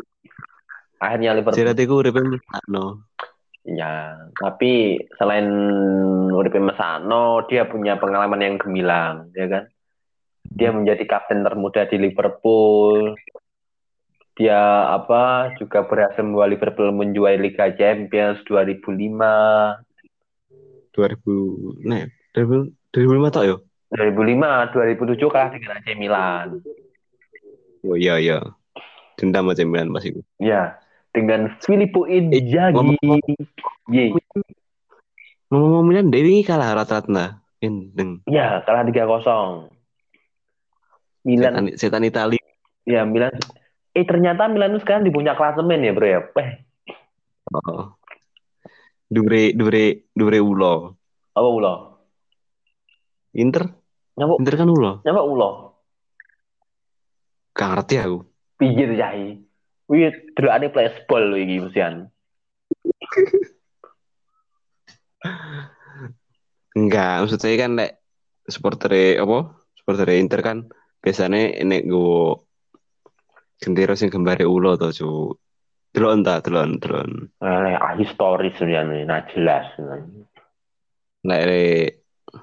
akhirnya 1.02 1.34
Liverpool. 1.34 1.58
Jerat 1.58 1.78
iku 1.82 1.94
uripe 1.98 2.22
no. 2.70 3.10
Ya, 3.60 4.16
tapi 4.40 4.96
selain 5.20 5.44
Uripe 6.32 6.56
Mesano, 6.56 7.44
dia 7.44 7.68
punya 7.68 8.00
pengalaman 8.00 8.40
yang 8.40 8.56
gemilang, 8.56 9.28
ya 9.36 9.46
kan? 9.52 9.64
Dia 10.50 10.70
menjadi 10.70 11.06
kapten 11.06 11.40
termuda 11.40 11.86
di 11.86 11.96
Liverpool. 11.96 13.14
Dia 14.34 14.58
apa 14.90 15.52
juga 15.56 15.84
berhasil 15.84 16.22
membawa 16.22 16.48
Liverpool 16.48 16.90
menjuarai 16.90 17.38
Liga 17.38 17.70
Champions 17.70 18.40
2005. 18.46 19.78
2000 20.90 21.86
nah 21.86 22.02
2000 22.34 22.74
2005 22.90 23.30
tak 23.30 23.44
yo 23.46 23.56
2005, 23.94 24.74
2007 24.74 25.30
kalah 25.30 25.48
dengan 25.54 25.78
AC 25.78 25.88
Milan. 25.94 26.48
oh 27.80 27.94
iya 27.94 28.18
iya 28.18 28.38
dendam 29.14 29.46
aja 29.46 29.62
Milan 29.62 29.94
pas 29.94 30.02
itu 30.02 30.18
Ya, 30.36 30.74
dengan 31.14 31.54
Filippo 31.62 32.10
Inzaghi. 32.10 32.74
ngomong- 32.74 33.22
Ye. 33.88 34.10
ngomong 35.48 35.86
Milan 35.86 36.10
Dewi 36.10 36.42
kalah 36.42 36.74
rata-rata. 36.74 37.38
Ya, 38.26 38.62
kalah 38.66 38.82
3-0. 38.82 39.70
Milan, 41.26 41.52
setan, 41.52 41.66
setan 41.76 42.08
Itali 42.08 42.38
ya 42.88 43.04
Milan. 43.04 43.34
Eh 43.92 44.06
ternyata 44.06 44.48
Milan 44.48 44.76
itu 44.76 44.82
sekarang 44.86 45.04
di 45.04 45.12
puncak 45.12 45.36
klasemen 45.36 45.84
ya 45.84 45.92
bro 45.92 46.06
ya. 46.08 46.20
Eh, 46.38 46.50
oh. 47.52 47.94
Dure 49.10 49.52
dure 49.58 50.06
dure 50.14 50.38
ulo 50.38 50.96
apa 51.34 51.48
ulo? 51.48 51.74
Inter 53.34 53.70
Nyapa, 54.18 54.34
Inter 54.42 54.54
kan 54.58 54.68
ulo 54.70 54.92
nyapa 55.06 55.22
ulo? 55.22 55.48
gak 57.54 57.68
ngerti 57.74 57.94
aku 58.00 58.18
Pinggir 58.60 58.92
jai. 58.92 59.40
Wih, 59.88 60.12
delokane 60.36 60.68
flashball 60.68 61.32
lho 61.32 61.40
iki 61.40 61.64
musian. 61.64 62.12
enggak 66.76 67.24
maksud 67.24 67.40
saya 67.40 67.56
kan 67.56 67.76
lek 67.76 67.98
supporter 68.46 69.18
apa 69.20 69.38
supporter 69.80 70.08
Inter 70.16 70.40
kan 70.44 70.70
biasanya 71.00 71.56
enek 71.60 71.88
go 71.88 72.44
gendera 73.60 73.96
sing 73.96 74.08
gambare 74.12 74.44
ulo 74.44 74.76
to 74.76 74.88
cu 74.92 75.08
delok 75.92 76.12
entah 76.16 76.38
delok 76.44 76.64
delok 76.80 77.04
Eh, 77.40 77.74
ah, 77.76 77.92
historis 77.96 78.54
sebenarnya, 78.56 79.04
nah 79.08 79.20
jelas. 79.32 79.66
lek 81.20 81.42
lek 81.44 81.88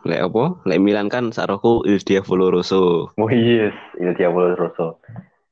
lek 0.05 0.21
apa 0.21 0.43
lek 0.69 0.81
Milan 0.83 1.09
kan 1.09 1.33
saroku 1.33 1.81
Il 1.87 1.97
Diavolo 2.03 2.53
Rosso 2.53 3.13
Oh 3.17 3.31
yes, 3.31 3.73
itu 3.97 4.11
dia 4.13 4.29
Rosso. 4.29 5.01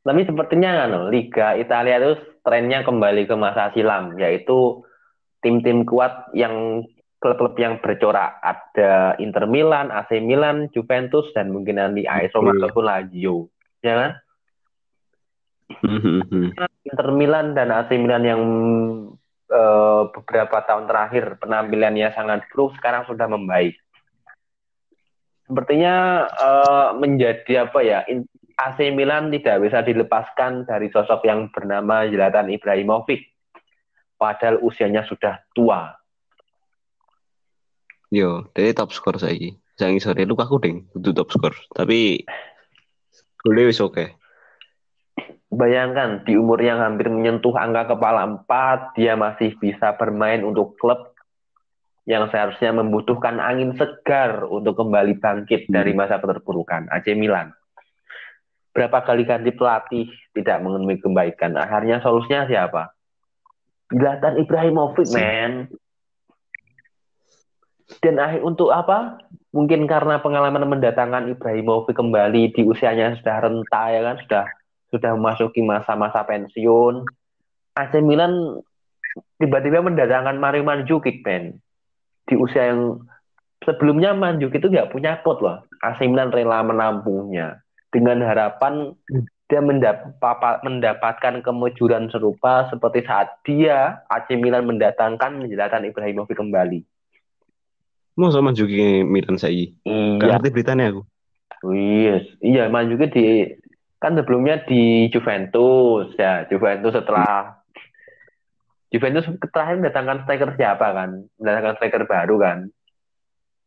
Tapi 0.05 0.21
sepertinya 0.21 0.85
kan, 0.85 1.09
Liga 1.09 1.57
Italia 1.57 1.97
itu 1.97 2.13
trennya 2.45 2.85
kembali 2.85 3.25
ke 3.25 3.33
masa 3.33 3.73
silam, 3.73 4.13
yaitu 4.21 4.85
tim-tim 5.41 5.81
kuat 5.81 6.29
yang 6.37 6.85
klub-klub 7.19 7.55
yang 7.57 7.79
bercorak. 7.81 8.37
Ada 8.43 9.17
Inter 9.17 9.49
Milan, 9.49 9.89
AC 9.89 10.19
Milan, 10.21 10.69
Juventus, 10.71 11.31
dan 11.33 11.49
mungkin 11.49 11.79
nanti 11.81 12.05
AS 12.05 12.33
Roma 12.35 12.53
Oke. 12.53 12.59
ataupun 12.61 12.83
Lazio. 12.85 13.49
Ya 13.81 13.93
kan? 13.97 14.11
Hmm, 15.81 16.53
Inter 16.85 17.09
Milan 17.09 17.57
dan 17.57 17.73
AC 17.73 17.89
Milan 17.97 18.23
yang 18.23 18.41
eh, 19.49 20.01
beberapa 20.13 20.61
tahun 20.61 20.85
terakhir 20.85 21.41
penampilannya 21.41 22.13
sangat 22.13 22.45
buruk, 22.53 22.77
sekarang 22.77 23.09
sudah 23.09 23.25
membaik. 23.25 23.73
Sepertinya 25.45 26.25
eh, 26.29 26.89
menjadi 27.01 27.65
apa 27.65 27.79
ya? 27.81 28.05
AC 28.55 28.79
Milan 28.95 29.33
tidak 29.35 29.67
bisa 29.67 29.83
dilepaskan 29.83 30.63
dari 30.63 30.87
sosok 30.87 31.27
yang 31.27 31.51
bernama 31.51 32.07
Zlatan 32.07 32.53
Ibrahimovic. 32.53 33.35
Padahal 34.15 34.63
usianya 34.63 35.03
sudah 35.03 35.43
tua. 35.51 35.91
Yo, 38.15 38.47
dari 38.55 38.71
top 38.71 38.95
skor 38.95 39.19
saiki. 39.19 39.59
Jangan 39.75 39.99
sore 39.99 40.23
Lukaku 40.23 40.55
ding, 40.63 40.87
itu 40.95 41.11
top 41.11 41.35
skor. 41.35 41.51
Tapi 41.75 42.23
golnya 43.43 43.67
wis 43.67 43.83
oke. 43.83 44.15
Bayangkan 45.51 46.23
di 46.23 46.39
umur 46.39 46.63
yang 46.63 46.79
hampir 46.79 47.11
menyentuh 47.11 47.51
angka 47.59 47.91
kepala 47.91 48.23
empat, 48.23 48.95
dia 48.95 49.19
masih 49.19 49.59
bisa 49.59 49.99
bermain 49.99 50.47
untuk 50.47 50.79
klub 50.79 51.11
yang 52.07 52.31
seharusnya 52.31 52.71
membutuhkan 52.71 53.35
angin 53.43 53.75
segar 53.75 54.47
untuk 54.47 54.79
kembali 54.79 55.19
bangkit 55.19 55.67
dari 55.67 55.91
masa 55.91 56.15
keterpurukan. 56.23 56.87
AC 56.87 57.11
Milan. 57.19 57.51
Berapa 58.71 59.03
kali 59.03 59.27
ganti 59.27 59.51
pelatih 59.51 60.07
tidak 60.31 60.63
menemui 60.63 61.03
kebaikan. 61.03 61.59
Akhirnya 61.59 61.99
solusinya 61.99 62.47
siapa? 62.47 62.95
Zlatan 63.91 64.39
Ibrahimovic, 64.39 65.03
Si- 65.03 65.19
man. 65.19 65.67
Dan 68.01 68.17
akhir 68.17 68.41
untuk 68.41 68.73
apa? 68.73 69.21
Mungkin 69.53 69.85
karena 69.85 70.19
pengalaman 70.19 70.65
mendatangkan 70.67 71.31
Ibrahimovic 71.31 71.95
kembali 71.95 72.51
di 72.51 72.61
usianya 72.65 73.15
sudah 73.21 73.45
renta 73.45 73.83
ya 73.93 74.01
kan, 74.01 74.15
sudah 74.25 74.45
sudah 74.89 75.11
memasuki 75.13 75.61
masa-masa 75.61 76.25
pensiun. 76.25 77.05
AC 77.75 77.93
Milan 78.01 78.61
tiba-tiba 79.37 79.85
mendatangkan 79.85 80.39
Mario 80.41 80.65
Mandzukic, 80.65 81.21
man. 81.21 81.61
Di 82.25 82.33
usia 82.33 82.73
yang 82.73 83.05
sebelumnya 83.61 84.17
Mandzukic 84.17 84.59
itu 84.59 84.73
nggak 84.73 84.89
punya 84.89 85.21
klub 85.21 85.39
loh. 85.45 85.61
AC 85.85 86.03
Milan 86.09 86.33
rela 86.33 86.65
menampungnya 86.65 87.61
dengan 87.93 88.25
harapan 88.25 88.91
dia 89.45 89.61
mendapatkan 89.61 91.45
kemujuran 91.45 92.09
serupa 92.09 92.65
seperti 92.73 93.05
saat 93.05 93.29
dia 93.45 94.01
AC 94.09 94.33
Milan 94.41 94.65
mendatangkan 94.65 95.45
Zlatan 95.45 95.85
Ibrahimovic 95.85 96.33
kembali. 96.33 96.81
Mau 98.15 98.31
sama 98.31 98.55
juga 98.55 99.03
Milan. 99.03 99.75
Gak 99.83 100.23
Iya, 100.23 100.33
ngerti 100.39 100.49
beritanya 100.55 100.85
aku. 100.95 101.01
yes. 101.75 102.23
Iya, 102.39 102.71
Mandzukic 102.71 103.11
di 103.11 103.27
kan 103.99 104.15
sebelumnya 104.15 104.63
di 104.63 105.11
Juventus 105.11 106.13
ya, 106.15 106.47
Juventus 106.47 106.93
setelah 106.95 107.59
Juventus 108.93 109.27
terakhir 109.51 109.83
mendatangkan 109.83 110.23
striker 110.23 110.55
siapa 110.55 110.87
kan? 110.95 111.27
Mendatangkan 111.35 111.75
striker 111.75 112.03
baru 112.07 112.35
kan? 112.39 112.57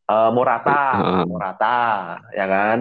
Eh, 0.08 0.30
Morata, 0.32 0.80
Heeh. 1.04 1.24
Morata, 1.28 1.78
ya 2.32 2.46
kan? 2.48 2.78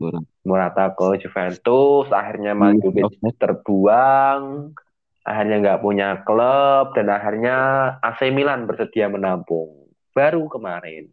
Morata. 0.00 0.28
Morata 0.40 0.84
ke 0.96 1.20
Juventus, 1.20 2.08
akhirnya 2.08 2.56
Mandzukic 2.56 3.12
terbuang, 3.36 4.72
akhirnya 5.20 5.56
nggak 5.60 5.80
punya 5.84 6.24
klub, 6.24 6.96
dan 6.96 7.12
akhirnya 7.12 7.56
AC 8.00 8.32
Milan 8.32 8.64
bersedia 8.64 9.12
menampung. 9.12 9.79
Baru 10.20 10.52
kemarin. 10.52 11.08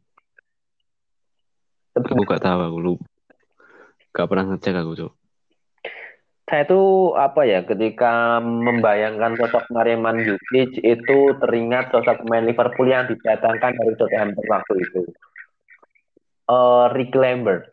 Aku 1.95 2.27
gak 2.27 2.43
tahu 2.43 2.59
aku 2.59 2.77
lu. 2.77 2.93
Gak 4.11 4.27
pernah 4.27 4.51
ngecek 4.51 4.75
aku, 4.75 4.91
Cok. 4.99 5.13
Saya 6.47 6.63
tuh 6.63 7.15
apa 7.15 7.43
ya, 7.43 7.63
ketika 7.63 8.39
membayangkan 8.39 9.35
sosok 9.35 9.67
Mario 9.67 9.99
Mandzukic 9.99 10.79
itu 10.79 11.17
teringat 11.39 11.91
sosok 11.91 12.23
pemain 12.23 12.43
Liverpool 12.43 12.87
yang 12.87 13.07
didatangkan 13.07 13.75
dari 13.75 13.93
Southampton 13.95 14.47
waktu 14.47 14.73
itu. 14.79 15.01
Eh 16.47 16.85
Ricky 16.91 17.17
Lambert. 17.19 17.63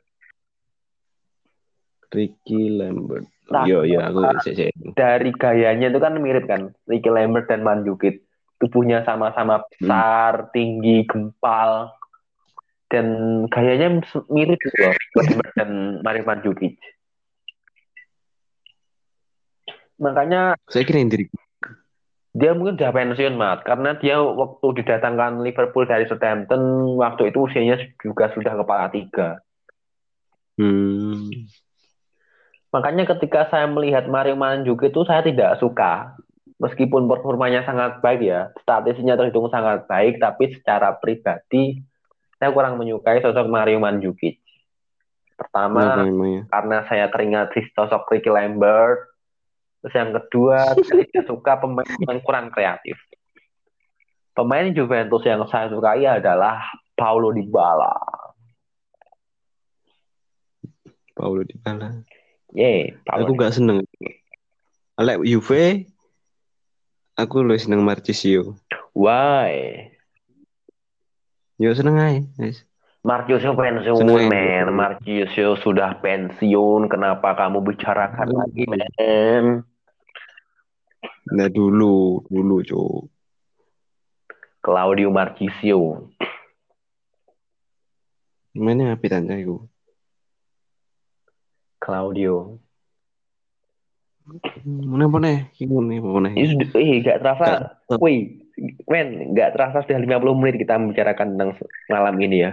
Ricky 2.11 2.74
Lambert. 2.74 3.26
Nah, 3.51 3.62
Yo, 3.66 3.82
yo, 3.87 4.03
aku 4.03 4.22
cek 4.43 4.55
cek. 4.57 4.70
dari 4.97 5.30
gayanya 5.30 5.91
itu 5.91 6.01
kan 6.01 6.18
mirip 6.18 6.47
kan 6.47 6.74
Ricky 6.87 7.11
Lambert 7.11 7.47
dan 7.47 7.62
Mandzukic 7.62 8.22
tubuhnya 8.63 9.03
sama-sama 9.03 9.63
besar 9.69 10.51
tinggi 10.55 11.05
gempal 11.07 11.95
dan 12.89 13.07
gayanya 13.51 14.01
mirip 14.31 14.59
gitu 14.61 14.77
loh 14.79 14.93
Ricky 14.95 15.17
Lambert 15.19 15.53
dan 15.59 15.71
Mario 16.05 16.23
Mandzukic 16.27 16.75
makanya 19.99 20.59
Saya 20.67 20.83
kira 20.87 21.07
diri. 21.07 21.27
dia 22.35 22.51
mungkin 22.51 22.75
udah 22.75 22.91
pensiun 22.91 23.39
mat 23.39 23.63
karena 23.63 23.95
dia 23.99 24.19
waktu 24.19 24.83
didatangkan 24.83 25.43
Liverpool 25.43 25.87
dari 25.87 26.07
Southampton 26.11 26.95
waktu 26.99 27.31
itu 27.31 27.47
usianya 27.47 27.79
juga 28.03 28.31
sudah 28.35 28.59
kepala 28.59 28.91
tiga 28.91 29.39
Hmm. 30.55 31.51
Makanya 32.71 33.07
ketika 33.15 33.47
saya 33.51 33.67
melihat 33.71 34.07
Mario 34.11 34.39
Mandzukic 34.39 34.91
itu 34.91 35.03
saya 35.07 35.23
tidak 35.23 35.59
suka. 35.63 36.19
Meskipun 36.63 37.11
performanya 37.11 37.67
sangat 37.67 37.99
baik 37.99 38.23
ya, 38.23 38.55
statistiknya 38.63 39.19
terhitung 39.19 39.51
sangat 39.51 39.91
baik, 39.91 40.23
tapi 40.23 40.55
secara 40.55 40.95
pribadi 40.95 41.83
saya 42.39 42.55
kurang 42.55 42.79
menyukai 42.79 43.19
sosok 43.25 43.51
Mario 43.51 43.83
Mandzukic. 43.83 44.39
Pertama, 45.35 45.83
Kenapa 45.83 46.07
emangnya? 46.07 46.43
karena 46.47 46.79
saya 46.87 47.07
teringat 47.11 47.51
di 47.59 47.61
sosok 47.75 48.07
Ricky 48.07 48.31
Lambert. 48.31 49.11
Terus 49.83 49.95
yang 49.99 50.11
kedua, 50.15 50.79
saya 50.79 51.23
suka 51.27 51.59
pemain 51.59 51.85
yang 51.85 52.23
kurang 52.23 52.49
kreatif. 52.55 52.97
Pemain 54.35 54.71
Juventus 54.71 55.23
yang 55.27 55.43
saya 55.51 55.71
sukai 55.71 56.07
adalah 56.07 56.63
Paulo 56.95 57.35
Dybala. 57.35 57.95
Paulo 61.15 61.43
Dybala. 61.47 62.03
Ye, 62.55 62.95
Paulo 63.07 63.31
Aku 63.31 63.33
gak 63.39 63.55
seneng. 63.55 63.83
Lek 64.99 65.23
Juve, 65.27 65.91
aku 67.15 67.47
lebih 67.47 67.62
seneng 67.62 67.83
Marchisio. 67.87 68.59
Why? 68.95 69.91
Yo 71.59 71.71
seneng 71.75 71.99
aja. 71.99 72.23
Guys. 72.39 72.67
Marciusio 73.05 73.53
pensiun, 73.53 74.33
men. 74.33 74.73
Marciusio 74.73 75.61
sudah 75.61 76.01
pensiun. 76.01 76.89
Kenapa 76.89 77.37
kamu 77.37 77.61
bicarakan 77.61 78.33
lagi, 78.33 78.65
men? 78.65 79.61
Nah 81.29 81.49
dulu, 81.53 82.25
dulu 82.33 82.65
cuk. 82.65 83.12
Claudio 84.65 85.12
Marcisio. 85.12 86.09
Gimana 88.57 88.97
api 88.97 89.07
tanya 89.12 89.37
iku? 89.37 89.69
Claudio. 91.77 92.64
Mana 94.64 95.05
nih? 95.20 95.39
Gimana 95.53 96.01
apa 96.01 96.18
nih? 96.25 96.33
Sudah, 96.49 96.68
eh, 96.81 96.97
gak 97.05 97.18
terasa. 97.20 97.47
Wih, 98.01 98.41
men, 98.89 99.37
gak 99.37 99.53
terasa 99.53 99.85
sudah 99.85 100.01
50 100.01 100.41
menit 100.41 100.57
kita 100.64 100.81
membicarakan 100.81 101.37
tentang 101.37 101.51
malam 101.93 102.16
ini 102.25 102.49
ya. 102.49 102.53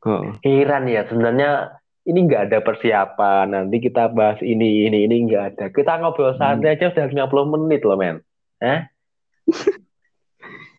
Kok? 0.00 0.40
Heran 0.40 0.88
ya, 0.88 1.04
sebenarnya 1.04 1.76
ini 2.08 2.18
nggak 2.24 2.48
ada 2.48 2.58
persiapan. 2.64 3.52
Nanti 3.52 3.84
kita 3.84 4.08
bahas 4.08 4.40
ini, 4.40 4.88
ini, 4.88 5.04
ini 5.04 5.28
nggak 5.28 5.44
ada. 5.54 5.64
Kita 5.68 6.00
ngobrol 6.00 6.40
santai 6.40 6.80
aja 6.80 6.88
sudah 6.88 7.28
50 7.28 7.52
menit 7.52 7.84
loh, 7.84 8.00
men. 8.00 8.24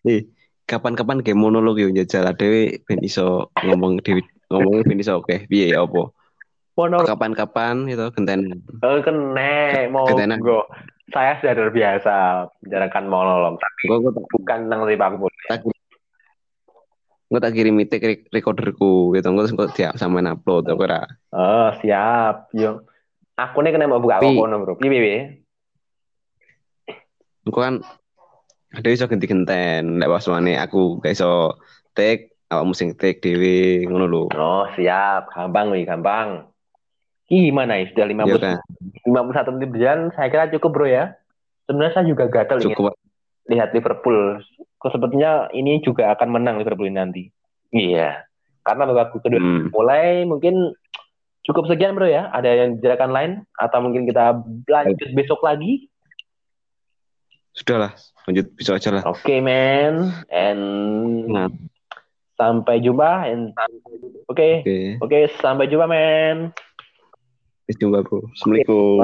Eh, 0.02 0.26
kapan-kapan 0.66 1.22
game 1.22 1.38
monolog 1.38 1.78
yo 1.78 1.86
njajal 1.86 2.26
dhewe 2.34 2.82
ben 2.82 2.98
iso 3.06 3.54
ngomong 3.62 4.02
dhewe 4.02 4.26
ngomongnya 4.50 4.82
ben 4.82 4.98
iso 4.98 5.22
oke. 5.22 5.46
Piye 5.46 5.70
ya 5.70 5.86
apa? 5.86 6.10
Monolog 6.72 7.04
Kapan-kapan 7.04 7.84
itu 7.84 8.06
genten. 8.16 8.64
Eh, 8.80 8.98
kene 9.04 9.92
mau 9.92 10.08
go. 10.40 10.64
Saya 11.12 11.36
sudah 11.44 11.52
terbiasa 11.52 12.14
menjalankan 12.64 13.04
monolog, 13.04 13.60
tapi 13.60 13.84
Gua 13.92 14.00
gua 14.00 14.12
tak 14.16 14.24
bukan 14.32 14.58
tentang 14.64 14.80
sepak 14.88 15.10
bola. 15.20 15.42
tak 15.52 15.58
gua 17.28 17.38
tak 17.44 17.52
kirim 17.52 17.76
mitik 17.76 18.00
re- 18.00 18.24
recorderku 18.32 19.12
gitu. 19.12 19.26
Gua 19.36 19.44
terus 19.44 19.76
dia 19.76 19.92
sama 20.00 20.24
upload 20.24 20.72
aku 20.72 20.88
ora. 20.88 21.04
Oh, 21.36 21.68
siap. 21.84 22.48
Yo. 22.56 22.88
Aku 23.36 23.60
nih 23.60 23.76
kena 23.76 23.88
mau 23.88 24.00
buka 24.00 24.24
Pi. 24.24 24.32
kono, 24.32 24.56
Bro. 24.64 24.80
Piye, 24.80 24.88
piye, 24.88 25.00
piye? 25.04 25.20
Engko 27.44 27.58
kan 27.60 27.74
ada 28.72 28.88
iso 28.88 29.04
ganti 29.04 29.28
genten 29.28 30.00
nek 30.00 30.08
waswane 30.08 30.56
aku 30.56 31.02
gak 31.04 31.12
iso 31.12 31.58
take 31.92 32.32
awakmu 32.48 32.72
sing 32.72 32.96
take 32.96 33.20
dhewe 33.20 33.84
ngono 33.88 34.06
lho. 34.08 34.22
Oh, 34.32 34.64
siap. 34.76 35.28
Gampang 35.32 35.72
nih, 35.72 35.84
gampang. 35.84 36.51
Ih, 37.32 37.48
Gimana 37.48 37.80
ya? 37.80 37.88
Sudah 37.88 38.06
50, 38.12 38.28
Iya 38.28 38.36
kan? 38.36 38.56
51 39.08 39.54
menit 39.56 39.70
berjalan, 39.72 40.00
saya 40.12 40.28
kira 40.28 40.52
cukup, 40.52 40.70
Bro 40.76 40.86
ya. 40.86 41.16
Sebenarnya 41.64 41.92
saya 41.96 42.04
juga 42.04 42.28
gatel 42.28 42.60
ingin 42.60 42.76
Cukup 42.76 42.92
lihat 43.50 43.74
Liverpool. 43.74 44.38
Kok 44.78 44.92
sepertinya 44.92 45.50
ini 45.54 45.82
juga 45.82 46.10
akan 46.14 46.28
menang 46.30 46.56
Liverpool 46.60 46.86
ini 46.86 46.98
nanti. 46.98 47.22
Iya. 47.72 48.26
Karena 48.62 48.86
babak 48.86 49.18
kedua 49.18 49.42
hmm. 49.42 49.74
mulai 49.74 50.22
mungkin 50.22 50.74
cukup 51.42 51.66
sekian 51.66 51.98
bro 51.98 52.06
ya. 52.06 52.30
Ada 52.30 52.66
yang 52.66 52.78
bicarakan 52.78 53.10
lain 53.10 53.32
atau 53.58 53.78
mungkin 53.82 54.06
kita 54.06 54.38
lanjut 54.70 55.08
besok 55.14 55.42
lagi. 55.42 55.90
Sudah 57.52 57.76
lah, 57.88 57.92
lanjut 58.30 58.46
bisa 58.54 58.78
aja 58.78 58.90
lah. 58.94 59.02
Oke 59.06 59.42
man. 59.42 60.14
And 60.30 60.62
Nah. 61.30 61.50
sampai 62.38 62.82
jumpa. 62.82 63.26
And 63.28 63.54
oke 64.30 64.62
Oke, 64.62 64.98
oke 65.02 65.18
sampai 65.42 65.66
jumpa 65.66 65.86
man. 65.90 66.54
Sampai 67.62 67.78
jumpa 67.78 67.98
bro. 68.02 68.26
Assalamualaikum. 68.34 68.98